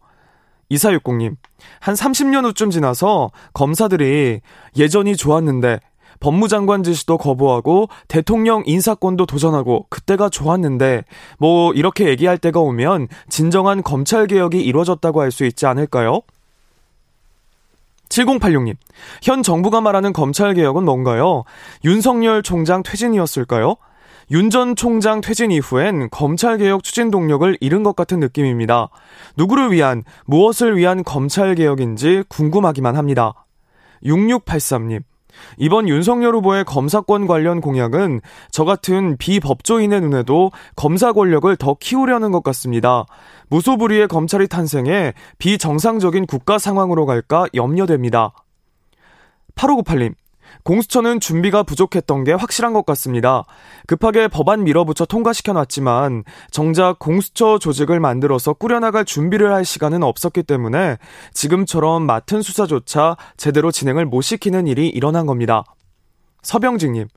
2460님, 0.72 1.36
한 1.80 1.96
30년 1.96 2.44
후쯤 2.46 2.72
지나서 2.72 3.32
검사들이 3.54 4.42
예전이 4.76 5.16
좋았는데 5.16 5.80
법무장관 6.20 6.84
지시도 6.84 7.18
거부하고 7.18 7.90
대통령 8.08 8.64
인사권도 8.66 9.26
도전하고 9.26 9.86
그때가 9.90 10.30
좋았는데 10.30 11.04
뭐 11.38 11.74
이렇게 11.74 12.08
얘기할 12.10 12.38
때가 12.38 12.60
오면 12.60 13.08
진정한 13.30 13.84
검찰 13.84 14.28
개혁이 14.28 14.62
이루어졌다고 14.62 15.22
할 15.22 15.32
수 15.32 15.46
있지 15.46 15.66
않을까요? 15.66 16.22
7086님, 18.10 18.76
현 19.22 19.44
정부가 19.44 19.82
말하는 19.82 20.14
검찰 20.14 20.54
개혁은 20.54 20.84
뭔가요? 20.86 21.44
윤석열 21.84 22.42
총장 22.42 22.82
퇴진이었을까요? 22.82 23.76
윤전 24.32 24.76
총장 24.76 25.22
퇴진 25.22 25.52
이후엔 25.52 26.10
검찰 26.10 26.58
개혁 26.58 26.84
추진 26.84 27.12
동력을 27.12 27.58
잃은 27.62 27.84
것 27.84 27.96
같은 27.96 28.20
느낌입니다. 28.20 28.90
누구를 29.38 29.72
위한, 29.72 30.04
무엇을 30.26 30.76
위한 30.78 31.04
검찰 31.04 31.56
개혁인지 31.56 32.24
궁금하기만 32.28 32.96
합니다. 32.96 33.46
6683님, 34.04 35.04
이번 35.58 35.88
윤석열 35.88 36.36
후보의 36.36 36.66
검사권 36.66 37.28
관련 37.28 37.62
공약은 37.62 38.22
저 38.52 38.66
같은 38.66 39.18
비법조인의 39.18 40.02
눈에도 40.02 40.52
검사 40.76 41.14
권력을 41.14 41.56
더 41.58 41.76
키우려는 41.80 42.32
것 42.32 42.44
같습니다. 42.44 43.06
무소불위의 43.50 44.08
검찰이 44.08 44.48
탄생해 44.48 45.14
비정상적인 45.38 46.26
국가 46.26 46.58
상황으로 46.58 47.06
갈까 47.06 47.46
염려됩니다. 47.54 48.34
8598님, 49.56 50.14
공수처는 50.64 51.20
준비가 51.20 51.64
부족했던 51.64 52.24
게 52.24 52.34
확실한 52.34 52.74
것 52.74 52.86
같습니다. 52.86 53.46
급하게 53.88 54.28
법안 54.28 54.64
밀어붙여 54.64 55.06
통과시켜 55.06 55.54
놨지만 55.54 56.24
정작 56.52 57.00
공수처 57.00 57.60
조직을 57.60 58.00
만들어서 58.00 58.54
꾸려나갈 58.54 59.06
준비를 59.06 59.54
할 59.54 59.66
시간은 59.66 60.04
없었기 60.04 60.44
때문에 60.44 60.98
지금처럼 61.34 62.06
맡은 62.06 62.42
수사조차 62.42 63.18
제대로 63.38 63.72
진행을 63.72 64.06
못 64.06 64.22
시키는 64.22 64.68
일이 64.68 64.88
일어난 64.90 65.26
겁니다. 65.26 65.64
서병직님, 66.42 67.08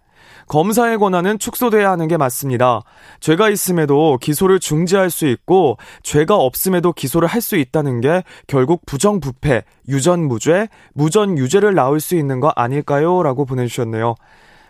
검사의 0.50 0.98
권한은 0.98 1.38
축소돼야 1.38 1.92
하는 1.92 2.08
게 2.08 2.16
맞습니다. 2.16 2.80
죄가 3.20 3.50
있음에도 3.50 4.18
기소를 4.20 4.58
중지할 4.58 5.08
수 5.08 5.28
있고 5.28 5.78
죄가 6.02 6.34
없음에도 6.34 6.92
기소를 6.92 7.28
할 7.28 7.40
수 7.40 7.56
있다는 7.56 8.00
게 8.00 8.22
결국 8.48 8.84
부정부패, 8.84 9.62
유전무죄, 9.88 10.68
무전유죄를 10.94 11.74
낳을 11.74 12.00
수 12.00 12.16
있는 12.16 12.38
거 12.38 12.52
아닐까요? 12.54 13.22
라고 13.22 13.46
보내주셨네요. 13.46 14.14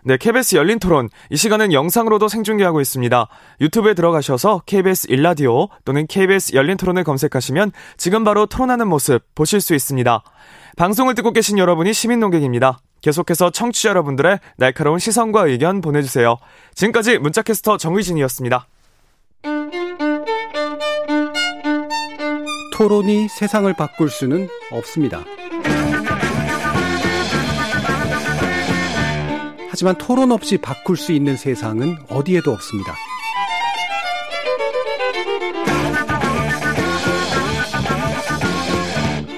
네, 0.04 0.16
KBS 0.18 0.54
열린 0.54 0.78
토론. 0.78 1.08
이 1.30 1.36
시간은 1.36 1.72
영상으로도 1.72 2.28
생중계하고 2.28 2.80
있습니다. 2.80 3.28
유튜브에 3.60 3.94
들어가셔서 3.94 4.62
KBS 4.66 5.06
일라디오 5.08 5.68
또는 5.84 6.06
KBS 6.06 6.54
열린 6.54 6.76
토론을 6.76 7.04
검색하시면 7.04 7.72
지금 7.96 8.22
바로 8.22 8.46
토론하는 8.46 8.86
모습 8.86 9.22
보실 9.34 9.60
수 9.60 9.74
있습니다. 9.74 10.22
방송을 10.76 11.14
듣고 11.14 11.32
계신 11.32 11.58
여러분이 11.58 11.92
시민 11.92 12.20
농객입니다. 12.20 12.78
계속해서 13.00 13.50
청취자 13.50 13.90
여러분들의 13.90 14.38
날카로운 14.56 14.98
시선과 14.98 15.46
의견 15.46 15.80
보내주세요. 15.80 16.36
지금까지 16.74 17.18
문자캐스터 17.18 17.76
정의진이었습니다. 17.76 18.66
토론이 22.74 23.28
세상을 23.28 23.72
바꿀 23.74 24.08
수는 24.08 24.48
없습니다. 24.70 25.20
하지만 29.68 29.96
토론 29.96 30.32
없이 30.32 30.58
바꿀 30.58 30.96
수 30.96 31.12
있는 31.12 31.36
세상은 31.36 31.96
어디에도 32.08 32.52
없습니다. 32.52 32.94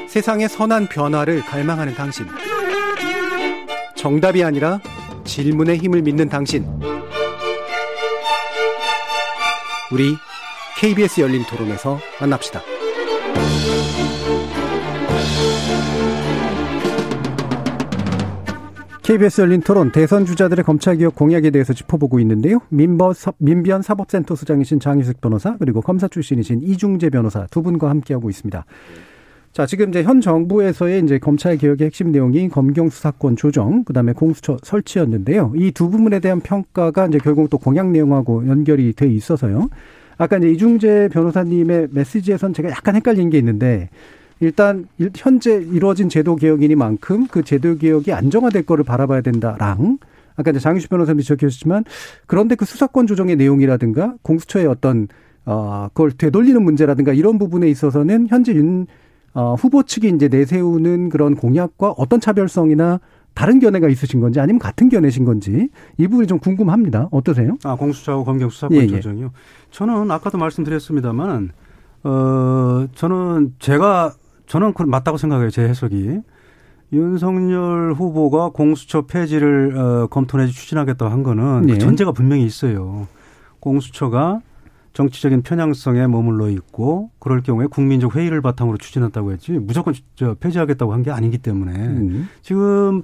세상의 0.09 0.49
선한 0.49 0.89
변화를 0.89 1.43
갈망하는 1.43 1.95
당신. 1.95 2.27
정답이 4.03 4.43
아니라 4.43 4.81
질문의 5.23 5.79
힘을 5.79 6.03
믿는 6.03 6.29
당신. 6.29 6.67
우리 9.93 10.17
KBS 10.77 11.21
열린 11.21 11.45
토론에서 11.45 12.01
만납시다. 12.21 12.63
KBS 19.05 19.43
열린 19.43 19.61
토론 19.61 19.93
대선 19.93 20.27
주자들의 20.27 20.65
검찰 20.65 20.97
개혁 20.97 21.15
공약에 21.15 21.51
대해서 21.51 21.73
짚어보고 21.73 22.19
있는데요. 22.19 22.59
민버, 22.71 23.13
민변 23.39 23.83
사법센터 23.83 24.35
수장이신 24.35 24.81
장희숙 24.81 25.21
변호사 25.21 25.57
그리고 25.59 25.81
검사 25.81 26.09
출신이신 26.09 26.63
이중재 26.65 27.11
변호사 27.11 27.47
두 27.53 27.63
분과 27.63 27.89
함께하고 27.89 28.31
있습니다. 28.31 28.65
자, 29.53 29.67
지금 29.67 29.91
이제 29.91 30.03
현 30.03 30.23
정부에서의 30.23 31.03
이제 31.03 31.19
검찰 31.19 31.59
개혁의 31.59 31.87
핵심 31.87 32.11
내용이 32.11 32.49
검경 32.49 32.89
수사권 32.89 33.37
조정, 33.37 33.85
그다음에 33.85 34.15
공수처 34.15 34.57
설치였는데요. 34.63 35.53
이 35.57 35.71
두 35.73 35.91
부분에 35.91 36.21
대한 36.21 36.41
평가가 36.41 37.07
이제 37.09 37.19
결국 37.19 37.51
또 37.51 37.59
공약 37.59 37.91
내용하고 37.91 38.49
연결이 38.49 38.95
돼 38.95 39.07
있어서요. 39.09 39.69
아까 40.17 40.39
이제 40.39 40.51
이중재 40.51 41.11
변호사님의 41.13 41.89
메시지에선 41.91 42.55
제가 42.55 42.71
약간 42.71 42.97
헷갈린 42.97 43.29
게 43.29 43.37
있는데 43.39 43.91
일단 44.41 44.87
현재 45.17 45.55
이루어진 45.57 46.09
제도 46.09 46.35
개혁이니만큼 46.37 47.27
그 47.29 47.43
제도 47.43 47.77
개혁이 47.77 48.13
안정화될 48.13 48.65
거를 48.65 48.85
바라봐야 48.85 49.21
된다랑 49.21 49.99
아까 50.37 50.51
이제 50.51 50.61
장유식 50.61 50.89
변호사님이 50.89 51.23
지적해주셨지만 51.25 51.85
그런데 52.27 52.55
그 52.55 52.65
수사권 52.65 53.07
조정의 53.07 53.37
내용이라든가 53.37 54.15
공수처의 54.23 54.67
어떤 54.67 55.09
어 55.45 55.89
그걸 55.93 56.13
되돌리는 56.13 56.63
문제라든가 56.63 57.13
이런 57.13 57.39
부분에 57.39 57.69
있어서는 57.69 58.29
현재 58.29 58.55
윤 58.55 58.87
어, 59.35 59.55
후보 59.55 59.83
측이 59.83 60.09
이제 60.15 60.29
내세우는 60.29 61.09
그런 61.09 61.35
공약과 61.35 61.95
어떤 61.97 62.21
차별성이나 62.21 63.01
다른 63.35 63.61
견해가 63.61 63.89
있으신 63.89 64.21
건지 64.21 64.41
아니면 64.41 64.59
같은 64.59 64.89
견해신 64.89 65.25
건지 65.25 65.69
이 65.97 66.07
부분이 66.07 66.27
좀 66.27 66.39
궁금합니다. 66.39 67.09
어떠세요? 67.11 67.57
아, 67.65 67.77
공수처하고 67.77 68.25
검경 68.25 68.51
수사권 68.51 68.77
예, 68.77 68.83
예. 68.83 68.87
조정이요. 68.89 69.33
저는 69.71 70.11
아까도 70.11 70.37
말씀드렸습니다만 70.39 71.51
어, 72.05 72.87
저는 72.95 73.55
제가 73.59 74.13
저는 74.47 74.75
맞다고 74.87 75.17
생각해요. 75.17 75.51
제 75.51 75.63
해석이. 75.63 76.21
윤석열 76.93 77.95
후보가 77.95 78.51
공수처 78.51 79.07
폐지를 79.07 79.79
어, 79.79 80.07
검토 80.09 80.37
내지 80.37 80.53
추진하겠다고 80.53 81.11
한 81.11 81.23
거는 81.23 81.67
그 81.67 81.73
예. 81.73 81.79
전제가 81.79 82.13
분명히 82.13 82.45
있어요. 82.45 83.07
공수처가 83.61 84.43
정치적인 84.93 85.43
편향성에 85.43 86.07
머물러 86.07 86.49
있고 86.51 87.11
그럴 87.19 87.43
경우에 87.43 87.67
국민적 87.67 88.15
회의를 88.15 88.43
바탕으로 88.43 88.77
추진한다고 88.79 89.33
했지 89.33 89.53
무조건 89.53 89.95
저 90.17 90.35
폐지하겠다고 90.35 90.93
한 90.93 91.03
게 91.03 91.11
아니기 91.11 91.39
때문에 91.39 91.73
음. 91.73 92.29
지금 92.43 93.03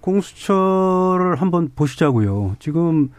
공수처를 0.00 1.36
한번 1.36 1.70
보시자고요. 1.74 2.56
지금 2.58 3.10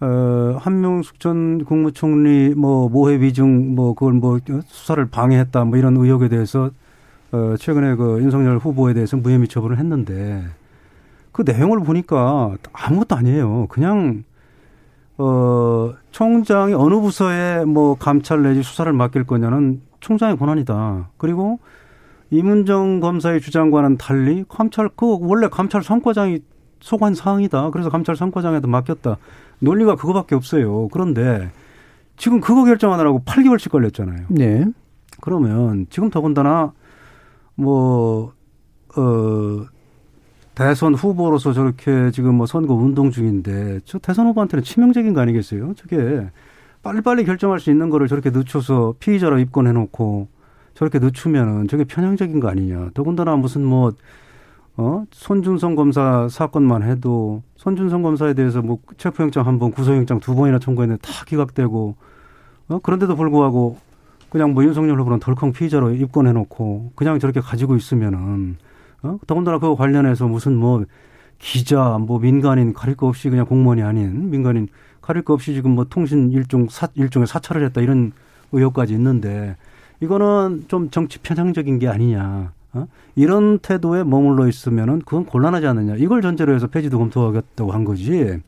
어 0.00 0.56
한명숙 0.60 1.20
전 1.20 1.64
국무총리 1.64 2.54
뭐 2.56 2.88
모해 2.88 3.20
위증 3.20 3.74
뭐 3.74 3.94
그걸 3.94 4.12
뭐 4.14 4.38
수사를 4.66 5.04
방해했다 5.06 5.64
뭐 5.64 5.78
이런 5.78 5.96
의혹에 5.96 6.28
대해서 6.28 6.70
어 7.32 7.54
최근에 7.58 7.94
그 7.94 8.20
윤석열 8.20 8.58
후보에 8.58 8.92
대해서 8.94 9.16
무혐의 9.16 9.48
처분을 9.48 9.78
했는데 9.78 10.44
그 11.32 11.42
내용을 11.46 11.80
보니까 11.80 12.56
아무것도 12.72 13.16
아니에요. 13.16 13.66
그냥 13.68 14.24
어 15.16 15.94
총장이 16.10 16.74
어느 16.74 16.94
부서에 16.96 17.64
뭐 17.64 17.96
감찰 17.96 18.42
내지 18.42 18.62
수사를 18.62 18.92
맡길 18.92 19.24
거냐는 19.24 19.80
총장의 20.00 20.36
권한이다. 20.36 21.10
그리고 21.16 21.60
이문정 22.30 23.00
검사의 23.00 23.40
주장과는 23.40 23.96
달리 23.96 24.44
감찰 24.48 24.88
그 24.96 25.18
원래 25.20 25.48
감찰 25.48 25.82
선과장이 25.82 26.40
소관 26.80 27.14
사항이다. 27.14 27.70
그래서 27.70 27.90
감찰 27.90 28.16
선과장에도 28.16 28.68
맡겼다. 28.68 29.16
논리가 29.60 29.94
그거밖에 29.96 30.34
없어요. 30.34 30.88
그런데 30.88 31.50
지금 32.16 32.40
그거 32.40 32.64
결정하느라고 32.64 33.22
8개월씩 33.24 33.70
걸렸잖아요. 33.70 34.26
네. 34.28 34.66
그러면 35.20 35.86
지금 35.90 36.10
더군다나 36.10 36.72
뭐, 37.54 38.32
어, 38.96 39.66
대선 40.54 40.94
후보로서 40.94 41.52
저렇게 41.52 42.10
지금 42.12 42.36
뭐 42.36 42.46
선거 42.46 42.74
운동 42.74 43.10
중인데 43.10 43.80
저 43.84 43.98
대선 43.98 44.26
후보한테는 44.28 44.62
치명적인 44.62 45.12
거 45.12 45.20
아니겠어요? 45.20 45.74
저게 45.74 46.28
빨리빨리 46.82 47.24
결정할 47.24 47.58
수 47.58 47.70
있는 47.70 47.90
거를 47.90 48.08
저렇게 48.08 48.30
늦춰서 48.30 48.94
피의자로 49.00 49.38
입건해 49.38 49.72
놓고 49.72 50.28
저렇게 50.74 50.98
늦추면은 50.98 51.66
저게 51.68 51.84
편향적인 51.84 52.40
거 52.40 52.48
아니냐. 52.48 52.90
더군다나 52.94 53.36
무슨 53.36 53.64
뭐, 53.64 53.92
어, 54.76 55.04
손준성 55.12 55.76
검사 55.76 56.28
사건만 56.28 56.82
해도 56.82 57.42
손준성 57.56 58.02
검사에 58.02 58.34
대해서 58.34 58.60
뭐 58.60 58.78
체포영장 58.96 59.46
한 59.46 59.58
번, 59.58 59.70
구속영장 59.70 60.20
두 60.20 60.34
번이나 60.34 60.58
청구했는데 60.58 61.00
다 61.00 61.24
기각되고, 61.26 61.94
어, 62.68 62.78
그런데도 62.80 63.16
불구하고 63.16 63.78
그냥 64.30 64.52
뭐 64.52 64.64
윤석열 64.64 65.00
후보는 65.00 65.20
덜컹 65.20 65.52
피의자로 65.52 65.92
입건해 65.92 66.32
놓고 66.32 66.92
그냥 66.96 67.20
저렇게 67.20 67.40
가지고 67.40 67.76
있으면은, 67.76 68.56
어, 69.04 69.18
더군다나 69.26 69.58
그거 69.58 69.76
관련해서 69.76 70.26
무슨 70.26 70.56
뭐 70.56 70.84
기자, 71.38 71.98
뭐 71.98 72.18
민간인 72.18 72.72
가릴 72.72 72.96
거 72.96 73.06
없이 73.06 73.28
그냥 73.28 73.46
공무원이 73.46 73.82
아닌 73.82 74.30
민간인 74.30 74.68
가릴 75.00 75.22
거 75.22 75.34
없이 75.34 75.52
지금 75.52 75.72
뭐 75.72 75.84
통신 75.84 76.32
일종 76.32 76.68
사, 76.68 76.88
일종의 76.94 77.26
사찰을 77.26 77.64
했다 77.66 77.82
이런 77.82 78.12
의혹까지 78.52 78.94
있는데 78.94 79.56
이거는 80.00 80.64
좀 80.68 80.90
정치 80.90 81.18
편향적인 81.18 81.78
게 81.78 81.88
아니냐. 81.88 82.52
어? 82.72 82.86
이런 83.14 83.58
태도에 83.58 84.02
머물러 84.04 84.48
있으면은 84.48 85.00
그건 85.00 85.24
곤란하지 85.26 85.66
않느냐. 85.66 85.96
이걸 85.96 86.22
전제로 86.22 86.54
해서 86.54 86.66
폐지도 86.66 86.98
검토하겠다고 86.98 87.72
한 87.72 87.84
거지. 87.84 88.40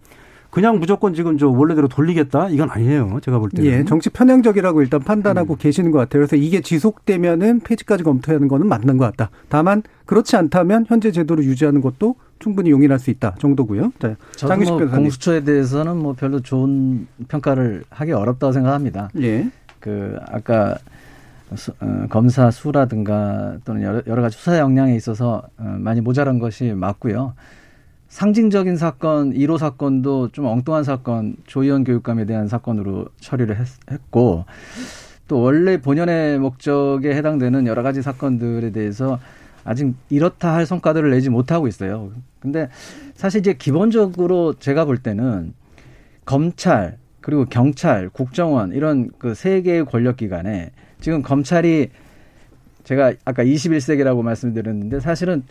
그냥 0.56 0.78
무조건 0.78 1.12
지금 1.12 1.36
저 1.36 1.50
원래대로 1.50 1.86
돌리겠다? 1.86 2.48
이건 2.48 2.70
아니에요. 2.70 3.20
제가 3.22 3.38
볼 3.38 3.50
때는. 3.50 3.70
예, 3.70 3.84
정치 3.84 4.08
편향적이라고 4.08 4.80
일단 4.80 5.00
판단하고 5.00 5.52
음. 5.52 5.58
계시는 5.58 5.90
것 5.90 5.98
같아요. 5.98 6.20
그래서 6.20 6.34
이게 6.36 6.62
지속되면은 6.62 7.60
폐지까지 7.60 8.02
검토하는 8.02 8.48
거는 8.48 8.66
맞는 8.66 8.96
것 8.96 9.04
같다. 9.04 9.30
다만 9.50 9.82
그렇지 10.06 10.34
않다면 10.34 10.86
현재 10.88 11.12
제도를 11.12 11.44
유지하는 11.44 11.82
것도 11.82 12.14
충분히 12.38 12.70
용인할 12.70 12.98
수 12.98 13.10
있다 13.10 13.34
정도고요. 13.38 13.92
자, 13.98 14.16
장기식 14.34 14.72
뭐 14.72 14.78
변호사님. 14.78 15.02
공수처에 15.04 15.44
대해서는 15.44 15.98
뭐 15.98 16.14
별로 16.14 16.40
좋은 16.40 17.06
평가를 17.28 17.84
하기 17.90 18.12
어렵다고 18.12 18.54
생각합니다. 18.54 19.10
예. 19.20 19.50
그 19.78 20.16
아까 20.26 20.78
수, 21.54 21.72
어, 21.80 22.06
검사 22.08 22.50
수라든가 22.50 23.58
또는 23.66 23.82
여러, 23.82 24.00
여러 24.06 24.22
가지 24.22 24.38
수사 24.38 24.58
역량에 24.58 24.96
있어서 24.96 25.42
어, 25.58 25.76
많이 25.78 26.00
모자란 26.00 26.38
것이 26.38 26.72
맞고요. 26.72 27.34
상징적인 28.08 28.76
사건, 28.76 29.32
1호 29.32 29.58
사건도 29.58 30.28
좀 30.28 30.46
엉뚱한 30.46 30.84
사건, 30.84 31.36
조희연 31.46 31.84
교육감에 31.84 32.24
대한 32.24 32.48
사건으로 32.48 33.06
처리를 33.20 33.58
했, 33.58 33.66
했고, 33.90 34.44
또 35.28 35.40
원래 35.40 35.80
본연의 35.80 36.38
목적에 36.38 37.14
해당되는 37.14 37.66
여러 37.66 37.82
가지 37.82 38.00
사건들에 38.02 38.70
대해서 38.70 39.18
아직 39.64 39.92
이렇다 40.08 40.54
할 40.54 40.66
성과들을 40.66 41.10
내지 41.10 41.30
못하고 41.30 41.66
있어요. 41.66 42.12
근데 42.38 42.68
사실 43.14 43.40
이제 43.40 43.52
기본적으로 43.54 44.54
제가 44.54 44.84
볼 44.84 44.98
때는 44.98 45.52
검찰, 46.24 46.98
그리고 47.20 47.44
경찰, 47.46 48.08
국정원 48.08 48.72
이런 48.72 49.10
그 49.18 49.34
세 49.34 49.62
개의 49.62 49.84
권력 49.84 50.16
기관에 50.16 50.70
지금 51.00 51.22
검찰이 51.22 51.88
제가 52.84 53.14
아까 53.24 53.42
21세기라고 53.44 54.22
말씀드렸는데 54.22 55.00
사실은 55.00 55.42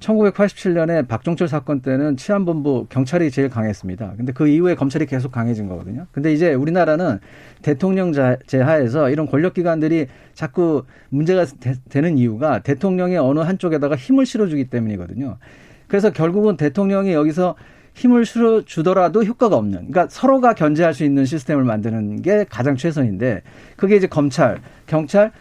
1987년에 0.00 1.08
박종철 1.08 1.48
사건 1.48 1.80
때는 1.80 2.16
치안본부 2.16 2.86
경찰이 2.88 3.30
제일 3.30 3.48
강했습니다. 3.48 4.14
근데 4.16 4.32
그 4.32 4.46
이후에 4.46 4.74
검찰이 4.74 5.06
계속 5.06 5.32
강해진 5.32 5.68
거거든요. 5.68 6.06
근데 6.12 6.32
이제 6.32 6.54
우리나라는 6.54 7.18
대통령 7.62 8.12
제하에서 8.46 9.10
이런 9.10 9.26
권력기관들이 9.26 10.06
자꾸 10.34 10.84
문제가 11.08 11.44
되, 11.88 12.00
는 12.00 12.16
이유가 12.16 12.60
대통령이 12.60 13.16
어느 13.16 13.40
한쪽에다가 13.40 13.96
힘을 13.96 14.24
실어주기 14.24 14.66
때문이거든요. 14.70 15.38
그래서 15.88 16.10
결국은 16.10 16.56
대통령이 16.56 17.12
여기서 17.12 17.56
힘을 17.94 18.24
실어주더라도 18.24 19.24
효과가 19.24 19.56
없는, 19.56 19.90
그러니까 19.90 20.06
서로가 20.08 20.54
견제할 20.54 20.94
수 20.94 21.02
있는 21.02 21.24
시스템을 21.24 21.64
만드는 21.64 22.22
게 22.22 22.44
가장 22.48 22.76
최선인데, 22.76 23.42
그게 23.76 23.96
이제 23.96 24.06
검찰, 24.06 24.60
경찰, 24.86 25.32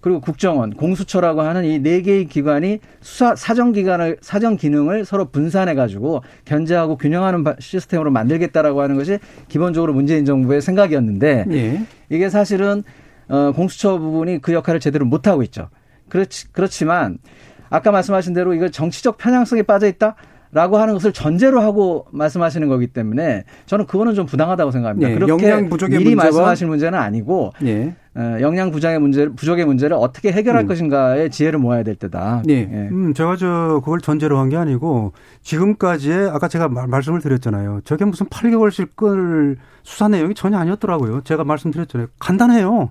그리고 0.00 0.20
국정원, 0.20 0.72
공수처라고 0.74 1.42
하는 1.42 1.64
이 1.64 1.78
네 1.80 2.02
개의 2.02 2.26
기관이 2.26 2.80
수사 3.00 3.34
사정 3.34 3.72
기관을 3.72 4.18
사정 4.20 4.56
기능을 4.56 5.04
서로 5.04 5.26
분산해 5.26 5.74
가지고 5.74 6.22
견제하고 6.44 6.96
균형하는 6.96 7.44
시스템으로 7.58 8.10
만들겠다라고 8.10 8.80
하는 8.80 8.96
것이 8.96 9.18
기본적으로 9.48 9.92
문재인 9.92 10.24
정부의 10.24 10.60
생각이었는데 10.62 11.44
예. 11.50 11.82
이게 12.08 12.28
사실은 12.28 12.82
어 13.28 13.52
공수처 13.52 13.98
부분이 13.98 14.40
그 14.40 14.52
역할을 14.52 14.80
제대로 14.80 15.04
못 15.04 15.26
하고 15.26 15.42
있죠. 15.42 15.68
그렇지 16.08 16.52
그렇지만 16.52 17.18
아까 17.70 17.90
말씀하신 17.92 18.34
대로 18.34 18.52
이거 18.54 18.68
정치적 18.68 19.16
편향성에 19.18 19.62
빠져 19.62 19.86
있다. 19.86 20.16
라고 20.52 20.78
하는 20.78 20.94
것을 20.94 21.12
전제로 21.12 21.60
하고 21.60 22.06
말씀하시는 22.10 22.68
거기 22.68 22.88
때문에 22.88 23.44
저는 23.66 23.86
그거는 23.86 24.14
좀 24.14 24.26
부당하다고 24.26 24.72
생각합니다. 24.72 25.08
예, 25.10 25.14
그렇게 25.14 25.30
영양 25.30 25.68
부족의 25.68 25.98
미리 25.98 26.14
말씀하실 26.16 26.66
문제는 26.66 26.98
아니고 26.98 27.52
예. 27.64 27.94
어, 28.16 28.38
영양 28.40 28.72
부족의 28.72 28.98
문제 28.98 29.28
부족의 29.28 29.64
문제를 29.64 29.96
어떻게 29.96 30.32
해결할 30.32 30.64
음. 30.64 30.66
것인가에 30.66 31.28
지혜를 31.28 31.60
모아야 31.60 31.84
될 31.84 31.94
때다. 31.94 32.42
예. 32.48 32.54
예. 32.54 32.88
음, 32.90 33.14
제가 33.14 33.36
저 33.36 33.80
그걸 33.84 34.00
전제로 34.00 34.38
한 34.38 34.50
게 34.50 34.56
아니고 34.56 35.12
지금까지의 35.42 36.30
아까 36.30 36.48
제가 36.48 36.68
말, 36.68 36.88
말씀을 36.88 37.20
드렸잖아요. 37.20 37.82
저게 37.84 38.04
무슨 38.04 38.26
8개월씩 38.26 38.96
끌 38.96 39.56
수사 39.84 40.08
내용이 40.08 40.34
전혀 40.34 40.58
아니었더라고요. 40.58 41.20
제가 41.22 41.44
말씀드렸잖아요. 41.44 42.08
간단해요. 42.18 42.90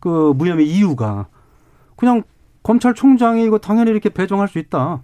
그 0.00 0.34
무혐의 0.36 0.68
이유가 0.68 1.28
그냥 1.96 2.22
검찰총장이 2.64 3.44
이거 3.44 3.56
당연히 3.58 3.90
이렇게 3.90 4.10
배정할 4.10 4.48
수 4.48 4.58
있다. 4.58 5.00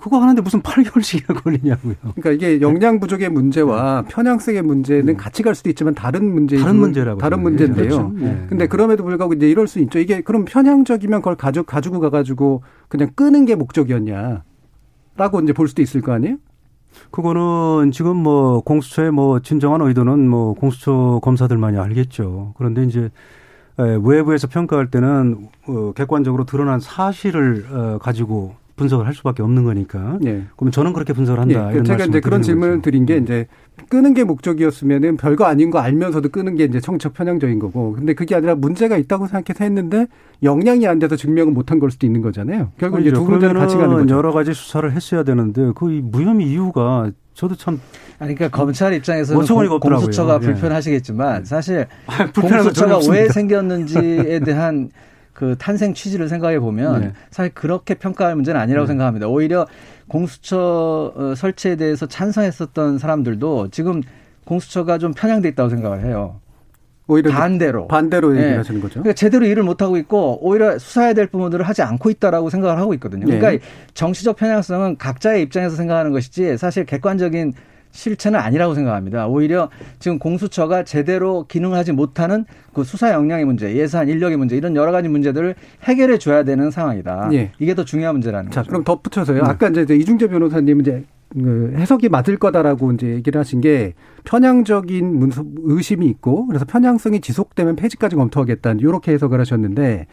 어? 0.00 0.02
그거 0.02 0.20
하는데 0.20 0.40
무슨 0.40 0.62
8개월씩이나 0.62 1.42
걸리냐고요. 1.42 1.94
그러니까 2.00 2.30
이게 2.30 2.60
영양 2.60 2.98
부족의 2.98 3.28
문제와 3.28 4.04
편향성의 4.08 4.62
문제는 4.62 5.16
같이 5.16 5.42
갈 5.42 5.54
수도 5.54 5.68
있지만 5.68 5.94
다른 5.94 6.32
문제 6.32 6.56
다른 6.56 6.76
문제라고 6.76 7.20
다른. 7.20 7.42
문제인데요. 7.42 7.88
그렇죠. 7.88 8.12
네. 8.16 8.46
근데 8.48 8.66
그럼에도 8.66 9.04
불구하고 9.04 9.34
이제 9.34 9.48
이럴 9.48 9.68
수 9.68 9.78
있죠. 9.80 9.98
이게 9.98 10.20
그럼 10.22 10.44
편향적이면 10.46 11.20
그걸 11.20 11.36
가지고 11.36 11.64
가지고 11.64 12.00
가가지고 12.00 12.62
그냥 12.88 13.10
끄는 13.14 13.44
게 13.44 13.54
목적이었냐? 13.54 14.42
라고 15.16 15.40
이제 15.40 15.52
볼 15.52 15.68
수도 15.68 15.82
있을 15.82 16.00
거 16.00 16.12
아니에요? 16.12 16.36
그거는 17.10 17.92
지금 17.92 18.16
뭐 18.16 18.60
공수처의 18.62 19.12
뭐 19.12 19.40
진정한 19.40 19.80
의도는 19.82 20.28
뭐 20.28 20.54
공수처 20.54 21.20
검사들만이 21.22 21.78
알겠죠. 21.78 22.54
그런데 22.56 22.84
이제 22.84 23.10
외부에서 23.76 24.46
평가할 24.48 24.90
때는 24.90 25.48
어, 25.66 25.92
객관적으로 25.94 26.44
드러난 26.44 26.80
사실을 26.80 27.66
어, 27.70 27.98
가지고 27.98 28.54
분석을 28.80 29.06
할 29.06 29.12
수밖에 29.12 29.42
없는 29.42 29.64
거니까. 29.64 30.18
예. 30.24 30.44
그럼 30.56 30.70
저는 30.70 30.94
그렇게 30.94 31.12
분석을 31.12 31.38
한다. 31.38 31.68
예. 31.68 31.72
이런 31.74 31.84
제가 31.84 32.06
이제 32.06 32.18
그런 32.20 32.40
질문을 32.40 32.76
거죠. 32.76 32.82
드린 32.82 33.04
게 33.04 33.18
이제 33.18 33.46
끄는 33.90 34.14
게 34.14 34.24
목적이었으면은 34.24 35.18
별거 35.18 35.44
아닌 35.44 35.70
거 35.70 35.78
알면서도 35.80 36.30
끄는 36.30 36.56
게 36.56 36.64
이제 36.64 36.80
정책 36.80 37.12
편향적인 37.12 37.58
거고. 37.58 37.92
근데 37.92 38.14
그게 38.14 38.34
아니라 38.34 38.54
문제가 38.54 38.96
있다고 38.96 39.26
생각해서 39.26 39.64
했는데 39.64 40.06
영향이 40.42 40.86
안 40.86 40.98
돼서 40.98 41.14
증명을 41.14 41.52
못한 41.52 41.78
걸 41.78 41.90
수도 41.90 42.06
있는 42.06 42.22
거잖아요. 42.22 42.72
결국 42.78 43.00
이제 43.00 43.12
두 43.12 43.22
문제를 43.24 43.60
같이 43.60 43.76
가는 43.76 43.94
거죠. 43.94 44.14
여러 44.16 44.32
가지 44.32 44.54
수사를 44.54 44.90
했어야 44.90 45.22
되는데 45.24 45.72
그 45.74 45.84
무혐의 45.84 46.46
이유가 46.48 47.10
저도 47.34 47.54
참 47.56 47.80
아니, 48.18 48.34
그러니까 48.34 48.56
검찰 48.56 48.92
입장에서는 48.94 49.46
공, 49.46 49.78
공수처가. 49.80 50.36
예. 50.36 50.38
불편하시겠지만 50.40 51.44
사실 51.44 51.86
공수처가 52.34 53.00
왜. 53.10 53.28
생겼는지에 53.28 54.40
대한 54.40 54.88
그 55.32 55.56
탄생 55.58 55.94
취지를 55.94 56.28
생각해 56.28 56.60
보면 56.60 57.00
네. 57.00 57.12
사실 57.30 57.52
그렇게 57.54 57.94
평가할 57.94 58.34
문제는 58.34 58.60
아니라고 58.60 58.86
네. 58.86 58.88
생각합니다. 58.88 59.28
오히려 59.28 59.66
공수처 60.08 61.12
어, 61.14 61.34
설치에 61.36 61.76
대해서 61.76 62.06
찬성했었던 62.06 62.98
사람들도 62.98 63.68
지금 63.68 64.02
공수처가 64.44 64.98
좀 64.98 65.12
편향돼 65.12 65.48
있다고 65.50 65.68
생각을 65.70 66.04
해요. 66.04 66.40
오히려 67.06 67.32
반대로 67.32 67.88
반대로 67.88 68.32
얘기를 68.32 68.52
네. 68.52 68.56
하시는 68.56 68.80
거죠. 68.80 69.00
그러니까 69.00 69.14
제대로 69.14 69.44
일을 69.44 69.64
못 69.64 69.82
하고 69.82 69.96
있고 69.96 70.38
오히려 70.46 70.78
수사해야 70.78 71.12
될 71.12 71.26
부분들을 71.26 71.66
하지 71.66 71.82
않고 71.82 72.08
있다라고 72.08 72.50
생각을 72.50 72.78
하고 72.78 72.94
있거든요. 72.94 73.26
네. 73.26 73.38
그러니까 73.38 73.64
정치적 73.94 74.36
편향성은 74.36 74.96
각자의 74.98 75.42
입장에서 75.42 75.74
생각하는 75.74 76.12
것이지 76.12 76.56
사실 76.56 76.84
객관적인 76.84 77.52
실체는 77.92 78.38
아니라고 78.38 78.74
생각합니다. 78.74 79.26
오히려 79.26 79.68
지금 79.98 80.18
공수처가 80.18 80.84
제대로 80.84 81.46
기능하지 81.46 81.92
못하는 81.92 82.44
그 82.72 82.84
수사 82.84 83.12
역량의 83.12 83.44
문제, 83.44 83.74
예산, 83.74 84.08
인력의 84.08 84.36
문제 84.36 84.56
이런 84.56 84.76
여러 84.76 84.92
가지 84.92 85.08
문제들을 85.08 85.54
해결해 85.84 86.18
줘야 86.18 86.44
되는 86.44 86.70
상황이다. 86.70 87.30
예. 87.32 87.52
이게 87.58 87.74
더 87.74 87.84
중요한 87.84 88.14
문제라는 88.14 88.50
자, 88.50 88.60
거죠. 88.60 88.70
그럼 88.70 88.84
덧붙여서요. 88.84 89.42
네. 89.42 89.48
아까 89.48 89.68
이제 89.68 89.94
이중재 89.94 90.28
변호사님 90.28 90.80
이제 90.80 91.04
그 91.32 91.74
해석이 91.76 92.08
맞을 92.08 92.38
거다라고 92.38 92.92
이제 92.92 93.08
얘기를 93.08 93.38
하신 93.38 93.60
게 93.60 93.94
편향적인 94.24 95.18
문서 95.18 95.44
의심이 95.62 96.06
있고 96.06 96.46
그래서 96.46 96.64
편향성이 96.64 97.20
지속되면 97.20 97.76
폐지까지 97.76 98.16
검토하겠다 98.16 98.72
이렇게 98.80 99.12
해석을 99.12 99.38
하셨는데 99.40 100.06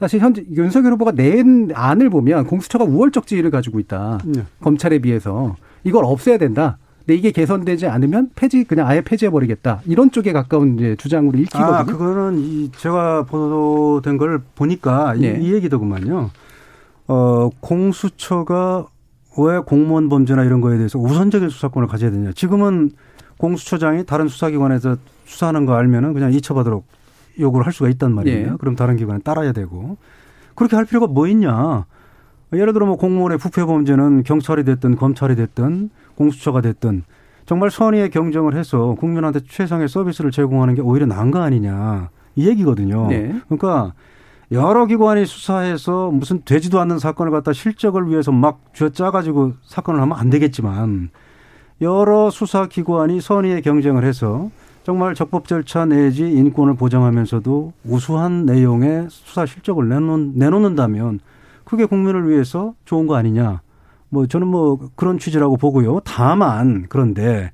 사실 0.00 0.20
현재 0.20 0.44
윤석열 0.50 0.94
후보가 0.94 1.12
낸 1.12 1.70
안을 1.74 2.10
보면 2.10 2.46
공수처가 2.46 2.84
우월적 2.84 3.26
지위를 3.26 3.50
가지고 3.50 3.78
있다. 3.78 4.18
네. 4.24 4.42
검찰에 4.60 4.98
비해서 4.98 5.54
이걸 5.84 6.04
없애야 6.04 6.38
된다. 6.38 6.78
근데 7.04 7.16
이게 7.16 7.30
개선되지 7.32 7.86
않으면 7.86 8.30
폐지 8.34 8.64
그냥 8.64 8.86
아예 8.86 9.00
폐지해 9.00 9.30
버리겠다. 9.30 9.80
이런 9.86 10.10
쪽에 10.10 10.32
가까운 10.32 10.76
이제 10.76 10.96
주장으로 10.96 11.38
읽히거든요. 11.38 11.74
아, 11.74 11.84
그거는 11.84 12.38
이 12.38 12.70
제가 12.76 13.24
보도된 13.24 14.18
걸 14.18 14.40
보니까 14.54 15.14
네. 15.14 15.38
이, 15.40 15.46
이 15.46 15.52
얘기더구만요. 15.54 16.30
어, 17.08 17.50
공수처가 17.60 18.86
왜 19.38 19.58
공무원 19.60 20.08
범죄나 20.08 20.44
이런 20.44 20.60
거에 20.60 20.76
대해서 20.76 20.98
우선적인 20.98 21.48
수사권을 21.48 21.88
가져야 21.88 22.10
되냐. 22.10 22.32
지금은 22.32 22.90
공수처장이 23.38 24.04
다른 24.06 24.28
수사기관에서 24.28 24.96
수사하는 25.24 25.66
거 25.66 25.74
알면은 25.74 26.12
그냥 26.12 26.32
이처받도록 26.32 26.86
요구를 27.40 27.66
할 27.66 27.72
수가 27.72 27.88
있단 27.88 28.14
말이에요. 28.14 28.52
예. 28.52 28.56
그럼 28.60 28.76
다른 28.76 28.96
기관에 28.96 29.20
따라야 29.20 29.52
되고. 29.52 29.96
그렇게 30.54 30.76
할 30.76 30.84
필요가 30.84 31.06
뭐 31.06 31.26
있냐. 31.26 31.86
예를 32.52 32.72
들어 32.72 32.86
뭐 32.86 32.96
공무원의 32.96 33.38
부패 33.38 33.64
범죄는 33.64 34.24
경찰이 34.24 34.64
됐든 34.64 34.96
검찰이 34.96 35.36
됐든 35.36 35.90
공수처가 36.16 36.60
됐든 36.60 37.04
정말 37.46 37.70
선의의 37.70 38.10
경쟁을 38.10 38.56
해서 38.56 38.94
국민한테 38.98 39.40
최상의 39.48 39.88
서비스를 39.88 40.30
제공하는 40.30 40.74
게 40.74 40.80
오히려 40.80 41.06
나은 41.06 41.30
거 41.30 41.40
아니냐. 41.40 42.10
이 42.36 42.48
얘기거든요. 42.48 43.08
네. 43.08 43.34
그러니까 43.48 43.92
여러 44.52 44.86
기관이 44.86 45.24
수사해서 45.26 46.10
무슨 46.10 46.42
되지도 46.44 46.78
않는 46.80 46.98
사건을 46.98 47.32
갖다 47.32 47.52
실적을 47.52 48.08
위해서 48.10 48.32
막 48.32 48.60
쥐어짜가지고 48.74 49.54
사건을 49.64 50.00
하면 50.00 50.18
안 50.18 50.30
되겠지만 50.30 51.10
여러 51.80 52.30
수사 52.30 52.66
기관이 52.66 53.20
선의의 53.20 53.62
경쟁을 53.62 54.04
해서 54.04 54.50
정말 54.84 55.14
적법 55.14 55.46
절차 55.46 55.84
내지 55.84 56.30
인권을 56.30 56.74
보장하면서도 56.74 57.72
우수한 57.84 58.44
내용의 58.44 59.06
수사 59.08 59.46
실적을 59.46 59.88
내놓, 59.88 60.32
내놓는다면 60.34 61.20
그게 61.64 61.84
국민을 61.84 62.28
위해서 62.28 62.74
좋은 62.84 63.06
거 63.06 63.16
아니냐. 63.16 63.60
뭐 64.08 64.26
저는 64.26 64.46
뭐 64.46 64.78
그런 64.94 65.18
취지라고 65.18 65.56
보고요. 65.56 66.00
다만 66.04 66.86
그런데 66.88 67.50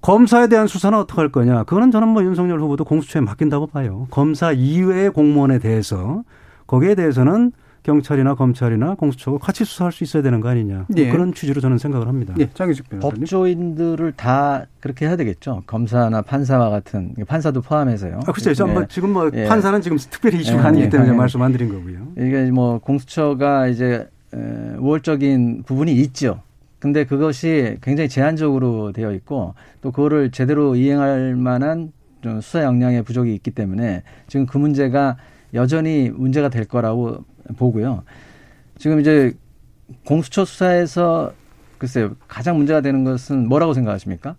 검사에 0.00 0.46
대한 0.46 0.68
수사는 0.68 0.96
어떻게 0.96 1.20
할 1.20 1.30
거냐. 1.30 1.64
그거는 1.64 1.90
저는 1.90 2.08
뭐 2.08 2.22
윤석열 2.22 2.60
후보도 2.60 2.84
공수처에 2.84 3.22
맡긴다고 3.22 3.66
봐요. 3.66 4.06
검사 4.10 4.52
이외의 4.52 5.10
공무원에 5.10 5.58
대해서 5.58 6.22
거기에 6.68 6.94
대해서는 6.94 7.52
경찰이나 7.86 8.34
검찰이나 8.34 8.96
공수처가 8.96 9.38
같이 9.38 9.64
수사할 9.64 9.92
수 9.92 10.02
있어야 10.02 10.20
되는 10.20 10.40
거 10.40 10.48
아니냐. 10.48 10.86
뭐 10.88 10.96
예. 10.96 11.08
그런 11.08 11.32
취지로 11.32 11.60
저는 11.60 11.78
생각을 11.78 12.08
합니다. 12.08 12.34
예, 12.38 12.50
장유식 12.52 12.88
변호사님. 12.88 13.20
법조인들을 13.20 14.12
다 14.16 14.66
그렇게 14.80 15.06
해야 15.06 15.14
되겠죠. 15.14 15.62
검사나 15.68 16.22
판사와 16.22 16.70
같은 16.70 17.14
판사도 17.28 17.62
포함해서요. 17.62 18.20
아. 18.26 18.32
저 18.54 18.68
예. 18.68 18.72
뭐 18.72 18.86
지금 18.86 19.12
뭐 19.12 19.30
예. 19.34 19.44
판사는 19.44 19.80
지금 19.80 19.98
특별히 19.98 20.40
이슈가 20.40 20.64
예, 20.64 20.66
아니기 20.66 20.84
예, 20.86 20.88
때문에 20.88 21.12
예. 21.12 21.14
말씀 21.14 21.40
안 21.42 21.52
드린 21.52 21.68
거고요. 21.68 22.08
이게 22.18 22.50
뭐 22.50 22.78
공수처가 22.80 23.68
이제 23.68 24.08
에, 24.34 24.38
우월적인 24.78 25.62
부분이 25.64 25.92
있죠. 25.92 26.40
근데 26.80 27.04
그것이 27.04 27.76
굉장히 27.82 28.08
제한적으로 28.08 28.90
되어 28.90 29.12
있고 29.12 29.54
또 29.80 29.92
그거를 29.92 30.32
제대로 30.32 30.74
이행할 30.74 31.36
만한 31.36 31.92
좀 32.20 32.40
수사 32.40 32.64
역량의 32.64 33.04
부족이 33.04 33.32
있기 33.32 33.52
때문에 33.52 34.02
지금 34.26 34.46
그 34.46 34.58
문제가 34.58 35.16
여전히 35.54 36.10
문제가 36.12 36.48
될 36.48 36.64
거라고 36.64 37.24
보고요. 37.56 38.02
지금 38.78 39.00
이제 39.00 39.32
공수처 40.04 40.44
수사에서 40.44 41.32
글쎄요 41.78 42.12
가장 42.28 42.56
문제가 42.56 42.80
되는 42.80 43.04
것은 43.04 43.48
뭐라고 43.48 43.74
생각하십니까? 43.74 44.36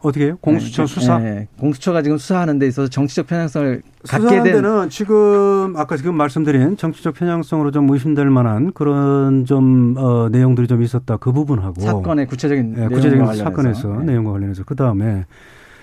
어떻게 0.00 0.26
해요? 0.26 0.38
공수처 0.42 0.82
네, 0.82 0.86
수사? 0.86 1.18
네, 1.18 1.48
공수처가 1.58 2.02
지금 2.02 2.18
수사하는 2.18 2.58
데 2.58 2.66
있어서 2.66 2.88
정치적 2.88 3.26
편향성을 3.26 3.82
갖게 4.06 4.28
된 4.42 4.42
데는 4.44 4.90
지금 4.90 5.72
아까 5.76 5.96
지금 5.96 6.14
말씀드린 6.16 6.76
정치적 6.76 7.14
편향성으로 7.14 7.70
좀 7.70 7.88
의심될 7.88 8.28
만한 8.28 8.72
그런 8.74 9.46
좀 9.46 9.94
어, 9.96 10.28
내용들이 10.30 10.66
좀 10.66 10.82
있었다 10.82 11.16
그 11.16 11.32
부분하고 11.32 11.80
사건의 11.80 12.26
구체적인 12.26 12.72
예, 12.72 12.76
내용과 12.80 12.94
구체적인 12.96 13.24
관련해서. 13.24 13.44
사건에서 13.44 13.88
네. 14.00 14.04
내용과 14.12 14.32
관련해서 14.32 14.64
그 14.64 14.76
다음에 14.76 15.24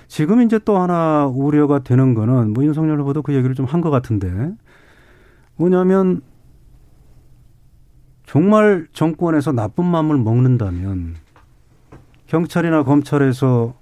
지금 0.07 0.41
이제 0.43 0.59
또 0.65 0.77
하나 0.77 1.25
우려가 1.25 1.79
되는 1.79 2.13
거는 2.13 2.53
뭐 2.53 2.63
윤석열 2.63 2.99
후보도 2.99 3.23
그 3.23 3.33
얘기를 3.33 3.55
좀 3.55 3.65
한 3.65 3.81
것 3.81 3.89
같은데 3.89 4.51
뭐냐면 5.55 6.21
정말 8.31 8.87
정권에서 8.93 9.51
나쁜 9.51 9.83
마음을 9.83 10.15
먹는다면 10.15 11.15
경찰이나 12.27 12.83
검찰에서 12.83 13.73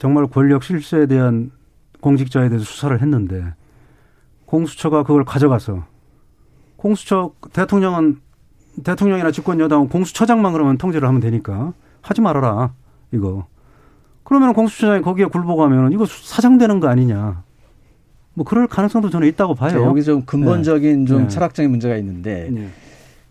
정말 0.00 0.26
권력 0.26 0.64
실세에 0.64 1.06
대한 1.06 1.52
공직자에 2.00 2.48
대해서 2.48 2.64
수사를 2.64 3.00
했는데 3.00 3.54
공수처가 4.46 5.04
그걸 5.04 5.24
가져가서 5.24 5.84
공수처 6.74 7.30
대통령은 7.52 8.18
대통령이나 8.82 9.30
집권 9.30 9.60
여당은 9.60 9.90
공수처장만 9.90 10.54
그러면 10.54 10.76
통제를 10.76 11.06
하면 11.06 11.20
되니까 11.20 11.72
하지 12.02 12.20
말아라 12.20 12.72
이거 13.12 13.46
그러면 14.24 14.54
공수처장이 14.54 15.02
거기에 15.02 15.26
굴복하면 15.26 15.92
이거 15.92 16.04
사장되는 16.04 16.80
거 16.80 16.88
아니냐 16.88 17.44
뭐 18.34 18.44
그럴 18.44 18.66
가능성도 18.66 19.10
저는 19.10 19.28
있다고 19.28 19.54
봐요. 19.54 19.70
자, 19.70 19.82
여기 19.82 20.02
좀 20.02 20.22
근본적인 20.22 21.06
좀 21.06 21.22
네. 21.22 21.28
철학적인 21.28 21.70
문제가 21.70 21.96
있는데 21.96 22.48
네. 22.50 22.70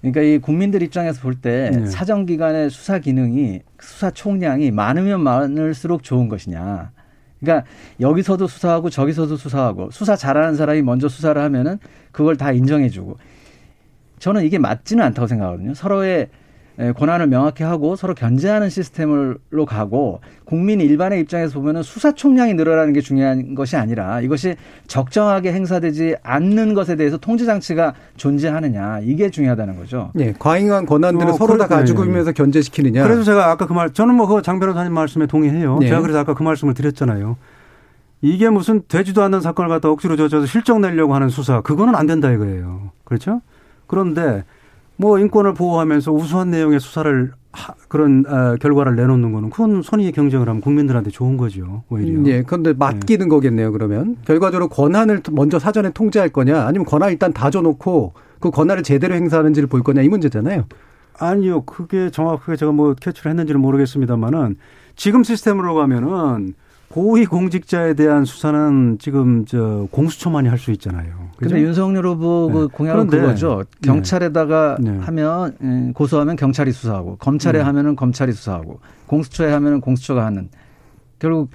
그러니까 0.02 0.22
이 0.22 0.38
국민들 0.38 0.84
입장에서 0.84 1.22
볼때 1.22 1.72
네. 1.74 1.86
사정 1.88 2.26
기관의 2.26 2.70
수사 2.70 3.00
기능이 3.00 3.62
수사 3.80 4.12
총량이 4.12 4.72
많으면 4.72 5.22
많을수록 5.22 6.04
좋은 6.04 6.30
것이냐. 6.30 6.91
그러니까 7.39 7.68
여기서도 8.00 8.48
수사하고 8.48 8.89
저기서도 8.89 9.38
수사하고 9.38 9.91
수사 9.91 10.16
잘하는 10.16 10.56
사람이 10.56 10.82
먼저 10.82 11.08
수사를 11.08 11.39
하면은 11.41 11.78
그걸 12.12 12.36
다 12.36 12.52
인정해주고 12.52 13.18
저는 14.20 14.43
이게 14.43 14.58
맞지는 14.58 15.04
않다고 15.04 15.28
생각하거든요. 15.28 15.74
서로의 15.74 16.22
에, 16.22 16.30
권한을 16.95 17.25
명확히 17.28 17.63
하고 17.63 17.95
서로 17.95 18.13
견제하는 18.13 18.69
시스템으로 18.69 19.65
가고 19.67 20.21
국민 20.45 20.80
일반의 20.80 21.19
입장에서 21.21 21.59
보면은 21.59 21.82
수사 21.82 22.11
총량이 22.13 22.53
늘어나는 22.53 22.93
게 22.93 23.01
중요한 23.01 23.55
것이 23.55 23.75
아니라 23.75 24.21
이것이 24.21 24.55
적정하게 24.86 25.53
행사되지 25.53 26.17
않는 26.21 26.75
것에 26.75 26.95
대해서 26.95 27.17
통제 27.17 27.45
장치가 27.45 27.93
존재하느냐 28.15 28.99
이게 29.01 29.32
중요하다는 29.32 29.75
거죠. 29.78 30.11
예, 30.19 30.34
과잉한 30.38 30.86
권한들을 30.86 31.32
어, 31.32 31.34
서로 31.34 31.57
다 31.57 31.67
그래- 31.67 31.80
가지고 31.80 32.03
네. 32.03 32.09
있면서 32.09 32.32
견제시키느냐. 32.32 33.03
그래서 33.03 33.23
제가 33.23 33.49
아까 33.49 33.65
그 33.65 33.73
말, 33.73 33.91
저는 33.91 34.13
뭐 34.15 34.28
그 34.28 34.41
장 34.43 34.59
변호사님 34.59 34.93
말씀에 34.93 35.25
동의해요. 35.25 35.80
네. 35.80 35.88
제가 35.88 36.01
그래서 36.01 36.19
아까 36.19 36.36
그 36.36 36.43
말씀을 36.43 36.75
드렸잖아요. 36.75 37.38
이게 38.21 38.49
무슨 38.49 38.82
되지도 38.88 39.23
않는 39.23 39.41
사건을 39.41 39.69
갖다 39.69 39.89
억지로 39.89 40.15
저져서 40.15 40.45
실적 40.45 40.80
내려고 40.80 41.15
하는 41.15 41.30
수사, 41.30 41.61
그거는 41.61 41.95
안 41.95 42.05
된다 42.07 42.32
이거예요. 42.32 42.91
그렇죠? 43.03 43.41
그런데 43.88 44.43
뭐 44.98 45.20
인권을 45.20 45.54
보호하면서 45.54 46.12
우수한 46.12 46.52
내용의 46.52 46.80
수사를 46.80 47.32
하, 47.52 47.74
그런 47.88 48.26
어, 48.28 48.56
결과를 48.60 48.95
내놓는 48.95 49.32
거는 49.32 49.50
그건 49.50 49.82
선의의 49.82 50.12
경쟁을 50.12 50.48
하면 50.48 50.62
국민들한테 50.62 51.10
좋은 51.12 51.38
거죠. 51.38 51.84
오히려. 51.89 52.24
예, 52.26 52.43
그런데 52.43 52.74
맡기는 52.74 53.30
거겠네요. 53.30 53.72
그러면 53.72 54.18
결과적으로 54.26 54.68
권한을 54.68 55.22
먼저 55.32 55.58
사전에 55.58 55.91
통제할 55.91 56.30
거냐, 56.30 56.66
아니면 56.66 56.86
권한 56.86 57.12
일단 57.12 57.34
다 57.34 57.50
줘놓고 57.50 58.14
그 58.39 58.52
권한을 58.52 58.84
제대로 58.84 59.16
행사하는지를 59.16 59.68
볼 59.68 59.82
거냐 59.82 60.02
이 60.02 60.10
문제잖아요. 60.10 60.66
아니요. 61.20 61.62
그게 61.62 62.12
정확하게 62.12 62.58
제가 62.58 62.72
뭐 62.72 62.93
캐치를 62.93 63.32
했는지는 63.32 63.60
모르겠습니다만은 63.62 64.58
지금 64.95 65.24
시스템으로 65.24 65.74
가면은 65.76 66.54
고위 66.89 67.25
공직자에 67.25 67.93
대한 67.95 68.23
수사는 68.25 68.97
지금 68.99 69.45
저 69.45 69.88
공수처만이 69.91 70.47
할 70.47 70.57
수 70.57 70.71
있잖아요. 70.71 71.11
그죠? 71.38 71.49
근데 71.53 71.61
윤석열 71.61 72.05
후보 72.07 72.49
그 72.51 72.59
네. 72.61 72.67
공약은 72.71 73.07
그런데, 73.07 73.19
그거죠. 73.19 73.63
네. 73.81 73.88
경찰에다가 73.88 74.77
네. 74.79 74.97
하면 74.97 75.55
음, 75.61 75.93
고소하면 75.93 76.35
경찰이 76.38 76.71
수사하고 76.71 77.17
검찰에 77.17 77.59
네. 77.59 77.63
하면은 77.63 77.95
검찰이 77.95 78.31
수사하고 78.31 78.79
공수처에 79.05 79.51
하면은 79.51 79.81
공수처가 79.81 80.25
하는 80.25 80.49
결국 81.19 81.49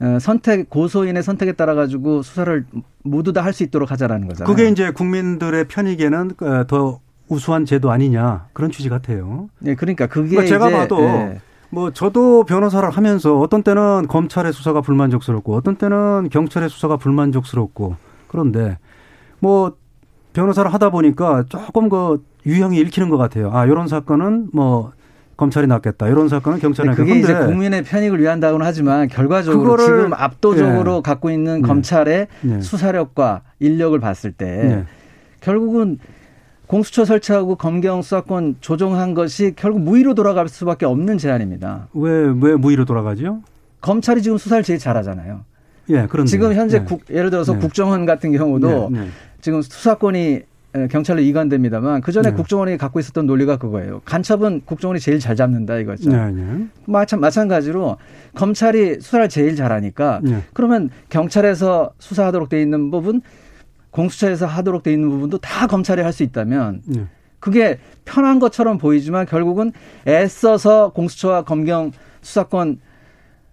어, 0.00 0.18
선택 0.20 0.68
고소인의 0.68 1.22
선택에 1.22 1.52
따라 1.52 1.74
가지고 1.74 2.22
수사를 2.22 2.66
모두 3.04 3.32
다 3.32 3.42
할 3.44 3.52
수 3.52 3.62
있도록 3.62 3.90
하자라는 3.92 4.26
거잖아요. 4.28 4.52
그게 4.54 4.68
이제 4.68 4.90
국민들의 4.90 5.68
편익에는 5.68 6.30
어, 6.40 6.66
더 6.66 6.98
우수한 7.28 7.64
제도 7.64 7.90
아니냐 7.92 8.46
그런 8.52 8.70
취지 8.72 8.88
같아요. 8.88 9.48
네, 9.60 9.74
그러니까 9.76 10.06
그게 10.08 10.30
그러니까 10.30 10.48
제가 10.52 10.70
봐도 10.76 10.98
네. 11.00 11.40
뭐 11.72 11.90
저도 11.90 12.44
변호사를 12.44 12.88
하면서 12.90 13.38
어떤 13.38 13.62
때는 13.62 14.06
검찰의 14.06 14.52
수사가 14.52 14.82
불만족스럽고 14.82 15.56
어떤 15.56 15.76
때는 15.76 16.28
경찰의 16.30 16.68
수사가 16.68 16.98
불만족스럽고 16.98 17.96
그런데 18.28 18.76
뭐 19.38 19.72
변호사를 20.34 20.72
하다 20.72 20.90
보니까 20.90 21.44
조금 21.48 21.88
그 21.88 22.22
유형이 22.44 22.78
읽히는 22.78 23.08
것 23.08 23.16
같아요. 23.16 23.50
아, 23.52 23.64
이런 23.64 23.88
사건은 23.88 24.50
뭐 24.52 24.92
검찰이 25.38 25.66
낫겠다. 25.66 26.08
이런 26.08 26.28
사건은 26.28 26.58
경찰이 26.58 26.90
낫겠다. 26.90 27.06
그게 27.06 27.18
이제 27.18 27.34
국민의 27.34 27.84
편익을 27.84 28.20
위한다고는 28.20 28.66
하지만 28.66 29.08
결과적으로 29.08 29.78
지금 29.78 30.12
압도적으로 30.12 30.98
예. 30.98 31.00
갖고 31.02 31.30
있는 31.30 31.62
네. 31.62 31.68
검찰의 31.68 32.26
네. 32.42 32.60
수사력과 32.60 33.40
인력을 33.60 33.98
봤을 33.98 34.32
때 34.32 34.46
네. 34.46 34.84
결국은 35.40 35.98
공수처 36.72 37.04
설치하고 37.04 37.56
검경 37.56 38.00
수사권 38.00 38.56
조정한 38.62 39.12
것이 39.12 39.52
결국 39.54 39.82
무의로 39.82 40.14
돌아갈 40.14 40.48
수밖에 40.48 40.86
없는 40.86 41.18
제안입니다. 41.18 41.88
왜, 41.92 42.10
왜 42.40 42.56
무의로 42.56 42.86
돌아가죠? 42.86 43.42
검찰이 43.82 44.22
지금 44.22 44.38
수사를 44.38 44.62
제일 44.62 44.78
잘하잖아요. 44.78 45.44
예, 45.90 46.06
그런데. 46.08 46.30
지금 46.30 46.54
현재 46.54 46.78
네. 46.78 46.84
국, 46.86 47.02
예를 47.10 47.28
들어서 47.28 47.52
네. 47.52 47.58
국정원 47.58 48.06
같은 48.06 48.32
경우도 48.32 48.88
네, 48.90 49.00
네. 49.00 49.08
지금 49.42 49.60
수사권이 49.60 50.40
에, 50.74 50.88
경찰로 50.88 51.20
이관됩니다만 51.20 52.00
그 52.00 52.10
전에 52.10 52.30
네. 52.30 52.34
국정원이 52.34 52.78
갖고 52.78 53.00
있었던 53.00 53.26
논리가 53.26 53.58
그거예요. 53.58 54.00
간첩은 54.06 54.62
국정원이 54.64 54.98
제일 54.98 55.18
잘 55.18 55.36
잡는다 55.36 55.76
이거죠. 55.76 56.08
네, 56.08 56.30
네. 56.32 56.68
마찬, 56.86 57.20
마찬가지로 57.20 57.98
검찰이 58.34 58.94
수사를 59.02 59.28
제일 59.28 59.56
잘하니까 59.56 60.20
네. 60.22 60.42
그러면 60.54 60.88
경찰에서 61.10 61.90
수사하도록 61.98 62.48
돼 62.48 62.62
있는 62.62 62.90
부분 62.90 63.20
공수처에서 63.92 64.46
하도록 64.46 64.82
돼 64.82 64.92
있는 64.92 65.08
부분도 65.08 65.38
다 65.38 65.66
검찰이 65.68 66.02
할 66.02 66.12
수 66.12 66.24
있다면 66.24 66.82
네. 66.86 67.06
그게 67.38 67.78
편한 68.04 68.38
것처럼 68.38 68.78
보이지만 68.78 69.26
결국은 69.26 69.72
애써서 70.06 70.90
공수처와 70.92 71.42
검경 71.42 71.92
수사권 72.20 72.80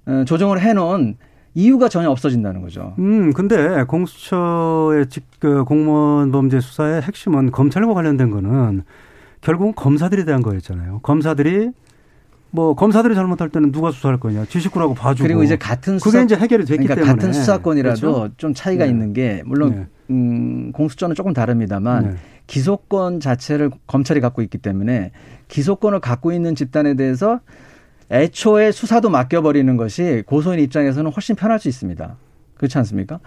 어, 0.08 0.24
조정을 0.26 0.60
해놓은 0.62 1.18
이유가 1.56 1.90
전혀 1.90 2.10
없어진다는 2.10 2.62
거죠. 2.62 2.96
음, 3.00 3.34
근데 3.34 3.84
공수처의 3.84 5.08
직, 5.10 5.26
그 5.40 5.64
공무원 5.64 6.32
범죄 6.32 6.60
수사의 6.60 7.02
핵심은 7.02 7.52
검찰과 7.52 7.94
관련된 7.94 8.30
거는 8.32 8.84
결국은 9.42 9.74
검사들에 9.76 10.26
대한 10.26 10.42
거였잖아요. 10.42 11.00
검사들이 11.02 11.72
뭐 12.52 12.74
검사들이 12.74 13.14
잘못할 13.16 13.50
때는 13.50 13.72
누가 13.72 13.92
수사할 13.92 14.20
거냐 14.20 14.46
지식구라고 14.46 14.96
봐주고 14.96 15.28
그리고 15.28 15.44
이제 15.44 15.58
같은 15.58 15.94
그게 15.94 16.10
수사, 16.10 16.22
이제 16.22 16.36
해결이 16.36 16.66
됐기 16.66 16.88
그러니까 16.88 16.96
때문에 16.96 17.14
같은 17.14 17.34
수사권이라도 17.34 18.14
그렇죠? 18.14 18.34
좀 18.38 18.54
차이가 18.54 18.86
네. 18.86 18.92
있는 18.92 19.14
게 19.14 19.44
물론 19.46 19.76
네. 19.76 19.88
음, 20.10 20.72
공수처는 20.72 21.16
조금 21.16 21.34
다릅니다만 21.34 22.04
네. 22.04 22.16
기소권 22.48 23.20
자체를 23.20 23.70
검찰이 23.86 24.20
갖고 24.22 24.42
있기 24.42 24.58
때문에 24.58 25.12
기소권을 25.48 26.00
갖고 26.00 26.32
있는 26.32 26.56
집단에 26.56 26.96
대해서 26.96 27.40
애초에 28.12 28.72
수사도 28.72 29.12
맡겨버리는 29.12 29.78
것이 29.78 30.24
고소인 30.26 30.60
입장에서는 30.60 31.12
훨씬 31.12 31.36
편할 31.36 31.60
수 31.60 31.68
있습니다. 31.68 32.16
그렇지 32.56 32.78
않습니까? 32.80 33.20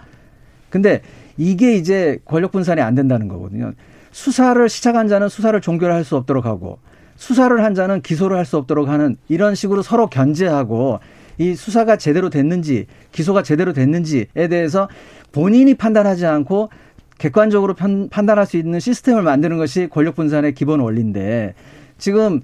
근데 0.69 1.01
이게 1.37 1.75
이제 1.77 2.19
권력 2.25 2.51
분산이 2.51 2.81
안 2.81 2.95
된다는 2.95 3.29
거거든요. 3.29 3.71
수사를 4.11 4.67
시작한 4.67 5.07
자는 5.07 5.29
수사를 5.29 5.59
종결할 5.61 6.03
수 6.03 6.17
없도록 6.17 6.45
하고 6.45 6.79
수사를 7.15 7.63
한 7.63 7.73
자는 7.75 8.01
기소를 8.01 8.37
할 8.37 8.45
수 8.45 8.57
없도록 8.57 8.89
하는 8.89 9.17
이런 9.29 9.55
식으로 9.55 9.81
서로 9.81 10.07
견제하고 10.07 10.99
이 11.37 11.55
수사가 11.55 11.97
제대로 11.97 12.29
됐는지 12.29 12.85
기소가 13.11 13.41
제대로 13.43 13.73
됐는지에 13.73 14.47
대해서 14.49 14.87
본인이 15.31 15.73
판단하지 15.73 16.25
않고 16.25 16.69
객관적으로 17.17 17.73
편- 17.73 18.09
판단할 18.09 18.45
수 18.45 18.57
있는 18.57 18.79
시스템을 18.79 19.21
만드는 19.23 19.57
것이 19.57 19.87
권력 19.89 20.15
분산의 20.15 20.53
기본 20.53 20.79
원리인데 20.81 21.53
지금 21.97 22.41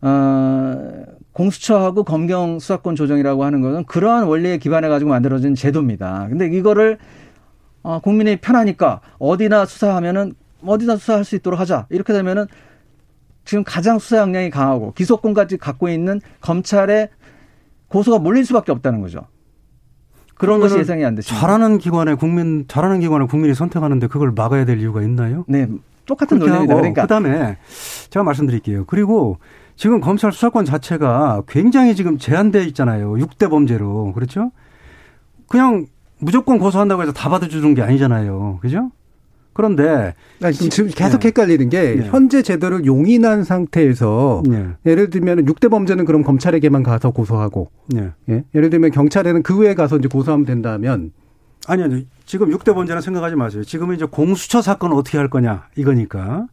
어 0.00 1.04
공수처하고 1.32 2.04
검경 2.04 2.58
수사권 2.60 2.94
조정이라고 2.96 3.44
하는 3.44 3.60
것은 3.60 3.84
그러한 3.84 4.24
원리에 4.24 4.58
기반해 4.58 4.88
가지고 4.88 5.10
만들어진 5.10 5.54
제도입니다. 5.54 6.26
근데 6.28 6.46
이거를 6.46 6.98
어 7.82 8.00
국민이 8.00 8.36
편하니까 8.36 9.00
어디나 9.18 9.64
수사하면은 9.66 10.34
어디나 10.64 10.96
수사할 10.96 11.24
수 11.24 11.34
있도록 11.36 11.58
하자. 11.60 11.86
이렇게 11.90 12.12
되면은 12.12 12.46
지금 13.44 13.64
가장 13.64 13.98
수사 13.98 14.18
역량이 14.18 14.50
강하고 14.50 14.92
기소권까지 14.92 15.58
갖고 15.58 15.88
있는 15.88 16.20
검찰의 16.40 17.08
고소가 17.88 18.18
몰릴 18.18 18.44
수밖에 18.44 18.72
없다는 18.72 19.00
거죠. 19.00 19.26
그런 20.34 20.60
것이 20.60 20.78
예상이 20.78 21.04
안 21.04 21.14
되죠. 21.14 21.34
잘하는 21.34 21.78
기관에 21.78 22.14
국민 22.14 22.64
잘하는 22.66 23.00
기관을 23.00 23.26
국민이 23.26 23.54
선택하는데 23.54 24.06
그걸 24.08 24.32
막아야 24.32 24.64
될 24.64 24.80
이유가 24.80 25.02
있나요? 25.02 25.44
네, 25.46 25.68
똑같은 26.06 26.38
논리입니다. 26.38 26.74
그러니까 26.74 27.02
그다음에 27.02 27.56
제가 28.10 28.24
말씀드릴게요. 28.24 28.84
그리고 28.86 29.38
지금 29.76 30.00
검찰 30.00 30.32
수사권 30.32 30.64
자체가 30.64 31.42
굉장히 31.48 31.94
지금 31.94 32.18
제한돼 32.18 32.64
있잖아요. 32.66 33.12
6대 33.12 33.48
범죄로. 33.50 34.12
그렇죠? 34.12 34.50
그냥 35.48 35.86
무조건 36.18 36.58
고소한다고 36.58 37.02
해서 37.02 37.12
다 37.12 37.28
받아주는 37.28 37.74
게 37.74 37.82
아니잖아요. 37.82 38.58
그죠? 38.60 38.90
그런데 39.54 40.14
아니, 40.42 40.54
그럼 40.56 40.70
지금 40.70 40.90
계속 40.94 41.20
네. 41.20 41.28
헷갈리는 41.28 41.68
게 41.70 41.94
네. 41.94 42.06
현재 42.10 42.42
제도를 42.42 42.84
용인한 42.84 43.44
상태에서 43.44 44.42
네. 44.46 44.66
예를 44.84 45.08
들면 45.10 45.46
6대 45.46 45.70
범죄는 45.70 46.04
그럼 46.04 46.22
검찰에게만 46.24 46.82
가서 46.82 47.10
고소하고 47.12 47.70
네. 47.88 48.10
예? 48.28 48.44
예를 48.54 48.68
들면 48.70 48.90
경찰에는 48.90 49.42
그 49.42 49.56
외에 49.56 49.74
가서 49.74 49.96
이제 49.96 50.08
고소하면 50.08 50.44
된다면 50.44 51.12
아니 51.66 51.82
아니. 51.82 52.06
지금 52.26 52.50
6대 52.50 52.74
범죄는 52.74 53.00
생각하지 53.00 53.36
마세요. 53.36 53.64
지금은 53.64 53.94
이제 53.96 54.04
공수처 54.06 54.60
사건을 54.60 54.96
어떻게 54.96 55.16
할 55.18 55.28
거냐 55.30 55.68
이거니까. 55.76 56.46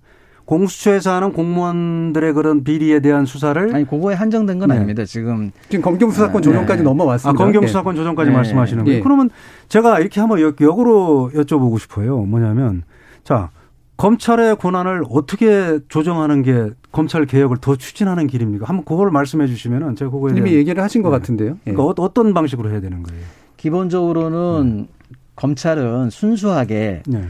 공수처에서 0.46 1.14
하는 1.14 1.32
공무원들의 1.32 2.34
그런 2.34 2.64
비리에 2.66 3.00
대한 3.00 3.26
수사를 3.26 3.74
아니 3.74 3.88
그거에 3.88 4.16
한정된 4.16 4.60
건 4.60 4.70
네. 4.70 4.76
아닙니다. 4.76 5.06
지금 5.06 5.52
지금 5.70 5.82
검경 5.82 6.12
수사권 6.12 6.42
네. 6.42 6.50
조정까지 6.50 6.82
아, 6.82 6.84
넘어왔습니다. 6.84 7.42
검경 7.42 7.64
예. 7.64 7.68
수사권 7.68 7.96
조정까지 7.96 8.32
네. 8.32 8.36
말씀하시는 8.36 8.84
거예요. 8.84 8.98
예. 8.98 9.02
그러면 9.02 9.30
제가 9.70 10.00
이렇게 10.02 10.20
한번 10.20 10.42
역- 10.42 10.60
역으로 10.60 11.32
여쭤보고 11.34 11.80
싶어요. 11.80 12.18
뭐냐면 12.24 12.84
자 13.24 13.50
검찰의 13.98 14.56
권한을 14.58 15.04
어떻게 15.10 15.80
조정하는 15.88 16.42
게 16.42 16.70
검찰 16.92 17.26
개혁을 17.26 17.58
더 17.58 17.76
추진하는 17.76 18.26
길입니까? 18.28 18.66
한번 18.66 18.84
그걸 18.84 19.12
말씀해 19.12 19.46
주시면은 19.48 19.96
제가 19.96 20.10
그거에 20.10 20.34
이미 20.36 20.54
얘기를 20.54 20.82
하신 20.82 21.04
것 21.04 21.12
네. 21.12 21.18
같은데요. 21.20 21.50
예. 21.68 21.72
그러니까 21.72 21.84
어- 21.84 22.06
어떤 22.06 22.34
방식으로 22.34 22.72
해야 22.72 22.82
되는 22.82 23.04
거예요? 23.04 23.24
기본적으로는 23.58 24.88
검찰은 25.36 26.10
순수하게 26.10 27.04
네. 27.06 27.28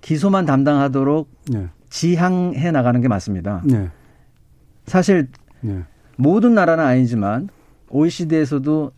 기소만 0.00 0.46
담당하도록 0.46 1.28
네. 1.50 1.68
지향해 1.90 2.70
나가는 2.70 3.00
게 3.00 3.08
맞습니다. 3.08 3.62
네. 3.64 3.90
사실 4.86 5.28
네. 5.60 5.82
모든 6.16 6.54
나라는 6.54 6.84
아니지만 6.84 7.48
OECD에서도 7.90 8.92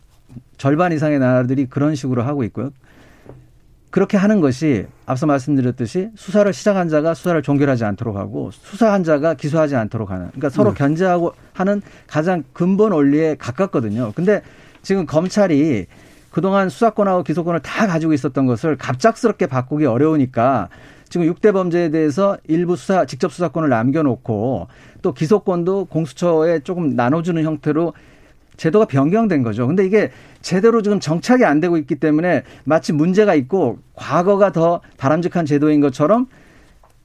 절반 0.57 0.91
이상의 0.93 1.19
나라들이 1.19 1.65
그런 1.65 1.95
식으로 1.95 2.21
하고 2.23 2.43
있고요. 2.43 2.69
그렇게 3.95 4.17
하는 4.17 4.41
것이 4.41 4.87
앞서 5.05 5.25
말씀드렸듯이 5.25 6.09
수사를 6.15 6.51
시작한 6.51 6.89
자가 6.89 7.13
수사를 7.13 7.41
종결하지 7.41 7.85
않도록 7.85 8.17
하고 8.17 8.51
수사한 8.51 9.05
자가 9.05 9.35
기소하지 9.35 9.77
않도록 9.77 10.11
하는 10.11 10.27
그러니까 10.31 10.49
서로 10.49 10.71
네. 10.71 10.79
견제하고 10.79 11.31
하는 11.53 11.81
가장 12.05 12.43
근본 12.51 12.91
원리에 12.91 13.35
가깝거든요. 13.39 14.11
근데 14.13 14.41
지금 14.81 15.05
검찰이 15.05 15.85
그동안 16.29 16.67
수사권하고 16.67 17.23
기소권을 17.23 17.61
다 17.61 17.87
가지고 17.87 18.11
있었던 18.11 18.45
것을 18.45 18.75
갑작스럽게 18.75 19.47
바꾸기 19.47 19.85
어려우니까 19.85 20.67
지금 21.07 21.33
6대 21.33 21.53
범죄에 21.53 21.89
대해서 21.89 22.37
일부 22.49 22.75
수사 22.75 23.05
직접 23.05 23.31
수사권을 23.31 23.69
남겨놓고 23.69 24.67
또 25.03 25.13
기소권도 25.13 25.85
공수처에 25.85 26.59
조금 26.59 26.97
나눠주는 26.97 27.41
형태로 27.41 27.93
제도가 28.57 28.85
변경된 28.85 29.43
거죠. 29.43 29.67
근데 29.67 29.85
이게 29.85 30.11
제대로 30.41 30.81
지금 30.81 30.99
정착이 30.99 31.43
안 31.43 31.59
되고 31.59 31.77
있기 31.77 31.95
때문에 31.95 32.43
마치 32.63 32.93
문제가 32.93 33.35
있고 33.35 33.79
과거가 33.95 34.51
더 34.51 34.81
바람직한 34.97 35.45
제도인 35.45 35.81
것처럼 35.81 36.27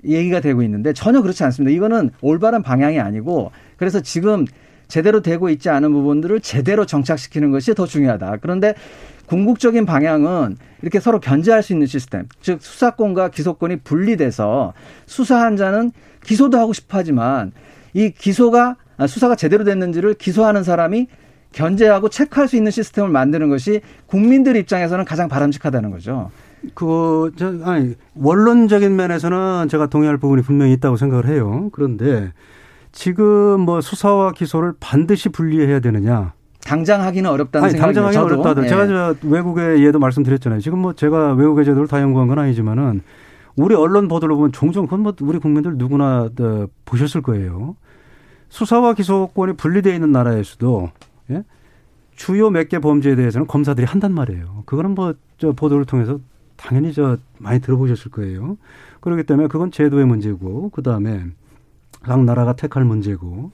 얘기가 0.05 0.41
되고 0.41 0.63
있는데 0.63 0.93
전혀 0.93 1.21
그렇지 1.23 1.45
않습니다. 1.45 1.75
이거는 1.75 2.11
올바른 2.21 2.63
방향이 2.63 2.99
아니고 3.01 3.53
그래서 3.77 4.01
지금 4.01 4.47
제대로 4.89 5.23
되고 5.23 5.49
있지 5.51 5.71
않은 5.71 5.93
부분들을 5.93 6.41
제대로 6.41 6.85
정착시키는 6.85 7.51
것이 7.51 7.75
더 7.75 7.87
중요하다. 7.87 8.39
그런데 8.41 8.75
궁극적인 9.27 9.87
방향은 9.87 10.57
이렇게 10.83 10.99
서로 10.99 11.21
견제할 11.21 11.63
수 11.63 11.73
있는 11.73 11.87
시스템, 11.87 12.27
즉 12.43 12.61
수사권과 12.61 13.29
기소권이 13.29 13.77
분리돼서 13.77 14.73
수사한 15.07 15.57
자는 15.57 15.93
기소도 16.25 16.59
하고 16.59 16.73
싶어 16.73 16.99
하지만 16.99 17.53
이 17.95 18.11
기소가 18.11 18.77
아, 18.97 19.07
수사가 19.07 19.37
제대로 19.37 19.65
됐는지를 19.65 20.15
기소하는 20.15 20.65
사람이 20.65 21.07
견제하고 21.53 22.09
체크할 22.09 22.49
수 22.49 22.57
있는 22.57 22.71
시스템을 22.71 23.11
만드는 23.11 23.49
것이 23.49 23.81
국민들 24.07 24.57
입장에서는 24.57 25.05
가장 25.05 25.29
바람직하다는 25.29 25.91
거죠. 25.91 26.31
그거 26.75 27.31
저 27.37 27.55
아니 27.65 27.95
원론적인 28.15 28.95
면에서는 28.95 29.69
제가 29.69 29.87
동의할 29.87 30.19
부분이 30.19 30.43
분명히 30.43 30.73
있다고 30.75 30.97
생각을 30.97 31.27
해요. 31.27 31.71
그런데 31.73 32.33
지금 32.93 33.61
뭐 33.61 33.81
수사와 33.81 34.33
기소를 34.33 34.75
반드시 34.79 35.29
분리해야 35.29 35.81
되느냐? 35.81 36.33
당장 36.63 37.01
하기는 37.03 37.29
어렵다는 37.31 37.65
아니, 37.65 37.73
생각이 37.73 37.95
당장 37.95 38.07
하기는 38.07 38.23
저도. 38.29 38.43
어렵다들. 38.43 38.65
예. 38.65 38.69
제가 38.69 38.87
저 38.87 39.15
외국의 39.27 39.85
예도 39.85 39.99
말씀드렸잖아요. 39.99 40.61
지금 40.61 40.79
뭐 40.79 40.93
제가 40.93 41.33
외국의 41.33 41.65
제도를 41.65 41.89
다 41.89 42.01
연구한 42.01 42.29
건 42.29 42.39
아니지만은 42.39 43.01
우리 43.57 43.75
언론 43.75 44.09
보도를 44.09 44.35
보면 44.37 44.53
종종 44.53 44.85
그건 44.85 45.01
뭐 45.01 45.13
우리 45.23 45.39
국민들 45.39 45.77
누구나 45.77 46.29
어, 46.39 46.67
보셨을 46.85 47.23
거예요. 47.23 47.77
수사와 48.51 48.95
기소권이 48.95 49.55
분리되어 49.55 49.95
있는 49.95 50.13
나라에서도 50.13 50.91
예? 51.31 51.45
주요 52.17 52.51
몇 52.51 52.69
개 52.69 52.79
범죄에 52.79 53.15
대해서는 53.17 53.47
검사들이 53.47 53.87
한단 53.87 54.13
말이에요. 54.13 54.65
그거는 54.67 54.95
뭐 54.95 55.15
저 55.39 55.53
보도를 55.53 55.87
통해서 55.87 56.21
당연히 56.57 56.93
저 56.93 57.17
많이 57.39 57.61
들어보셨을 57.61 58.11
거예요. 58.11 58.59
그렇기 59.01 59.23
때문에 59.23 59.49
그건 59.49 59.71
제도의 59.71 60.05
문제고 60.07 60.69
그 60.69 60.83
다음에 60.83 61.25
각 62.03 62.23
나라가 62.25 62.53
택할 62.55 62.85
문제고 62.85 63.51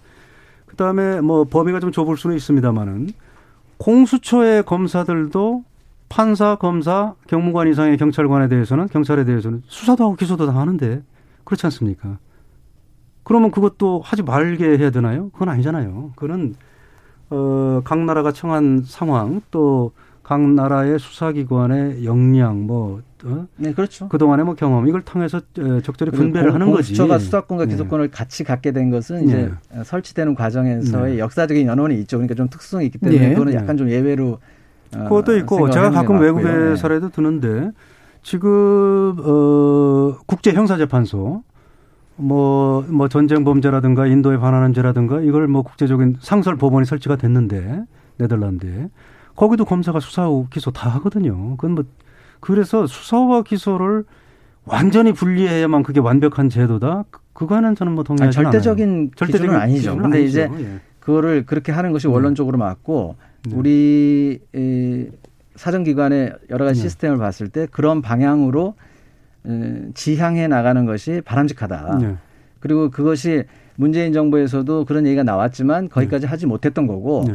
그 0.67 0.75
다음에 0.75 1.21
뭐 1.21 1.45
범위가 1.45 1.79
좀 1.79 1.93
좁을 1.93 2.17
수는 2.17 2.35
있습니다만은 2.35 3.11
공수처의 3.79 4.65
검사들도 4.65 5.65
판사, 6.09 6.57
검사, 6.57 7.15
경무관 7.29 7.69
이상의 7.69 7.97
경찰관에 7.99 8.49
대해서는 8.49 8.89
경찰에 8.89 9.25
대해서는 9.25 9.63
수사도 9.67 10.05
하고 10.05 10.17
기소도 10.17 10.47
다 10.47 10.59
하는데 10.59 11.05
그렇지 11.45 11.67
않습니까? 11.67 12.19
그러면 13.23 13.53
그것도 13.53 14.01
하지 14.05 14.23
말게 14.25 14.79
해야 14.79 14.91
되나요? 14.91 15.31
그건 15.31 15.49
아니잖아요. 15.51 16.13
그거는 16.17 16.55
어, 17.31 17.81
각 17.85 17.99
나라가 17.99 18.33
청한 18.33 18.83
상황 18.85 19.41
또 19.51 19.93
각 20.27 20.41
나라의 20.41 20.99
수사기관의 20.99 22.05
역량 22.05 22.67
뭐 22.67 23.01
어? 23.25 23.47
네, 23.59 23.73
그렇죠. 23.73 24.09
그동안의 24.09 24.45
뭐 24.45 24.57
경험 24.57 24.89
이걸 24.89 25.03
통해서 25.03 25.39
어, 25.39 25.81
적절히 25.85 26.11
분배를 26.11 26.53
하는 26.53 26.67
거지. 26.73 26.89
공수처가 26.89 27.21
수사권과 27.21 27.67
네. 27.67 27.71
기소권을 27.71 28.11
같이 28.11 28.43
갖게 28.43 28.73
된 28.73 28.91
것은 28.91 29.23
이제 29.23 29.53
설치되는 29.85 30.35
과정에서의 30.35 31.13
네. 31.13 31.19
역사적인 31.21 31.69
연원이 31.69 31.95
있죠. 32.01 32.17
그러니까 32.17 32.35
좀 32.35 32.49
특성이 32.49 32.87
있기 32.87 32.99
때문에 32.99 33.25
예. 33.25 33.29
그거는 33.35 33.53
네. 33.53 33.59
약간 33.61 33.77
좀 33.77 33.89
예외로 33.89 34.41
어, 34.97 35.05
그것도 35.05 35.37
있고 35.37 35.71
제가 35.71 35.93
가끔 35.93 36.17
맞고요. 36.17 36.27
외국의 36.27 36.71
네. 36.71 36.77
사례도 36.77 37.11
드는데 37.11 37.71
지금 38.25 39.15
어 39.21 40.19
국제 40.27 40.53
형사재판소 40.53 41.45
뭐, 42.17 42.83
뭐 42.89 43.09
전쟁 43.09 43.45
범죄라든가 43.45 44.07
인도에 44.07 44.39
반하는 44.39 44.73
죄라든가 44.73 45.21
이걸 45.21 45.47
뭐 45.49 45.63
국제적인 45.63 46.17
상설 46.21 46.57
법원이 46.57 46.87
설치가 46.87 47.17
됐는데 47.17 47.83
네덜란드에 48.19 48.89
거기도 49.35 49.65
검사가 49.65 50.01
수사하고 50.01 50.47
기소 50.51 50.71
다 50.71 50.89
하거든요. 50.91 51.57
그건 51.57 51.73
뭐 51.75 51.85
그래서 52.41 52.87
수사와 52.87 53.43
기소를 53.43 54.05
완전히 54.65 55.13
분리해야만 55.13 55.83
그게 55.83 56.01
완벽한 56.01 56.49
제도다. 56.49 57.05
그- 57.11 57.21
그거는 57.35 57.75
저는 57.75 57.93
뭐 57.93 58.01
아니, 58.09 58.17
동의하지 58.17 58.37
절대적인 58.37 58.89
않아요. 58.89 59.11
기준은 59.27 59.55
아니죠. 59.55 59.77
기준은 59.91 60.03
근데 60.03 60.19
아니죠. 60.19 60.29
이제 60.29 60.51
예. 60.65 60.81
그거를 61.01 61.45
그렇게 61.45 61.71
하는 61.71 61.93
것이 61.93 62.09
원론적으로 62.09 62.57
맞고 62.57 63.17
네. 63.45 63.55
우리 63.55 64.41
이 64.55 65.07
사정기관의 65.55 66.33
여러 66.51 66.65
가지 66.65 66.81
네. 66.81 66.89
시스템을 66.89 67.19
봤을 67.19 67.49
때 67.49 67.67
그런 67.71 68.01
방향으로 68.01 68.75
에, 68.79 68.86
지향해 69.95 70.49
나가는 70.49 70.85
것이 70.87 71.23
바람직하다. 71.25 71.99
네. 72.01 72.15
그리고 72.61 72.91
그것이 72.91 73.45
문재인 73.77 74.13
정부에서도 74.13 74.85
그런 74.87 75.07
얘기가 75.07 75.23
나왔지만 75.23 75.89
거기까지 75.89 76.27
하지 76.27 76.47
못했던 76.47 76.87
거고 76.87 77.25
네. 77.27 77.35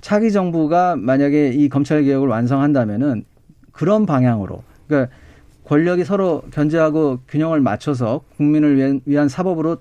차기 0.00 0.32
정부가 0.32 0.96
만약에 0.96 1.50
이 1.50 1.68
검찰 1.68 2.02
개혁을 2.04 2.28
완성한다면은 2.28 3.24
그런 3.72 4.06
방향으로 4.06 4.62
그러니까 4.86 5.12
권력이 5.64 6.04
서로 6.04 6.42
견제하고 6.52 7.20
균형을 7.28 7.60
맞춰서 7.60 8.20
국민을 8.36 9.00
위한, 9.06 9.28
사법으로 9.28 9.78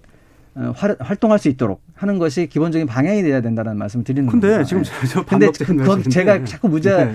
어, 0.53 0.74
활, 0.76 0.97
활동할 0.99 1.39
수 1.39 1.47
있도록 1.47 1.82
하는 1.95 2.17
것이 2.19 2.47
기본적인 2.47 2.86
방향이 2.86 3.24
돼야 3.24 3.39
된다는 3.41 3.78
말씀 3.78 4.03
드리는 4.03 4.28
근데 4.30 4.47
겁니다. 4.49 4.63
지금 4.65 4.82
예. 4.82 4.84
저- 4.84 5.07
저 5.07 5.26
근데 5.26 5.49
그. 5.49 6.09
제가 6.09 6.43
자꾸 6.43 6.67
문제 6.67 6.93
네, 7.05 7.13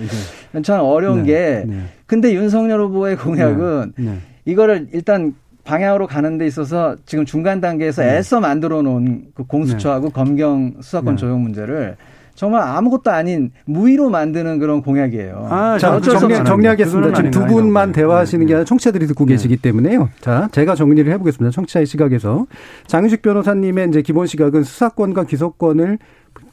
네. 0.53 0.61
참 0.63 0.81
어려운 0.81 1.21
네, 1.23 1.27
게 1.27 1.63
네. 1.67 1.83
근데 2.07 2.33
윤석열 2.33 2.81
후보의 2.81 3.15
공약은 3.17 3.93
네, 3.97 4.03
네. 4.03 4.17
이거를 4.47 4.87
일단 4.93 5.35
방향으로 5.65 6.07
가는 6.07 6.37
데 6.37 6.47
있어서 6.47 6.95
지금 7.05 7.25
중간 7.25 7.59
단계에서 7.59 8.01
네. 8.01 8.17
애써 8.17 8.39
만들어 8.39 8.81
놓은 8.81 9.25
그 9.35 9.43
공수처하고 9.43 10.09
검경 10.09 10.75
수사권 10.81 11.15
네. 11.15 11.19
조정 11.19 11.43
문제를 11.43 11.97
정말 12.33 12.61
아무것도 12.61 13.11
아닌 13.11 13.51
무의로 13.65 14.09
만드는 14.09 14.59
그런 14.59 14.81
공약이에요. 14.81 15.47
아, 15.49 15.77
자, 15.79 15.95
어쩔 15.95 16.13
수 16.13 16.19
정리. 16.21 16.35
정리하겠습니다. 16.35 17.13
지금 17.13 17.31
두 17.31 17.45
분만. 17.45 17.91
대화하시는 17.91 18.45
게 18.45 18.53
네. 18.53 18.55
아니라 18.57 18.65
청취자들이 18.65 19.07
듣고 19.07 19.25
네. 19.25 19.33
계시기 19.33 19.57
때문에요. 19.57 20.09
자, 20.21 20.47
제가 20.51 20.75
정리를 20.75 21.11
해보겠습니다. 21.13 21.51
청취자의 21.51 21.87
시각에서. 21.87 22.45
장유식 22.85 23.23
변호사님의 23.23 23.89
이제 23.89 24.01
기본 24.03 24.27
시각은 24.27 24.63
수사권과 24.63 25.23
기소권을 25.23 25.97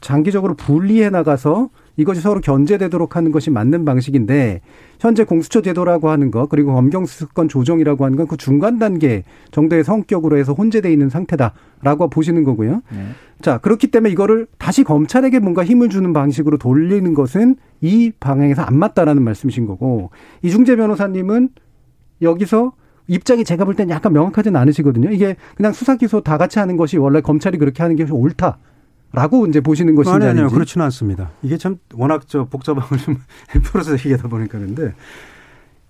장기적으로 0.01 0.55
분리해 0.55 1.11
나가서 1.11 1.69
이것이 1.97 2.21
서로 2.21 2.41
견제되도록 2.41 3.15
하는 3.15 3.31
것이 3.31 3.49
맞는 3.49 3.85
방식인데 3.85 4.61
현재 4.99 5.23
공수처 5.23 5.61
제도라고 5.61 6.09
하는 6.09 6.31
것 6.31 6.49
그리고 6.49 6.73
검경수사권 6.73 7.47
조정이라고 7.47 8.05
하는 8.05 8.17
건 8.17 8.25
그 8.27 8.37
중간 8.37 8.79
단계 8.79 9.23
정도의 9.51 9.83
성격으로 9.83 10.37
해서 10.37 10.53
혼재돼 10.53 10.91
있는 10.91 11.09
상태다라고 11.09 12.09
보시는 12.09 12.43
거고요. 12.43 12.81
네. 12.91 13.05
자, 13.41 13.59
그렇기 13.59 13.87
때문에 13.91 14.11
이거를 14.11 14.47
다시 14.57 14.83
검찰에게 14.83 15.39
뭔가 15.39 15.63
힘을 15.63 15.89
주는 15.89 16.11
방식으로 16.11 16.57
돌리는 16.57 17.13
것은 17.13 17.57
이 17.81 18.11
방향에서 18.19 18.63
안 18.63 18.77
맞다라는 18.79 19.21
말씀이신 19.21 19.67
거고, 19.67 20.09
이중재 20.41 20.75
변호사님은 20.77 21.49
여기서 22.21 22.73
입장이 23.07 23.43
제가 23.43 23.65
볼 23.65 23.75
땐 23.75 23.89
약간 23.89 24.13
명확하진 24.13 24.55
않으시거든요. 24.55 25.11
이게 25.11 25.35
그냥 25.55 25.73
수사 25.73 25.95
기소 25.97 26.21
다 26.21 26.37
같이 26.37 26.57
하는 26.57 26.77
것이 26.77 26.97
원래 26.97 27.21
검찰이 27.21 27.57
그렇게 27.59 27.83
하는 27.83 27.95
게 27.95 28.05
옳다 28.09 28.57
라고 29.15 29.47
이제 29.47 29.61
보시는 29.61 29.95
것인지 29.95 30.13
아니, 30.15 30.25
아니요. 30.25 30.41
아닌지. 30.43 30.53
그렇지는 30.53 30.83
않습니다. 30.85 31.31
이게 31.41 31.57
참 31.57 31.77
워낙 31.95 32.23
저 32.27 32.45
복잡한 32.45 32.83
걸좀 32.87 33.17
풀어서 33.63 33.93
얘기하다 33.93 34.27
보니까 34.27 34.59
그런데 34.59 34.93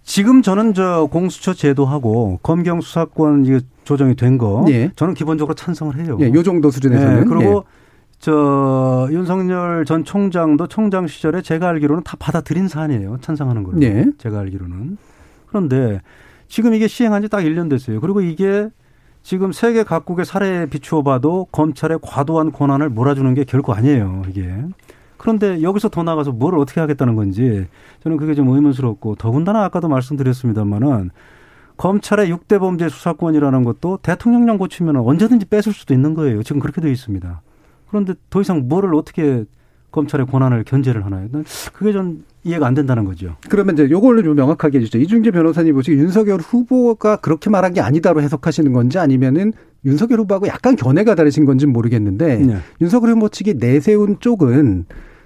지금 0.04 0.42
저는 0.42 0.74
저 0.74 1.08
공수처 1.12 1.54
제도하고 1.54 2.40
검경 2.44 2.82
수사권 2.82 3.46
이게 3.46 3.60
조정이 3.84 4.16
된거 4.16 4.66
예. 4.70 4.92
저는 4.96 5.14
기본적으로 5.16 5.56
찬성을 5.56 5.96
해요. 5.98 6.18
예, 6.22 6.32
요 6.32 6.44
정도 6.44 6.70
수준에서는. 6.72 7.16
네, 7.22 7.26
그리고 7.28 7.66
예. 7.68 7.86
저 8.20 9.08
윤석열 9.12 9.84
전 9.86 10.04
총장도 10.04 10.68
총장 10.68 11.06
시절에 11.08 11.42
제가 11.42 11.68
알기로는 11.70 12.04
다 12.04 12.16
받아들인 12.20 12.68
사안이에요. 12.68 13.18
찬성하는 13.22 13.64
걸로. 13.64 13.82
예. 13.82 14.06
제가 14.18 14.40
알기로는. 14.40 14.98
그런데 15.48 16.02
지금 16.48 16.74
이게 16.74 16.88
시행한 16.88 17.22
지 17.24 17.28
딱 17.28 17.40
1년 17.42 17.70
됐어요. 17.70 18.00
그리고 18.00 18.22
이게 18.22 18.70
지금 19.26 19.52
세계 19.52 19.82
각국의 19.82 20.24
사례에 20.24 20.68
비추어 20.68 21.02
봐도 21.02 21.48
검찰의 21.52 21.98
과도한 22.04 22.52
권한을 22.52 22.90
몰아주는 22.90 23.34
게 23.34 23.44
결코 23.44 23.74
아니에요. 23.74 24.22
이게. 24.30 24.54
그런데 25.18 25.64
여기서 25.64 25.90
더 25.90 26.04
나가서 26.04 26.32
뭘 26.32 26.56
어떻게 26.60 26.80
하겠다는 26.80 27.16
건지 27.16 27.66
저는 28.04 28.18
그게 28.18 28.36
좀 28.36 28.50
의문스럽고 28.50 29.16
더군다나 29.16 29.64
아까도 29.64 29.88
말씀드렸습니다마는 29.88 31.10
검찰의 31.76 32.32
6대 32.32 32.60
범죄 32.60 32.88
수사권이라는 32.88 33.64
것도 33.64 33.98
대통령령 34.04 34.60
고치면 34.60 34.98
언제든지 34.98 35.48
뺏을 35.48 35.74
수도 35.74 35.96
있는 35.96 36.14
거예요. 36.14 36.44
지금 36.44 36.62
그렇게 36.62 36.80
되어 36.80 36.92
있습니다. 36.92 37.42
그런데 37.88 38.14
더 38.30 38.42
이상 38.42 38.68
뭐를 38.68 38.94
어떻게 38.94 39.44
검찰의 39.92 40.28
권한을 40.28 40.66
견제를 40.66 41.04
하나요? 41.04 41.30
난 41.32 41.44
그게 41.74 41.94
전 41.94 42.26
이해가 42.46 42.68
안 42.68 42.76
된다는 42.76 43.04
거죠. 43.06 43.36
그러면 43.50 43.74
이제 43.76 43.90
요걸로 43.90 44.22
좀 44.24 44.36
명확하게 44.36 44.78
해주죠. 44.80 45.00
이중재 45.00 45.32
변호사님 45.32 45.74
보시기 45.74 45.98
윤석열 45.98 46.40
후보가 46.40 47.18
그렇게 47.18 47.50
말한 47.50 47.74
게 47.74 47.82
아니다로 47.82 48.22
해석하시는 48.22 48.72
건지 48.72 49.00
아니면은 49.00 49.52
윤석열 49.84 50.20
후보하고 50.20 50.48
약간 50.48 50.76
견해가 50.76 51.16
다르신 51.16 51.46
건지는 51.46 51.74
모르겠는데 51.74 52.38
네. 52.38 52.58
윤석열 52.82 53.12
후보 53.16 53.30
측이 53.30 53.56
내세운 53.56 54.18
쪽은 54.20 54.86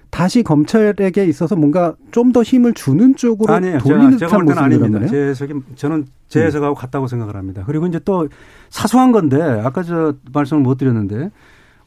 다시 0.10 0.42
검찰에게 0.44 1.26
있어서 1.26 1.56
뭔가 1.56 1.96
좀 2.12 2.32
더 2.32 2.42
힘을 2.42 2.74
주는 2.74 3.16
쪽으로 3.16 3.54
아니에요. 3.54 3.78
돌리는 3.80 4.18
제가, 4.18 4.30
제가 4.30 4.30
듯한 4.30 4.46
모습이란 4.46 4.64
아닙니다. 4.66 5.08
제 5.08 5.18
해석이 5.18 5.54
저는 5.76 6.06
제 6.30 6.44
해석하고 6.46 6.74
같다고 6.74 7.08
생각을 7.08 7.36
합니다. 7.36 7.64
그리고 7.66 7.86
이제 7.86 8.00
또 8.06 8.28
사소한 8.70 9.12
건데 9.12 9.42
아까 9.42 9.84
저 9.84 10.14
말씀을 10.32 10.64
못 10.64 10.78
드렸는데 10.78 11.32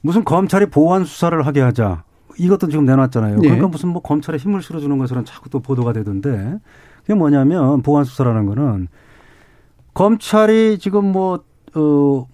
무슨 0.02 0.24
검찰이 0.24 0.66
보완 0.66 1.04
수사를 1.04 1.44
하게 1.46 1.60
하자 1.62 2.04
이것도 2.38 2.68
지금 2.68 2.84
내놨잖아요. 2.84 3.36
예. 3.36 3.40
그러니까 3.40 3.68
무슨 3.68 3.90
뭐 3.90 4.02
검찰에 4.02 4.36
힘을 4.38 4.62
실어주는 4.62 4.96
것으로는 4.98 5.24
자꾸 5.24 5.50
또 5.50 5.60
보도가 5.60 5.92
되던데 5.92 6.58
그게 7.02 7.14
뭐냐면 7.14 7.82
보완 7.82 8.04
수사라는 8.04 8.46
거는 8.46 8.88
검찰이 9.94 10.78
지금 10.78 11.12
뭐 11.12 11.44
어, 11.74 12.26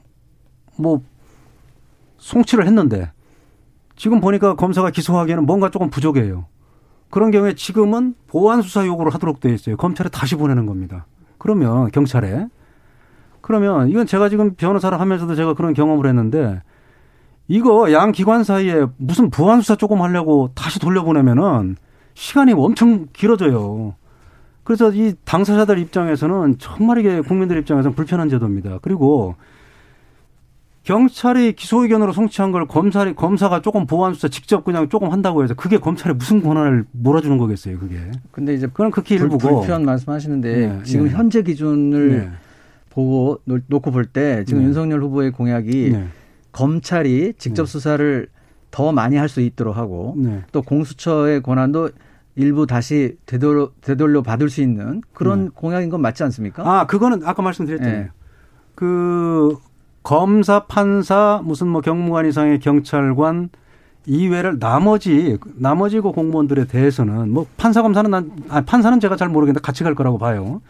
뭐 0.76 1.02
송치를 2.18 2.66
했는데 2.66 3.10
지금 3.96 4.20
보니까 4.20 4.54
검사가 4.54 4.90
기소하기에는 4.90 5.46
뭔가 5.46 5.70
조금 5.70 5.90
부족해요. 5.90 6.46
그런 7.10 7.30
경우에 7.30 7.54
지금은 7.54 8.14
보완 8.26 8.62
수사 8.62 8.86
요구를 8.86 9.12
하도록 9.14 9.40
돼 9.40 9.52
있어요. 9.52 9.76
검찰에 9.76 10.08
다시 10.10 10.36
보내는 10.36 10.66
겁니다. 10.66 11.06
그러면 11.38 11.90
경찰에 11.90 12.46
그러면 13.40 13.88
이건 13.88 14.06
제가 14.06 14.28
지금 14.28 14.54
변호사를 14.54 14.98
하면서도 15.00 15.34
제가 15.34 15.54
그런 15.54 15.72
경험을 15.72 16.06
했는데 16.06 16.62
이거 17.48 17.90
양 17.92 18.12
기관 18.12 18.44
사이에 18.44 18.84
무슨 18.98 19.30
보완 19.30 19.60
수사 19.62 19.74
조금 19.74 20.02
하려고 20.02 20.50
다시 20.54 20.78
돌려보내면은 20.78 21.76
시간이 22.14 22.52
엄청 22.52 23.06
길어져요. 23.12 23.94
그래서 24.64 24.92
이 24.92 25.14
당사자들 25.24 25.78
입장에서는 25.78 26.56
정말 26.58 26.98
이게 26.98 27.20
국민들 27.22 27.56
입장에서는 27.58 27.94
불편한 27.94 28.28
제도입니다. 28.28 28.78
그리고 28.82 29.34
경찰이 30.82 31.52
기소 31.52 31.82
의견으로 31.82 32.12
송치한 32.12 32.50
걸 32.52 32.66
검찰이 32.66 33.14
검사가 33.14 33.60
조금 33.60 33.86
보완 33.86 34.14
수사 34.14 34.28
직접 34.28 34.64
그냥 34.64 34.88
조금 34.88 35.10
한다고 35.10 35.42
해서 35.42 35.54
그게 35.54 35.78
검찰에 35.78 36.14
무슨 36.14 36.42
권한을 36.42 36.84
몰아주는 36.92 37.36
거겠어요, 37.36 37.78
그게. 37.78 37.96
근데 38.30 38.54
이제 38.54 38.66
그건 38.66 38.90
극히 38.90 39.14
일부고 39.16 39.38
불편 39.60 39.84
말씀하시는데 39.84 40.56
네, 40.56 40.82
지금 40.84 41.06
네. 41.06 41.10
현재 41.12 41.42
기준을 41.42 42.10
네. 42.10 42.30
보고 42.90 43.38
놓- 43.44 43.62
놓고 43.66 43.90
볼 43.90 44.06
때 44.06 44.44
지금 44.46 44.60
네. 44.62 44.66
윤석열 44.68 45.02
후보의 45.02 45.30
공약이 45.32 45.90
네. 45.92 46.06
검찰이 46.58 47.34
직접 47.38 47.66
수사를 47.66 48.28
더 48.70 48.92
많이 48.92 49.16
할 49.16 49.28
수 49.28 49.40
있도록 49.40 49.76
하고 49.76 50.14
네. 50.16 50.42
또 50.52 50.62
공수처의 50.62 51.42
권한도 51.42 51.90
일부 52.34 52.66
다시 52.66 53.16
되돌려, 53.26 53.70
되돌려 53.80 54.22
받을 54.22 54.48
수 54.50 54.60
있는 54.60 55.02
그런 55.12 55.44
네. 55.46 55.50
공약인 55.54 55.88
건 55.88 56.02
맞지 56.02 56.22
않습니까? 56.24 56.62
아, 56.68 56.86
그거는 56.86 57.22
아까 57.24 57.42
말씀드렸잖아요. 57.42 58.02
네. 58.04 58.10
그 58.74 59.56
검사, 60.02 60.66
판사, 60.66 61.40
무슨 61.44 61.68
뭐 61.68 61.80
경무관 61.80 62.26
이상의 62.26 62.60
경찰관 62.60 63.50
이외를 64.06 64.58
나머지 64.58 65.36
나머지 65.56 66.00
그 66.00 66.12
공무원들에 66.12 66.66
대해서는 66.66 67.30
뭐 67.30 67.46
판사 67.56 67.82
검사는 67.82 68.10
난 68.10 68.30
아, 68.48 68.60
판사는 68.62 68.98
제가 69.00 69.16
잘 69.16 69.28
모르겠는데 69.28 69.60
같이 69.60 69.84
갈 69.84 69.94
거라고 69.94 70.18
봐요. 70.18 70.60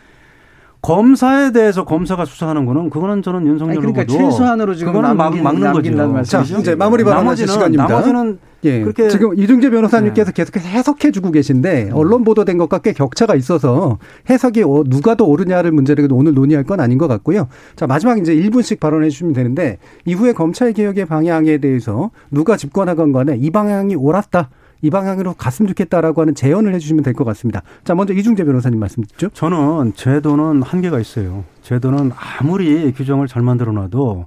검사에 0.80 1.50
대해서 1.52 1.84
검사가 1.84 2.24
수사하는 2.24 2.64
거는 2.64 2.90
그거는 2.90 3.20
저는 3.22 3.46
윤석열 3.46 3.72
아니, 3.72 3.80
그러니까 3.80 4.02
후보도 4.02 4.30
최소한으로 4.30 4.74
지금 4.74 4.92
그거는 4.92 5.16
막- 5.16 5.24
남긴- 5.24 5.42
막는 5.42 5.72
거죠. 5.72 5.90
자, 5.96 6.06
말씀이죠? 6.06 6.58
이제 6.60 6.74
마무리 6.76 7.02
발언하실 7.04 7.48
시간입니다. 7.48 7.88
나머지는 7.88 8.38
예, 8.64 8.80
그렇게 8.80 9.08
지금 9.08 9.38
이중재 9.38 9.70
변호사님께서 9.70 10.32
네. 10.32 10.44
계속 10.44 10.56
해석해 10.56 11.10
주고 11.12 11.30
계신데 11.30 11.90
언론 11.92 12.24
보도된 12.24 12.58
것과 12.58 12.78
꽤 12.78 12.92
격차가 12.92 13.34
있어서 13.36 13.98
해석이 14.30 14.62
어- 14.64 14.84
누가 14.86 15.14
더 15.14 15.24
옳으냐를 15.24 15.70
문제를 15.72 16.08
오늘 16.12 16.34
논의할 16.34 16.64
건 16.64 16.80
아닌 16.80 16.96
것 16.98 17.06
같고요. 17.08 17.48
자 17.76 17.86
마지막 17.86 18.18
이제 18.18 18.34
1분씩 18.34 18.80
발언해 18.80 19.10
주시면 19.10 19.32
되는데 19.32 19.78
이후에 20.06 20.32
검찰 20.32 20.72
개혁의 20.72 21.06
방향에 21.06 21.58
대해서 21.58 22.10
누가 22.30 22.56
집권하건 22.56 23.12
간에 23.12 23.36
이 23.36 23.50
방향이 23.50 23.94
옳았다. 23.96 24.48
이 24.80 24.90
방향으로 24.90 25.34
갔으면 25.34 25.68
좋겠다라고 25.68 26.20
하는 26.20 26.34
제언을 26.34 26.74
해주시면 26.74 27.02
될 27.02 27.14
것 27.14 27.24
같습니다. 27.24 27.62
자 27.84 27.94
먼저 27.94 28.14
이중재 28.14 28.44
변호사님 28.44 28.78
말씀 28.78 29.02
듣죠. 29.02 29.28
저는 29.30 29.94
제도는 29.94 30.62
한계가 30.62 31.00
있어요. 31.00 31.44
제도는 31.62 32.12
아무리 32.40 32.92
규정을 32.92 33.26
잘 33.26 33.42
만들어 33.42 33.72
놔도 33.72 34.26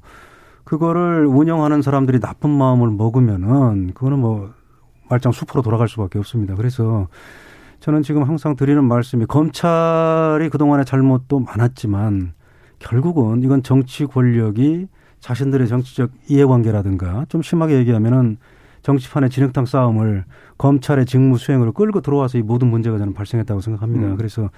그거를 0.63 1.25
운영하는 1.25 1.81
사람들이 1.81 2.19
나쁜 2.19 2.49
마음을 2.49 2.89
먹으면은 2.91 3.93
그거는 3.93 4.19
뭐 4.19 4.51
말짱 5.09 5.31
숲으로 5.31 5.61
돌아갈 5.61 5.87
수밖에 5.87 6.19
없습니다. 6.19 6.55
그래서 6.55 7.07
저는 7.79 8.03
지금 8.03 8.23
항상 8.23 8.55
드리는 8.55 8.83
말씀이 8.83 9.25
검찰이 9.25 10.49
그동안의 10.49 10.85
잘못도 10.85 11.39
많았지만 11.39 12.33
결국은 12.79 13.41
이건 13.43 13.63
정치 13.63 14.05
권력이 14.05 14.87
자신들의 15.19 15.67
정치적 15.67 16.11
이해관계라든가 16.27 17.25
좀 17.29 17.41
심하게 17.41 17.75
얘기하면은 17.77 18.37
정치판의 18.81 19.29
진흙탕 19.29 19.65
싸움을 19.65 20.25
검찰의 20.57 21.05
직무 21.05 21.37
수행으로 21.37 21.71
끌고 21.73 22.01
들어와서 22.01 22.37
이 22.37 22.41
모든 22.41 22.69
문제가 22.69 22.97
저는 22.97 23.13
발생했다고 23.13 23.61
생각합니다. 23.61 24.07
음. 24.07 24.17
그래서 24.17 24.49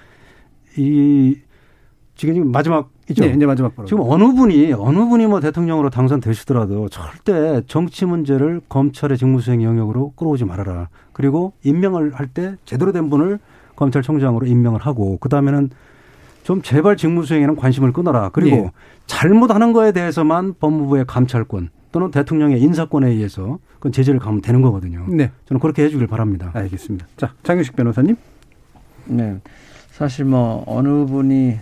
이 0.78 1.38
지금 2.16 2.36
지금 2.36 2.52
마지막이죠. 2.52 3.26
네, 3.26 3.34
이제 3.36 3.46
마지막 3.46 3.76
발언. 3.76 3.88
지금 3.88 4.04
어느 4.06 4.34
분이 4.34 4.74
어느 4.74 5.00
분이 5.06 5.28
뭐 5.28 5.40
대통령으로 5.40 5.90
당선되시더라도 5.90 6.90
절대 6.90 7.62
정치 7.68 8.06
문제를 8.06 8.62
검찰의 8.70 9.18
직무 9.18 9.42
수행 9.42 9.64
영역으로 9.64 10.14
끌어오지 10.16 10.46
말아라. 10.46 10.90
그리고 11.12 11.54
임명을 11.64 12.14
할 12.14 12.28
때 12.28 12.56
제대로 12.66 12.92
된 12.92 13.10
분을 13.10 13.40
검찰총장으로 13.76 14.46
임명을 14.46 14.80
하고 14.82 15.18
그 15.18 15.30
다음에는 15.30 15.72
좀 16.44 16.62
제발 16.62 16.98
직무 16.98 17.26
수행에는 17.26 17.56
관심을 17.56 17.94
끊어라. 17.94 18.30
그리고 18.30 18.56
예. 18.58 18.72
잘못하는 19.08 19.74
거에 19.74 19.92
대해서만 19.92 20.54
법무부의 20.60 21.06
감찰권 21.08 21.70
또는 21.94 22.12
대통령의 22.12 22.60
인사권에 22.62 23.08
의해서 23.08 23.60
그건 23.76 23.94
제재를 23.94 24.20
가면 24.20 24.42
되는 24.42 24.62
거거든요. 24.62 25.06
네, 25.08 25.32
저는 25.46 25.62
그렇게 25.62 25.84
해주길 25.86 26.08
바랍니다. 26.08 26.52
알겠습니다. 26.54 27.08
자 27.16 27.34
장윤식 27.44 27.76
변호사님. 27.78 28.18
네. 29.06 29.40
사실 29.92 30.26
뭐 30.26 30.64
어느 30.68 31.06
분이 31.06 31.58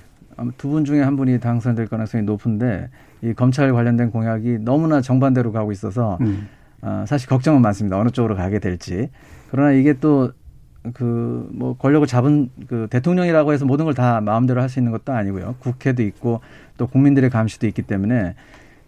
두 0.58 0.70
분 0.70 0.86
중에 0.86 1.02
한 1.02 1.16
분이 1.18 1.40
당선될 1.40 1.88
가능성이 1.88 2.24
높은데 2.24 2.90
이 3.22 3.34
검찰 3.34 3.72
관련된 3.74 4.10
공약이 4.10 4.60
너무나 4.62 5.02
정반대로 5.02 5.52
가고 5.52 5.72
있어서 5.72 6.18
음. 6.22 6.48
어, 6.82 7.04
사실 7.08 7.30
걱정은 7.30 7.62
많습니다. 7.62 8.00
어느 8.00 8.10
쪽으로 8.10 8.36
가게 8.36 8.58
될지. 8.58 9.10
그러나 9.52 9.72
이게 9.74 9.94
또 9.94 10.32
그 10.94 11.48
뭐 11.52 11.78
권력을 11.78 12.08
잡은 12.08 12.50
그 12.68 12.88
대통령이라고 12.90 13.54
해서 13.54 13.66
모든 13.66 13.86
걸 13.86 13.94
다 13.94 14.20
마음대로 14.20 14.62
할 14.62 14.70
수 14.70 14.80
있는 14.80 14.92
것도 14.92 15.14
아니고요. 15.14 15.56
국회도 15.60 16.02
있고 16.02 16.40
또 16.78 16.88
국민들의 16.88 17.30
감시도 17.30 17.68
있기 17.68 17.84
때문에 17.84 18.34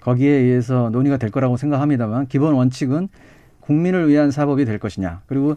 거기에 0.03 0.29
의해서 0.29 0.89
논의가 0.91 1.17
될 1.17 1.31
거라고 1.31 1.55
생각합니다만 1.55 2.27
기본 2.27 2.53
원칙은 2.53 3.07
국민을 3.61 4.09
위한 4.09 4.31
사법이 4.31 4.65
될 4.65 4.77
것이냐. 4.77 5.21
그리고 5.27 5.55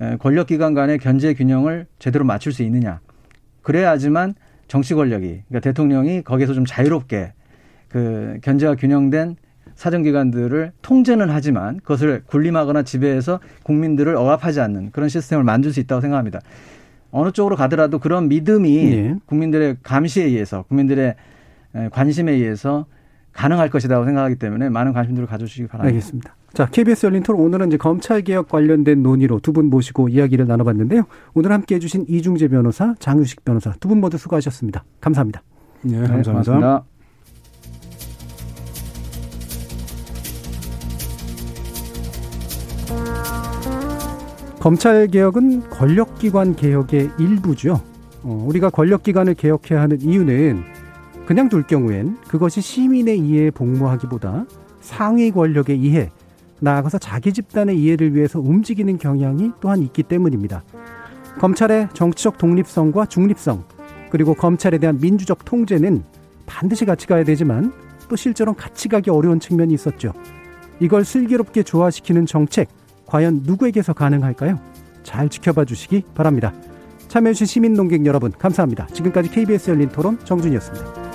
에, 0.00 0.16
권력 0.16 0.48
기관 0.48 0.74
간의 0.74 0.98
견제 0.98 1.34
균형을 1.34 1.86
제대로 2.00 2.24
맞출 2.24 2.52
수 2.52 2.64
있느냐. 2.64 3.00
그래야지만 3.62 4.34
정치 4.66 4.94
권력이, 4.94 5.42
그러니까 5.48 5.60
대통령이 5.60 6.22
거기에서 6.22 6.52
좀 6.54 6.64
자유롭게 6.64 7.32
그 7.88 8.38
견제와 8.42 8.74
균형된 8.74 9.36
사정기관들을 9.76 10.72
통제는 10.82 11.30
하지만 11.30 11.78
그것을 11.78 12.22
군림하거나 12.26 12.82
지배해서 12.82 13.40
국민들을 13.62 14.16
억압하지 14.16 14.60
않는 14.60 14.90
그런 14.90 15.08
시스템을 15.08 15.44
만들 15.44 15.72
수 15.72 15.80
있다고 15.80 16.00
생각합니다. 16.00 16.40
어느 17.12 17.30
쪽으로 17.30 17.56
가더라도 17.56 17.98
그런 17.98 18.28
믿음이 18.28 18.92
예. 18.92 19.14
국민들의 19.26 19.78
감시에 19.82 20.24
의해서 20.24 20.62
국민들의 20.62 21.14
에, 21.76 21.88
관심에 21.90 22.32
의해서 22.32 22.86
가능할 23.32 23.70
것이라고 23.70 24.04
생각하기 24.04 24.36
때문에 24.36 24.68
많은 24.68 24.92
관심들을 24.92 25.26
가져주시기 25.28 25.68
바랍니다. 25.68 25.88
알겠습니다. 25.88 26.34
자, 26.52 26.66
KBS 26.66 27.06
열린 27.06 27.22
토론 27.22 27.42
오늘은 27.42 27.68
이제 27.68 27.76
검찰 27.76 28.22
개혁 28.22 28.48
관련된 28.48 29.02
논의로 29.02 29.38
두 29.40 29.52
분 29.52 29.66
모시고 29.70 30.08
이야기를 30.08 30.46
나눠봤는데요. 30.48 31.04
오늘 31.34 31.52
함께 31.52 31.76
해주신 31.76 32.06
이중재 32.08 32.48
변호사, 32.48 32.94
장유식 32.98 33.44
변호사 33.44 33.72
두 33.80 33.88
분 33.88 34.00
모두 34.00 34.18
수고하셨습니다. 34.18 34.84
감사합니다. 35.00 35.42
네, 35.82 35.92
네, 36.00 36.06
감사합니다. 36.08 36.32
고맙습니다. 36.32 36.84
검찰 44.58 45.06
개혁은 45.08 45.70
권력기관 45.70 46.54
개혁의 46.56 47.10
일부죠. 47.18 47.80
어, 48.22 48.44
우리가 48.46 48.68
권력기관을 48.70 49.34
개혁해야 49.34 49.80
하는 49.80 50.00
이유는 50.00 50.62
그냥 51.30 51.48
둘 51.48 51.62
경우엔 51.62 52.16
그것이 52.26 52.60
시민의 52.60 53.20
이해에 53.20 53.50
복무하기보다 53.52 54.46
상위 54.80 55.30
권력의 55.30 55.78
이해, 55.78 56.10
나아가서 56.58 56.98
자기 56.98 57.32
집단의 57.32 57.78
이해를 57.78 58.16
위해서 58.16 58.40
움직이는 58.40 58.98
경향이 58.98 59.52
또한 59.60 59.80
있기 59.80 60.02
때문입니다. 60.02 60.64
검찰의 61.38 61.90
정치적 61.94 62.36
독립성과 62.36 63.06
중립성, 63.06 63.62
그리고 64.10 64.34
검찰에 64.34 64.78
대한 64.78 64.98
민주적 64.98 65.44
통제는 65.44 66.02
반드시 66.46 66.84
같이 66.84 67.06
가야 67.06 67.22
되지만 67.22 67.72
또 68.08 68.16
실제로 68.16 68.52
같이 68.52 68.88
가기 68.88 69.10
어려운 69.10 69.38
측면이 69.38 69.72
있었죠. 69.72 70.12
이걸 70.80 71.04
슬기롭게 71.04 71.62
조화시키는 71.62 72.26
정책, 72.26 72.70
과연 73.06 73.42
누구에게서 73.44 73.92
가능할까요? 73.92 74.58
잘 75.04 75.28
지켜봐 75.28 75.66
주시기 75.66 76.06
바랍니다. 76.12 76.52
참여해주신 77.06 77.46
시민 77.46 77.74
농객 77.74 78.04
여러분, 78.04 78.32
감사합니다. 78.32 78.88
지금까지 78.88 79.30
KBS 79.30 79.70
열린 79.70 79.88
토론 79.90 80.18
정준이었습니다. 80.24 81.09